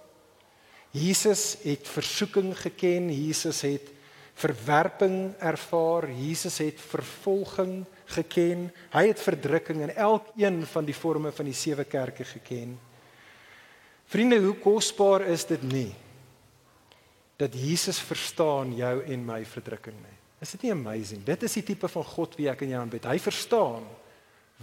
Jesus 0.96 1.56
het 1.64 1.88
versoeking 1.88 2.54
geken. 2.56 3.10
Jesus 3.12 3.60
het 3.66 3.92
verwerping 4.36 5.34
ervaar. 5.38 6.08
Jesus 6.10 6.58
het 6.64 6.80
vervolging 6.80 7.84
geken. 8.16 8.70
Hy 8.92 9.04
het 9.10 9.20
verdrukking 9.20 9.84
in 9.86 9.94
elkeen 9.94 10.62
van 10.66 10.88
die 10.88 10.96
forme 10.96 11.32
van 11.32 11.48
die 11.48 11.56
sewe 11.56 11.84
kerke 11.84 12.24
geken. 12.24 12.76
Vriende, 14.06 14.38
hoe 14.38 14.54
kosbaar 14.62 15.26
is 15.26 15.46
dit 15.48 15.62
nie 15.66 15.92
dat 17.36 17.52
Jesus 17.52 17.98
verstaan 18.00 18.70
jou 18.72 19.02
en 19.04 19.24
my 19.26 19.42
verdrukking 19.44 19.96
nie. 20.00 20.14
Is 20.40 20.54
dit 20.54 20.62
nie 20.64 20.72
amazing? 20.72 21.20
Dit 21.24 21.42
is 21.44 21.56
die 21.58 21.64
tipe 21.68 21.88
van 21.88 22.04
God 22.04 22.36
wie 22.38 22.48
ek 22.48 22.62
en 22.64 22.72
jy 22.72 22.78
aanbid. 22.80 23.08
Hy 23.08 23.18
verstaan 23.20 23.84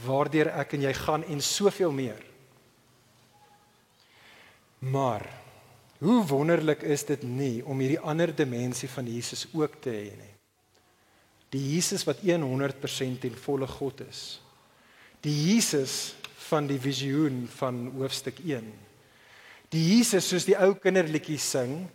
waardeur 0.06 0.50
ek 0.58 0.74
en 0.74 0.88
jy 0.88 0.94
gaan 0.98 1.26
en 1.30 1.42
soveel 1.46 1.94
meer. 1.94 2.33
Maar 4.84 5.30
hoe 5.98 6.26
wonderlik 6.28 6.82
is 6.82 7.06
dit 7.08 7.22
nie 7.24 7.64
om 7.64 7.80
hierdie 7.80 8.02
ander 8.04 8.34
dimensie 8.36 8.90
van 8.92 9.08
Jesus 9.08 9.46
ook 9.54 9.78
te 9.80 9.94
hê 9.94 10.12
nie. 10.12 10.32
Die 11.54 11.62
Jesus 11.76 12.04
wat 12.04 12.24
100% 12.26 13.28
en 13.30 13.38
volle 13.40 13.68
God 13.68 14.02
is. 14.10 14.42
Die 15.24 15.36
Jesus 15.48 16.16
van 16.50 16.68
die 16.68 16.80
visioen 16.82 17.46
van 17.48 17.86
hoofstuk 17.96 18.42
1. 18.44 18.66
Die 19.72 19.84
Jesus 19.94 20.28
soos 20.28 20.48
die 20.50 20.58
ou 20.60 20.74
kinderliedjie 20.76 21.40
sing, 21.40 21.86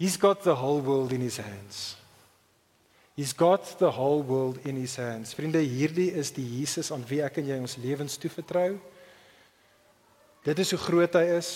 He's 0.00 0.16
got 0.16 0.40
the 0.42 0.54
whole 0.56 0.80
world 0.80 1.12
in 1.12 1.20
his 1.20 1.36
hands. 1.36 1.98
He's 3.16 3.34
got 3.36 3.76
the 3.78 3.90
whole 3.90 4.22
world 4.24 4.64
in 4.64 4.78
his 4.80 4.96
hands. 4.96 5.34
Vriende, 5.36 5.60
hierdie 5.60 6.08
is 6.16 6.30
die 6.32 6.46
Jesus 6.46 6.88
aan 6.94 7.04
wie 7.10 7.20
ek 7.20 7.36
en 7.42 7.50
jy 7.50 7.58
ons 7.60 7.76
lewens 7.82 8.16
toevertrou. 8.16 8.78
Dit 10.46 10.62
is 10.64 10.72
hoe 10.72 10.80
groot 10.80 11.18
hy 11.20 11.26
is 11.36 11.50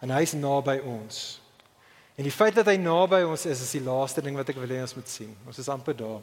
en 0.00 0.12
hy's 0.16 0.32
naby 0.36 0.78
ons. 0.84 1.40
En 2.20 2.26
die 2.26 2.34
feit 2.34 2.56
dat 2.56 2.68
hy 2.68 2.76
naby 2.80 3.22
ons 3.24 3.46
is, 3.48 3.62
is 3.64 3.76
die 3.78 3.84
laaste 3.84 4.20
ding 4.24 4.36
wat 4.36 4.50
ek 4.52 4.58
wil 4.60 4.72
hê 4.72 4.82
ons 4.84 4.96
moet 4.96 5.08
sien. 5.08 5.30
Ons 5.48 5.60
is 5.62 5.70
amper 5.72 5.96
daar. 5.96 6.20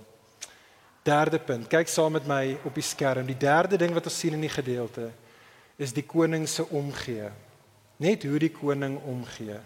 Derde 1.08 1.40
punt. 1.42 1.70
Kyk 1.72 1.90
saam 1.90 2.18
met 2.18 2.28
my 2.30 2.58
op 2.68 2.76
die 2.78 2.86
skerm. 2.86 3.26
Die 3.26 3.40
derde 3.40 3.80
ding 3.80 3.96
wat 3.96 4.10
ons 4.10 4.20
sien 4.20 4.36
in 4.38 4.44
die 4.44 4.52
gedeelte 4.52 5.10
is 5.82 5.94
die 5.94 6.06
koning 6.06 6.46
se 6.50 6.66
omgee. 6.74 7.32
Net 8.02 8.26
hoe 8.28 8.42
die 8.42 8.52
koning 8.54 8.98
omgee. 9.10 9.58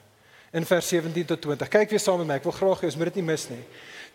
In 0.55 0.67
vers 0.67 0.91
17 0.91 1.27
tot 1.33 1.41
20. 1.47 1.71
Kyk 1.71 1.91
weer 1.91 2.03
saam 2.03 2.21
met 2.21 2.29
my. 2.29 2.39
Ek 2.39 2.47
wil 2.47 2.55
graag 2.55 2.83
hê 2.83 2.91
ons 2.91 2.99
moet 2.99 3.11
dit 3.11 3.19
nie 3.19 3.27
mis 3.31 3.47
nie. 3.51 3.61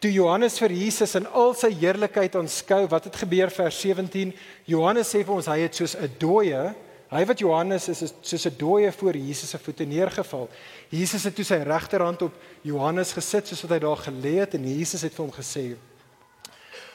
Toe 0.00 0.12
Johannes 0.12 0.58
vir 0.60 0.74
Jesus 0.76 1.16
in 1.16 1.28
al 1.32 1.54
sy 1.56 1.70
heerlikheid 1.72 2.34
aanskou, 2.36 2.82
wat 2.92 3.08
het 3.08 3.16
gebeur 3.16 3.52
vers 3.52 3.78
17? 3.80 4.34
Johannes 4.68 5.08
sê 5.12 5.22
vir 5.24 5.36
ons 5.36 5.48
hy 5.48 5.62
het 5.64 5.76
soos 5.76 5.96
'n 5.96 6.16
dooie 6.20 6.64
Hy 7.06 7.22
wat 7.28 7.38
Johannes 7.38 7.88
is, 7.88 8.02
is 8.02 8.14
soos 8.20 8.46
'n 8.46 8.56
dooie 8.58 8.92
voor 8.92 9.16
Jesus 9.16 9.50
se 9.50 9.58
voete 9.58 9.84
neergeval. 9.84 10.48
Jesus 10.88 11.24
het 11.24 11.34
toe 11.34 11.44
sy 11.44 11.62
regterhand 11.62 12.22
op 12.22 12.34
Johannes 12.62 13.12
gesit 13.12 13.46
soos 13.46 13.62
wat 13.62 13.70
hy 13.70 13.78
daar 13.78 14.02
gelê 14.02 14.34
het 14.40 14.54
en 14.54 14.78
Jesus 14.78 15.02
het 15.02 15.14
vir 15.14 15.24
hom 15.24 15.32
gesê: 15.32 15.76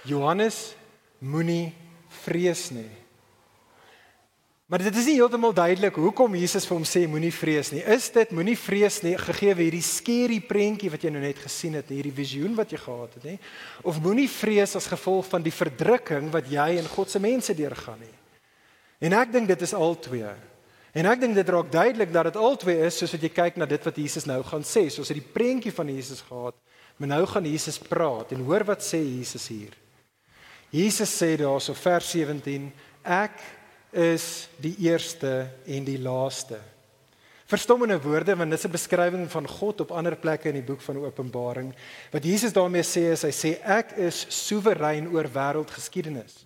"Johannes, 0.04 0.76
moenie 1.20 1.74
vrees 2.08 2.70
nie." 2.70 3.02
Maar 4.72 4.80
dit 4.80 4.96
is 4.96 5.06
nie 5.06 5.18
heeltemal 5.20 5.54
duidelik 5.54 5.96
hoekom 5.96 6.36
Jesus 6.36 6.64
vir 6.66 6.78
hom 6.78 6.86
sê 6.88 7.08
moenie 7.08 7.34
vrees 7.34 7.72
nie. 7.72 7.82
Is 7.84 8.06
dit 8.10 8.30
moenie 8.32 8.56
vrees 8.56 9.02
nie 9.04 9.18
gegee 9.18 9.56
hierdie 9.56 9.84
skerry 9.84 10.40
prentjie 10.40 10.90
wat 10.90 11.04
jy 11.04 11.10
nou 11.12 11.20
net 11.20 11.42
gesien 11.44 11.74
het, 11.74 11.90
hierdie 11.92 12.14
visioen 12.16 12.56
wat 12.56 12.72
jy 12.72 12.78
gehad 12.78 13.14
het, 13.14 13.24
nê? 13.24 13.36
Of 13.84 14.00
moenie 14.00 14.30
vrees 14.30 14.76
as 14.76 14.88
gevolg 14.88 15.28
van 15.28 15.44
die 15.44 15.52
verdrukking 15.52 16.32
wat 16.32 16.48
jy 16.48 16.78
en 16.80 16.88
God 16.88 17.12
se 17.12 17.20
mense 17.20 17.54
deurgaan 17.54 18.00
nie. 18.00 18.21
En 19.02 19.14
ek 19.18 19.32
dink 19.34 19.50
dit 19.50 19.62
is 19.66 19.74
al 19.74 19.96
twee. 20.00 20.30
En 20.92 21.08
ek 21.08 21.22
dink 21.24 21.38
dit 21.38 21.50
raak 21.50 21.72
duidelik 21.72 22.12
dat 22.14 22.30
dit 22.30 22.40
albei 22.40 22.76
is 22.86 22.98
soos 23.00 23.14
wat 23.16 23.24
jy 23.24 23.32
kyk 23.34 23.58
na 23.58 23.68
dit 23.70 23.86
wat 23.88 23.98
Jesus 23.98 24.28
nou 24.30 24.42
gaan 24.44 24.66
sê. 24.68 24.86
Soos 24.92 25.10
hy 25.10 25.18
die 25.22 25.32
prentjie 25.34 25.74
van 25.74 25.90
Jesus 25.90 26.22
gehad, 26.28 26.58
maar 27.00 27.14
nou 27.16 27.24
gaan 27.32 27.48
Jesus 27.48 27.80
praat 27.80 28.36
en 28.36 28.44
hoor 28.46 28.68
wat 28.68 28.84
sê 28.86 29.00
Jesus 29.00 29.48
hier. 29.50 29.74
Jesus 30.72 31.12
sê 31.16 31.34
daarso 31.40 31.74
vers 31.76 32.12
17, 32.14 32.70
ek 33.04 33.40
is 33.92 34.48
die 34.62 34.76
eerste 34.88 35.50
en 35.68 35.88
die 35.88 36.00
laaste. 36.00 36.60
Verstommende 37.52 37.98
woorde 38.00 38.36
want 38.40 38.52
dit 38.52 38.60
is 38.60 38.66
'n 38.66 38.72
beskrywing 38.72 39.26
van 39.32 39.48
God 39.48 39.82
op 39.82 39.92
ander 39.92 40.16
plekke 40.16 40.48
in 40.50 40.56
die 40.56 40.70
boek 40.70 40.82
van 40.82 40.98
Openbaring. 40.98 41.74
Wat 42.12 42.24
Jesus 42.24 42.54
daarmee 42.54 42.84
sê 42.84 43.12
is 43.12 43.24
hy 43.24 43.32
sê 43.32 43.60
ek 43.64 43.92
is 43.98 44.26
soewerein 44.30 45.08
oor 45.12 45.28
wêreldgeskiedenis. 45.28 46.46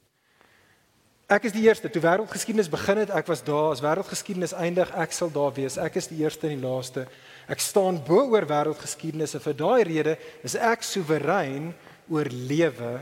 Ek 1.26 1.48
is 1.50 1.56
die 1.56 1.64
eerste. 1.66 1.90
Toe 1.90 2.04
wêreldgeskiedenis 2.04 2.70
begin 2.70 3.00
het, 3.02 3.12
ek 3.18 3.26
was 3.32 3.42
daar. 3.42 3.72
As 3.74 3.82
wêreldgeskiedenis 3.82 4.54
eindig, 4.54 4.92
ek 4.94 5.14
sal 5.16 5.32
daar 5.34 5.56
wees. 5.56 5.80
Ek 5.82 5.98
is 5.98 6.08
die 6.12 6.20
eerste 6.22 6.46
en 6.46 6.60
die 6.60 6.62
laaste. 6.62 7.08
Ek 7.50 7.62
staan 7.66 7.98
bo 8.06 8.28
oor 8.30 8.46
wêreldgeskiedenis 8.46 9.34
en 9.34 9.42
vir 9.42 9.58
daai 9.58 9.82
rede 9.90 10.14
is 10.46 10.54
ek 10.54 10.86
soewerein 10.86 11.72
oor 12.14 12.30
lewe 12.30 12.94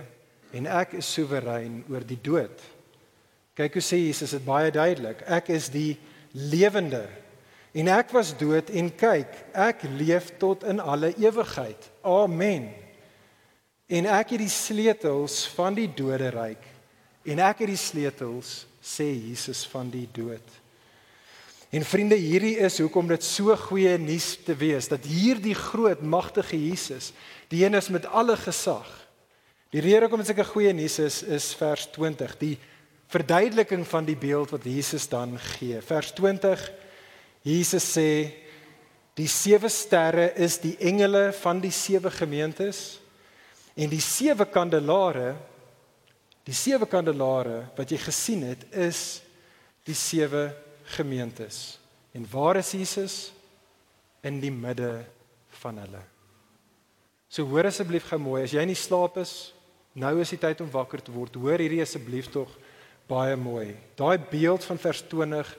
en 0.55 0.71
ek 0.71 0.95
is 1.01 1.11
soewerein 1.11 1.81
oor 1.91 2.07
die 2.07 2.19
dood. 2.23 2.63
Kyk 3.59 3.75
hoe 3.75 3.83
sê 3.83 3.99
Jesus 3.99 4.37
dit 4.37 4.47
baie 4.47 4.71
duidelik. 4.71 5.25
Ek 5.27 5.51
is 5.51 5.67
die 5.73 5.97
lewende 6.31 7.03
en 7.75 7.91
ek 7.91 8.13
was 8.15 8.31
dood 8.39 8.71
en 8.71 8.91
kyk, 8.93 9.31
ek 9.51 9.83
leef 9.99 10.31
tot 10.39 10.63
in 10.63 10.79
alle 10.79 11.11
ewigheid. 11.19 11.89
Amen. 12.07 12.69
En 13.91 14.07
ek 14.07 14.35
het 14.37 14.45
die 14.45 14.53
sleutels 14.53 15.41
van 15.57 15.75
die 15.75 15.89
doderyk 15.91 16.71
En 17.23 17.39
ek 17.39 17.63
het 17.63 17.71
die 17.71 17.79
sleutels, 17.79 18.63
sê 18.83 19.07
Jesus 19.07 19.63
van 19.71 19.87
die 19.91 20.07
dood. 20.11 20.59
En 21.73 21.85
vriende, 21.87 22.17
hierdie 22.19 22.57
is 22.61 22.77
hoekom 22.83 23.07
dit 23.09 23.23
so 23.25 23.55
goeie 23.57 23.95
nuus 23.97 24.35
te 24.45 24.53
wees 24.59 24.89
dat 24.91 25.07
hierdie 25.09 25.55
groot 25.57 26.03
magtige 26.05 26.59
Jesus, 26.59 27.13
die 27.49 27.63
een 27.65 27.79
is 27.79 27.89
met 27.89 28.05
alle 28.05 28.35
gesag. 28.37 28.89
Die 29.73 29.81
rede 29.81 30.05
hoekom 30.05 30.21
dit 30.21 30.29
sulke 30.29 30.45
goeie 30.51 30.73
nuus 30.75 30.99
is, 31.01 31.23
is 31.23 31.47
vers 31.57 31.87
20, 31.95 32.35
die 32.43 32.57
verduideliking 33.13 33.87
van 33.89 34.05
die 34.05 34.17
beeld 34.19 34.53
wat 34.53 34.67
Jesus 34.67 35.07
dan 35.09 35.33
gee. 35.55 35.81
Vers 35.81 36.11
20 36.17 36.61
Jesus 37.43 37.85
sê 37.95 38.09
die 39.17 39.27
sewe 39.29 39.69
sterre 39.69 40.29
is 40.41 40.59
die 40.63 40.75
engele 40.81 41.31
van 41.41 41.59
die 41.61 41.73
sewe 41.75 42.09
gemeentes 42.13 43.01
en 43.75 43.91
die 43.91 44.01
sewe 44.01 44.45
kandelare 44.49 45.33
Die 46.43 46.55
sewe 46.55 46.87
kandelare 46.89 47.63
wat 47.77 47.91
jy 47.91 47.99
gesien 48.03 48.43
het 48.49 48.65
is 48.75 49.21
die 49.87 49.95
sewe 49.95 50.49
gemeentes. 50.95 51.77
En 52.13 52.25
waar 52.31 52.59
is 52.59 52.73
Jesus 52.75 53.15
in 54.23 54.41
die 54.43 54.51
midde 54.51 55.05
van 55.61 55.79
hulle? 55.81 56.03
So 57.31 57.47
hoor 57.49 57.69
asseblief 57.71 58.05
gou 58.11 58.19
mooi, 58.21 58.43
as 58.43 58.53
jy 58.53 58.63
nie 58.67 58.77
slaap 58.77 59.17
is, 59.23 59.53
nou 59.97 60.13
is 60.21 60.33
die 60.35 60.41
tyd 60.41 60.61
om 60.61 60.69
wakker 60.73 61.01
te 61.01 61.13
word. 61.13 61.39
Hoor 61.39 61.63
hierdie 61.63 61.81
asseblief 61.81 62.29
tog 62.33 62.51
baie 63.09 63.37
mooi. 63.39 63.73
Daai 63.97 64.19
beeld 64.29 64.67
van 64.67 64.79
vers 64.81 65.01
20 65.09 65.55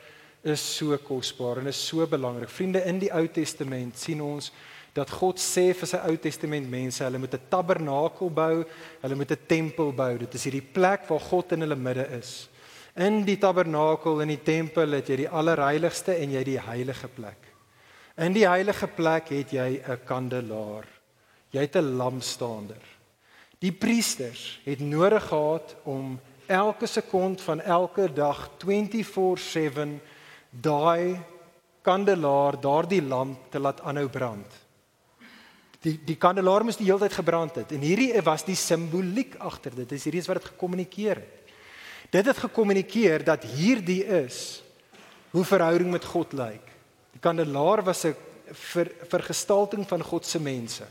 is 0.54 0.62
so 0.76 0.96
kosbaar 1.00 1.62
en 1.62 1.72
is 1.72 1.80
so 1.80 2.06
belangrik. 2.06 2.52
Vriende, 2.52 2.84
in 2.84 3.00
die 3.02 3.10
Ou 3.10 3.24
Testament 3.32 3.98
sien 3.98 4.20
ons 4.22 4.52
dat 4.94 5.10
God 5.10 5.40
sê 5.42 5.72
vir 5.74 5.88
sy 5.90 5.98
Ou 6.06 6.16
Testament 6.22 6.68
mense, 6.70 7.02
hulle 7.02 7.18
moet 7.18 7.34
'n 7.34 7.48
tabernakel 7.50 8.30
bou, 8.30 8.64
hulle 9.02 9.14
moet 9.14 9.32
'n 9.32 9.46
tempel 9.46 9.92
bou. 9.92 10.18
Dit 10.18 10.34
is 10.34 10.44
hierdie 10.44 10.72
plek 10.72 11.08
waar 11.08 11.20
God 11.20 11.52
in 11.52 11.60
hulle 11.60 11.76
midde 11.76 12.06
is. 12.18 12.48
In 12.96 13.24
die 13.24 13.36
tabernakel 13.36 14.22
en 14.22 14.28
die 14.28 14.42
tempel 14.42 14.92
het 14.92 15.08
jy 15.08 15.16
die 15.16 15.28
allerheiligste 15.28 16.14
en 16.14 16.30
jy 16.30 16.44
die 16.44 16.60
heilige 16.60 17.08
plek. 17.08 17.42
In 18.16 18.32
die 18.32 18.46
heilige 18.46 18.86
plek 18.86 19.28
het 19.28 19.50
jy 19.50 19.82
'n 19.82 20.04
kandelaar. 20.06 20.86
Jy 21.50 21.60
het 21.60 21.76
'n 21.76 21.96
lampstaander. 21.96 22.82
Die 23.58 23.72
priesters 23.72 24.60
het 24.64 24.80
nodig 24.80 25.26
gehad 25.28 25.74
om 25.84 26.20
elke 26.46 26.86
sekond 26.86 27.40
van 27.40 27.60
elke 27.60 28.12
dag 28.12 28.50
24/7 28.58 30.00
daai 30.50 31.18
kandelaar, 31.82 32.60
daardie 32.60 33.02
lamp 33.02 33.50
te 33.50 33.58
laat 33.58 33.80
aanhou 33.80 34.08
brand. 34.08 34.63
Die 35.84 35.98
die 36.00 36.16
kandelaar 36.16 36.64
moes 36.64 36.78
die 36.80 36.88
hele 36.88 37.04
tyd 37.04 37.18
gebrand 37.18 37.58
het 37.60 37.72
en 37.76 37.82
hierdie 37.84 38.12
was 38.24 38.44
die 38.46 38.56
simboliek 38.56 39.36
agter 39.44 39.74
dit. 39.76 39.88
Dis 39.88 40.06
hierdie 40.08 40.22
is 40.22 40.28
wat 40.30 40.40
dit 40.40 40.52
gekommunikeer 40.54 41.20
het. 41.20 41.40
Dit 42.14 42.28
het 42.30 42.44
gekommunikeer 42.46 43.24
dat 43.26 43.44
hierdie 43.56 44.04
is 44.04 44.62
hoe 45.34 45.44
verhouding 45.44 45.90
met 45.90 46.04
God 46.06 46.32
lyk. 46.32 46.68
Die 47.12 47.20
kandelaar 47.20 47.82
was 47.84 48.04
'n 48.04 48.14
ver, 48.52 48.90
vergestalting 49.08 49.86
van 49.88 50.02
God 50.02 50.26
se 50.26 50.40
mense. 50.40 50.84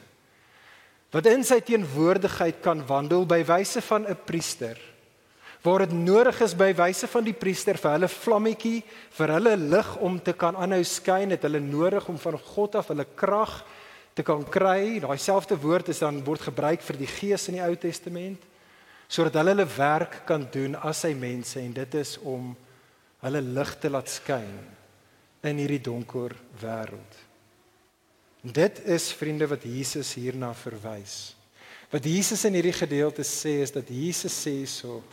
Wat 1.12 1.26
in 1.26 1.44
sy 1.44 1.62
teenwoordigheid 1.62 2.62
kan 2.62 2.86
wandel 2.88 3.26
by 3.26 3.44
wyse 3.46 3.82
van 3.82 4.06
'n 4.08 4.18
priester. 4.26 4.78
Waar 5.62 5.80
dit 5.80 5.92
nodig 5.92 6.42
is 6.42 6.56
by 6.56 6.74
wyse 6.76 7.08
van 7.08 7.24
die 7.24 7.34
priester 7.34 7.78
vir 7.78 7.92
hulle 7.92 8.08
vlammetjie, 8.08 8.84
vir 9.12 9.28
hulle 9.28 9.58
lig 9.58 9.96
om 9.98 10.20
te 10.20 10.34
kan 10.34 10.56
aanhou 10.56 10.84
skyn, 10.84 11.30
het 11.30 11.42
hulle 11.42 11.60
nodig 11.60 12.08
om 12.10 12.18
van 12.18 12.40
God 12.40 12.76
af 12.76 12.88
hulle 12.88 13.06
krag 13.16 13.64
te 14.14 14.24
kan 14.26 14.44
kry. 14.46 15.00
Daai 15.04 15.18
selfde 15.18 15.58
woord 15.60 15.90
is 15.94 16.02
dan 16.04 16.22
word 16.26 16.46
gebruik 16.50 16.82
vir 16.86 17.00
die 17.02 17.10
Gees 17.10 17.48
in 17.50 17.60
die 17.60 17.66
Ou 17.66 17.76
Testament 17.80 18.50
sodat 19.14 19.36
hulle 19.38 19.52
hulle 19.54 19.68
werk 19.76 20.24
kan 20.26 20.46
doen 20.50 20.78
as 20.90 21.04
sy 21.04 21.12
mense 21.14 21.60
en 21.62 21.74
dit 21.76 21.96
is 22.00 22.16
om 22.26 22.54
hulle 23.22 23.42
lig 23.46 23.74
te 23.78 23.92
laat 23.92 24.10
skyn 24.10 24.56
in 25.46 25.60
hierdie 25.60 25.84
donker 25.84 26.34
wêreld. 26.62 27.20
Dit 28.42 28.82
is 28.90 29.12
vriende 29.16 29.48
wat 29.52 29.68
Jesus 29.68 30.16
hierna 30.18 30.50
verwys. 30.58 31.36
Wat 31.92 32.04
Jesus 32.10 32.44
in 32.50 32.58
hierdie 32.58 32.76
gedeelte 32.76 33.24
sê 33.28 33.60
is 33.64 33.72
dat 33.76 33.92
Jesus 33.92 34.34
sê 34.34 34.56
so 34.68 35.04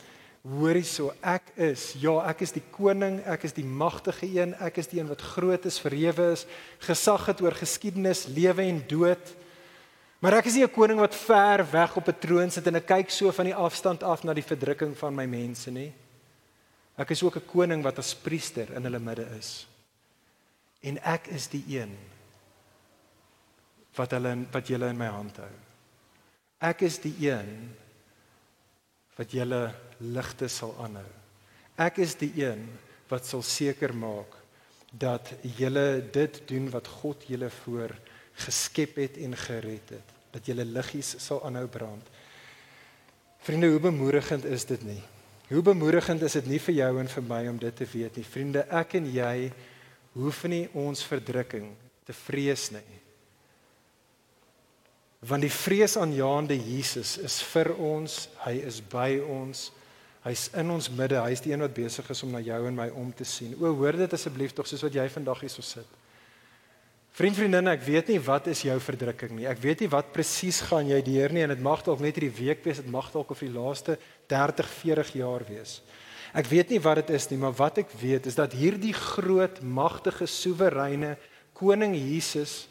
Hoorie 0.40 0.86
so, 0.88 1.10
ek 1.20 1.50
is, 1.60 1.90
ja, 2.00 2.14
ek 2.30 2.46
is 2.46 2.54
die 2.56 2.62
koning, 2.72 3.18
ek 3.28 3.42
is 3.44 3.52
die 3.52 3.64
magtige 3.66 4.24
een, 4.38 4.54
ek 4.64 4.78
is 4.80 4.88
die 4.88 5.00
een 5.00 5.10
wat 5.10 5.20
groot 5.34 5.66
is, 5.68 5.76
verhewe 5.82 6.30
is, 6.32 6.46
gesag 6.80 7.26
het 7.28 7.42
oor 7.44 7.52
geskiedenis, 7.58 8.24
lewe 8.32 8.64
en 8.64 8.80
dood. 8.88 9.34
Maar 10.24 10.38
ek 10.38 10.48
is 10.48 10.56
nie 10.56 10.64
'n 10.64 10.72
koning 10.72 11.00
wat 11.00 11.14
ver 11.14 11.64
weg 11.70 11.96
op 11.96 12.08
'n 12.08 12.20
troon 12.20 12.50
sit 12.50 12.66
en 12.66 12.76
ek 12.76 12.86
kyk 12.86 13.10
so 13.10 13.30
van 13.32 13.44
die 13.44 13.54
afstand 13.54 14.02
af 14.02 14.24
na 14.24 14.32
die 14.32 14.42
verdrukking 14.42 14.96
van 14.96 15.14
my 15.14 15.26
mense 15.26 15.70
nie. 15.70 15.92
Ek 16.96 17.10
is 17.10 17.22
ook 17.22 17.36
'n 17.36 17.46
koning 17.46 17.82
wat 17.82 17.98
as 17.98 18.14
priester 18.14 18.72
in 18.74 18.82
hulle 18.82 18.98
midde 18.98 19.26
is. 19.38 19.66
En 20.82 20.98
ek 21.04 21.28
is 21.28 21.48
die 21.48 21.64
een 21.68 21.96
wat 23.96 24.10
hulle 24.10 24.46
wat 24.52 24.68
julle 24.68 24.88
in 24.88 24.98
my 24.98 25.06
hand 25.06 25.36
hou. 25.36 25.52
Ek 26.60 26.82
is 26.82 26.98
die 26.98 27.14
een 27.30 27.76
wat 29.16 29.32
julle 29.34 29.62
ligte 30.00 30.48
sal 30.48 30.74
aanhou. 30.80 31.08
Ek 31.80 32.00
is 32.04 32.14
die 32.20 32.32
een 32.42 32.66
wat 33.10 33.26
sal 33.26 33.42
seker 33.42 33.92
maak 33.96 34.36
dat 34.90 35.32
julle 35.58 36.02
dit 36.12 36.40
doen 36.50 36.66
wat 36.72 36.88
God 37.00 37.24
julle 37.30 37.50
voor 37.62 37.94
geskep 38.44 38.96
het 38.98 39.18
en 39.22 39.36
gered 39.36 39.94
het, 39.94 40.14
dat 40.34 40.46
julle 40.46 40.64
liggies 40.64 41.14
sal 41.22 41.42
aanhou 41.46 41.66
brand. 41.70 42.06
Vriende, 43.40 43.70
hoe 43.70 43.80
bemoedigend 43.80 44.44
is 44.44 44.66
dit 44.68 44.82
nie? 44.84 45.00
Hoe 45.50 45.62
bemoedigend 45.62 46.22
is 46.22 46.36
dit 46.38 46.46
nie 46.46 46.60
vir 46.62 46.74
jou 46.74 46.90
en 47.00 47.08
vir 47.10 47.24
my 47.26 47.40
om 47.50 47.58
dit 47.58 47.76
te 47.76 47.86
weet 47.92 48.18
nie. 48.18 48.26
Vriende, 48.26 48.66
ek 48.70 48.98
en 49.00 49.08
jy 49.10 49.50
hoef 50.14 50.44
nie 50.50 50.66
ons 50.78 51.02
verdrukking 51.06 51.70
te 52.06 52.14
vrees 52.26 52.68
nie. 52.74 52.99
Want 55.20 55.44
die 55.44 55.52
vreesaanjaende 55.52 56.56
Jesus 56.56 57.18
is 57.20 57.42
vir 57.50 57.74
ons, 57.76 58.24
hy 58.46 58.54
is 58.64 58.80
by 58.80 59.18
ons. 59.20 59.68
Hy's 60.24 60.46
in 60.56 60.68
ons 60.72 60.88
midde. 60.92 61.16
Hy's 61.20 61.42
die 61.44 61.52
een 61.52 61.64
wat 61.64 61.74
besig 61.76 62.08
is 62.12 62.22
om 62.24 62.32
na 62.32 62.40
jou 62.44 62.60
en 62.68 62.76
my 62.76 62.88
om 62.96 63.08
te 63.12 63.24
sien. 63.24 63.52
O, 63.60 63.72
hoor 63.76 63.96
dit 64.00 64.16
asseblief 64.16 64.52
tog 64.56 64.68
soos 64.68 64.84
wat 64.84 64.96
jy 64.96 65.06
vandag 65.12 65.44
hier 65.44 65.52
so 65.52 65.64
sit. 65.64 65.98
Vriend, 67.16 67.36
vriendin, 67.36 67.68
ek 67.72 67.82
weet 67.84 68.12
nie 68.12 68.20
wat 68.22 68.46
is 68.52 68.62
jou 68.64 68.76
verdrukking 68.80 69.34
nie. 69.36 69.48
Ek 69.50 69.58
weet 69.60 69.82
nie 69.82 69.90
wat 69.92 70.12
presies 70.14 70.60
gaan 70.68 70.88
jy 70.88 71.00
deur 71.04 71.34
nie 71.34 71.42
en 71.44 71.52
dit 71.52 71.64
mag 71.64 71.82
dalk 71.84 72.00
net 72.04 72.16
hierdie 72.16 72.32
week 72.36 72.62
wees, 72.64 72.80
dit 72.80 72.92
mag 72.92 73.08
dalk 73.12 73.32
of 73.34 73.42
die 73.42 73.50
laaste 73.52 73.98
30, 74.30 74.70
40 74.78 75.12
jaar 75.18 75.44
wees. 75.48 75.80
Ek 76.32 76.46
weet 76.48 76.70
nie 76.70 76.78
wat 76.80 77.02
dit 77.02 77.10
is 77.18 77.26
nie, 77.32 77.40
maar 77.42 77.56
wat 77.58 77.82
ek 77.82 77.90
weet 78.00 78.28
is 78.30 78.38
dat 78.38 78.54
hierdie 78.54 78.94
groot, 78.94 79.58
magtige, 79.60 80.28
soewereine 80.30 81.16
koning 81.58 81.96
Jesus 81.98 82.69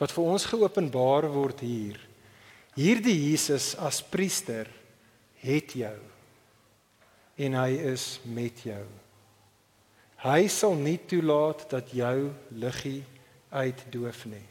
wat 0.00 0.14
vir 0.16 0.24
ons 0.32 0.48
geopenbaar 0.48 1.28
word 1.30 1.60
hier. 1.60 2.00
Hierdie 2.78 3.16
Jesus 3.28 3.74
as 3.76 4.00
priester 4.00 4.70
het 5.44 5.76
jou 5.76 5.96
en 7.40 7.56
hy 7.56 7.70
is 7.92 8.18
met 8.28 8.64
jou. 8.64 8.84
Hy 10.20 10.40
sal 10.52 10.76
nie 10.76 10.98
toelaat 11.08 11.64
dat 11.70 11.92
jou 11.96 12.30
liggie 12.52 13.00
uitdoof 13.50 14.26
nie. 14.28 14.44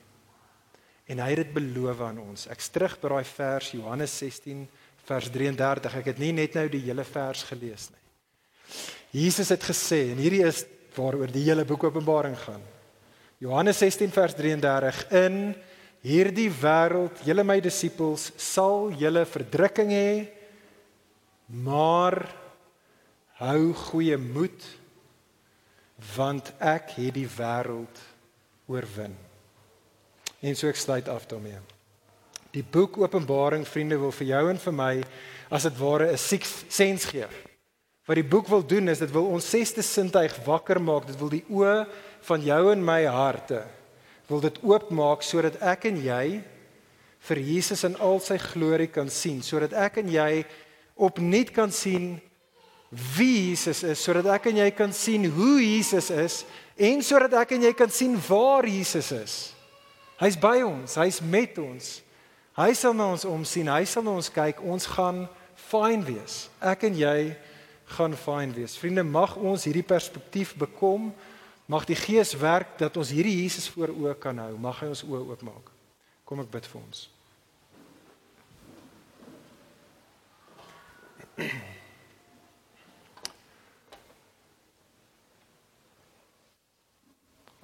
En 1.10 1.22
hy 1.22 1.30
het 1.34 1.44
dit 1.44 1.54
beloof 1.54 2.02
aan 2.06 2.22
ons. 2.22 2.48
Ek 2.50 2.62
terug 2.74 2.98
by 3.02 3.12
daai 3.14 3.30
vers 3.30 3.70
Johannes 3.74 4.16
16 4.22 4.66
vers 5.06 5.30
33. 5.34 6.00
Ek 6.02 6.10
het 6.12 6.22
nie 6.22 6.34
net 6.38 6.58
nou 6.58 6.66
die 6.70 6.82
hele 6.86 7.06
vers 7.06 7.46
gelees 7.50 7.90
nie. 7.94 8.04
Jesus 9.22 9.50
het 9.50 9.64
gesê 9.66 10.12
en 10.12 10.22
hierdie 10.22 10.44
is 10.46 10.66
waaroor 10.98 11.32
die 11.34 11.46
hele 11.48 11.66
boek 11.66 11.88
Openbaring 11.90 12.38
gaan. 12.38 12.62
Johannes 13.40 13.78
16 13.80 14.12
vers 14.12 14.36
33 14.36 15.06
in 15.16 15.36
hierdie 16.04 16.50
wêreld, 16.52 17.22
julle 17.24 17.46
my 17.48 17.56
disippels, 17.64 18.34
sal 18.36 18.90
julle 19.00 19.24
verdrukking 19.24 19.94
hê, 19.96 20.12
maar 21.48 22.26
hou 23.40 23.72
goeie 23.88 24.18
moed 24.20 24.68
want 26.18 26.52
ek 26.60 26.92
het 26.98 27.16
die 27.16 27.28
wêreld 27.32 28.04
oorwin. 28.68 29.16
En 30.44 30.60
so 30.60 30.68
ek 30.68 30.80
sluit 30.80 31.08
af 31.08 31.24
daarmee. 31.32 31.60
Die 32.52 32.64
boek 32.64 32.98
Openbaring 33.00 33.64
vriende 33.68 34.02
wil 34.04 34.12
vir 34.20 34.34
jou 34.34 34.44
en 34.52 34.60
vir 34.60 34.76
my 34.76 34.94
as 35.48 35.64
dit 35.64 35.80
ware 35.80 36.12
'n 36.12 36.18
sixth 36.18 36.68
sense 36.68 37.08
gee. 37.08 37.28
Wat 38.06 38.16
die 38.16 38.30
boek 38.36 38.48
wil 38.48 38.66
doen 38.66 38.90
is 38.90 39.00
dit 39.00 39.12
wil 39.12 39.28
ons 39.32 39.50
sesde 39.50 39.82
sintuig 39.82 40.36
wakker 40.46 40.82
maak. 40.82 41.08
Dit 41.08 41.20
wil 41.20 41.30
die 41.30 41.46
oë 41.50 41.88
van 42.28 42.42
jou 42.44 42.62
en 42.72 42.86
my 42.86 43.04
harte 43.10 43.64
wil 44.30 44.42
dit 44.44 44.58
oopmaak 44.66 45.24
sodat 45.26 45.58
ek 45.66 45.88
en 45.90 46.00
jy 46.04 46.24
vir 47.30 47.42
Jesus 47.44 47.84
in 47.88 47.98
al 48.00 48.22
sy 48.24 48.38
glorie 48.42 48.90
kan 48.92 49.10
sien, 49.12 49.42
sodat 49.44 49.74
ek 49.74 50.00
en 50.04 50.12
jy 50.14 50.44
opnuut 51.00 51.52
kan 51.56 51.72
sien 51.74 52.14
wie 53.18 53.50
Jesus 53.52 53.84
is, 53.86 54.02
sodat 54.02 54.30
ek 54.34 54.50
en 54.52 54.62
jy 54.64 54.70
kan 54.74 54.94
sien 54.96 55.28
hoe 55.34 55.58
Jesus 55.62 56.10
is 56.10 56.44
en 56.80 57.04
sodat 57.06 57.36
ek 57.42 57.58
en 57.58 57.66
jy 57.68 57.74
kan 57.78 57.92
sien 57.94 58.16
waar 58.30 58.68
Jesus 58.70 59.12
is. 59.16 59.40
Hy's 60.20 60.36
by 60.40 60.60
ons, 60.68 60.98
hy's 61.00 61.22
met 61.24 61.58
ons. 61.62 62.00
Hy 62.60 62.74
sal 62.76 62.96
na 62.98 63.06
ons 63.14 63.24
omsien, 63.28 63.70
hy 63.72 63.86
sal 63.88 64.04
na 64.04 64.18
ons 64.20 64.32
kyk. 64.36 64.60
Ons 64.68 64.88
gaan 64.92 65.24
fyn 65.70 66.04
wees. 66.04 66.50
Ek 66.60 66.84
en 66.90 66.98
jy 66.98 67.32
gaan 67.96 68.16
fyn 68.20 68.52
wees. 68.56 68.76
Vriende, 68.80 69.06
mag 69.08 69.38
ons 69.38 69.64
hierdie 69.68 69.86
perspektief 69.86 70.56
bekom. 70.60 71.14
Mag 71.70 71.86
die 71.86 71.98
Gees 71.98 72.34
werk 72.34 72.80
dat 72.82 72.98
ons 72.98 73.12
hierdie 73.14 73.44
Jesus 73.44 73.68
voor 73.70 73.92
oë 73.94 74.16
kan 74.18 74.40
hou. 74.42 74.56
Mag 74.58 74.80
hy 74.82 74.88
ons 74.90 75.04
oë 75.06 75.22
oopmaak. 75.30 75.70
Kom 76.26 76.42
ek 76.42 76.50
bid 76.50 76.66
vir 76.66 76.80
ons. 76.82 77.04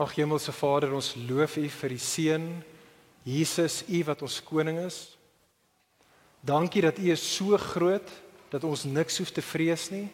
Ag 0.05 0.13
Hemelse 0.19 0.53
Vader, 0.53 0.93
ons 0.93 1.15
loof 1.25 1.57
U 1.57 1.65
vir 1.79 1.97
die 1.97 2.05
seën 2.05 2.47
Jesus, 3.25 3.81
U 3.89 4.05
wat 4.05 4.21
ons 4.21 4.37
koning 4.45 4.85
is. 4.85 5.17
Dankie 6.45 6.85
dat 6.85 7.01
U 7.01 7.09
is 7.09 7.25
so 7.25 7.57
groot 7.57 8.05
dat 8.53 8.69
ons 8.69 8.85
niks 8.85 9.17
hoef 9.17 9.33
te 9.33 9.41
vrees 9.41 9.89
nie. 9.89 10.05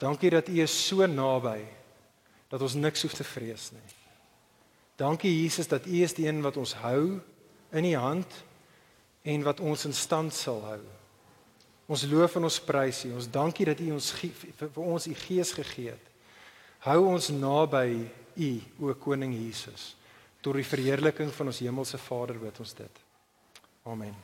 Dankie 0.00 0.32
dat 0.32 0.48
U 0.48 0.56
is 0.64 0.72
so 0.72 1.04
naby 1.04 1.83
dat 2.54 2.62
ons 2.62 2.76
niks 2.78 3.02
hoef 3.02 3.16
te 3.18 3.26
vrees 3.26 3.72
nie. 3.74 3.88
Dankie 4.96 5.32
Jesus 5.42 5.66
dat 5.66 5.88
U 5.90 6.02
is 6.06 6.12
die 6.14 6.28
een 6.28 6.38
wat 6.44 6.54
ons 6.56 6.76
hou 6.84 7.18
in 7.74 7.86
U 7.88 7.94
hand 7.98 8.36
en 9.26 9.42
wat 9.42 9.58
ons 9.58 9.88
in 9.88 9.94
stand 9.96 10.34
sal 10.34 10.60
hou. 10.62 10.82
Ons 11.90 12.04
loof 12.06 12.36
en 12.38 12.46
ons 12.46 12.60
prys 12.62 13.00
U. 13.08 13.16
Ons 13.18 13.26
dankie 13.26 13.66
dat 13.66 13.82
U 13.82 13.88
ons 13.96 14.10
vir 14.14 14.78
ons 14.84 15.08
U 15.10 15.14
Gees 15.24 15.50
gegee 15.56 15.96
het. 15.96 16.12
Hou 16.86 17.00
ons 17.10 17.32
naby 17.34 17.88
U, 18.38 18.50
o 18.86 18.94
koning 19.02 19.34
Jesus. 19.34 19.96
Tot 20.38 20.54
die 20.54 20.66
verheerliking 20.68 21.32
van 21.34 21.50
ons 21.50 21.58
hemelse 21.64 21.98
Vader 21.98 22.38
bid 22.38 22.62
ons 22.62 22.76
dit. 22.78 23.02
Amen. 23.90 24.14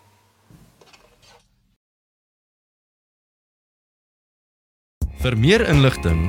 Vir 5.21 5.37
meer 5.37 5.67
inligting 5.69 6.29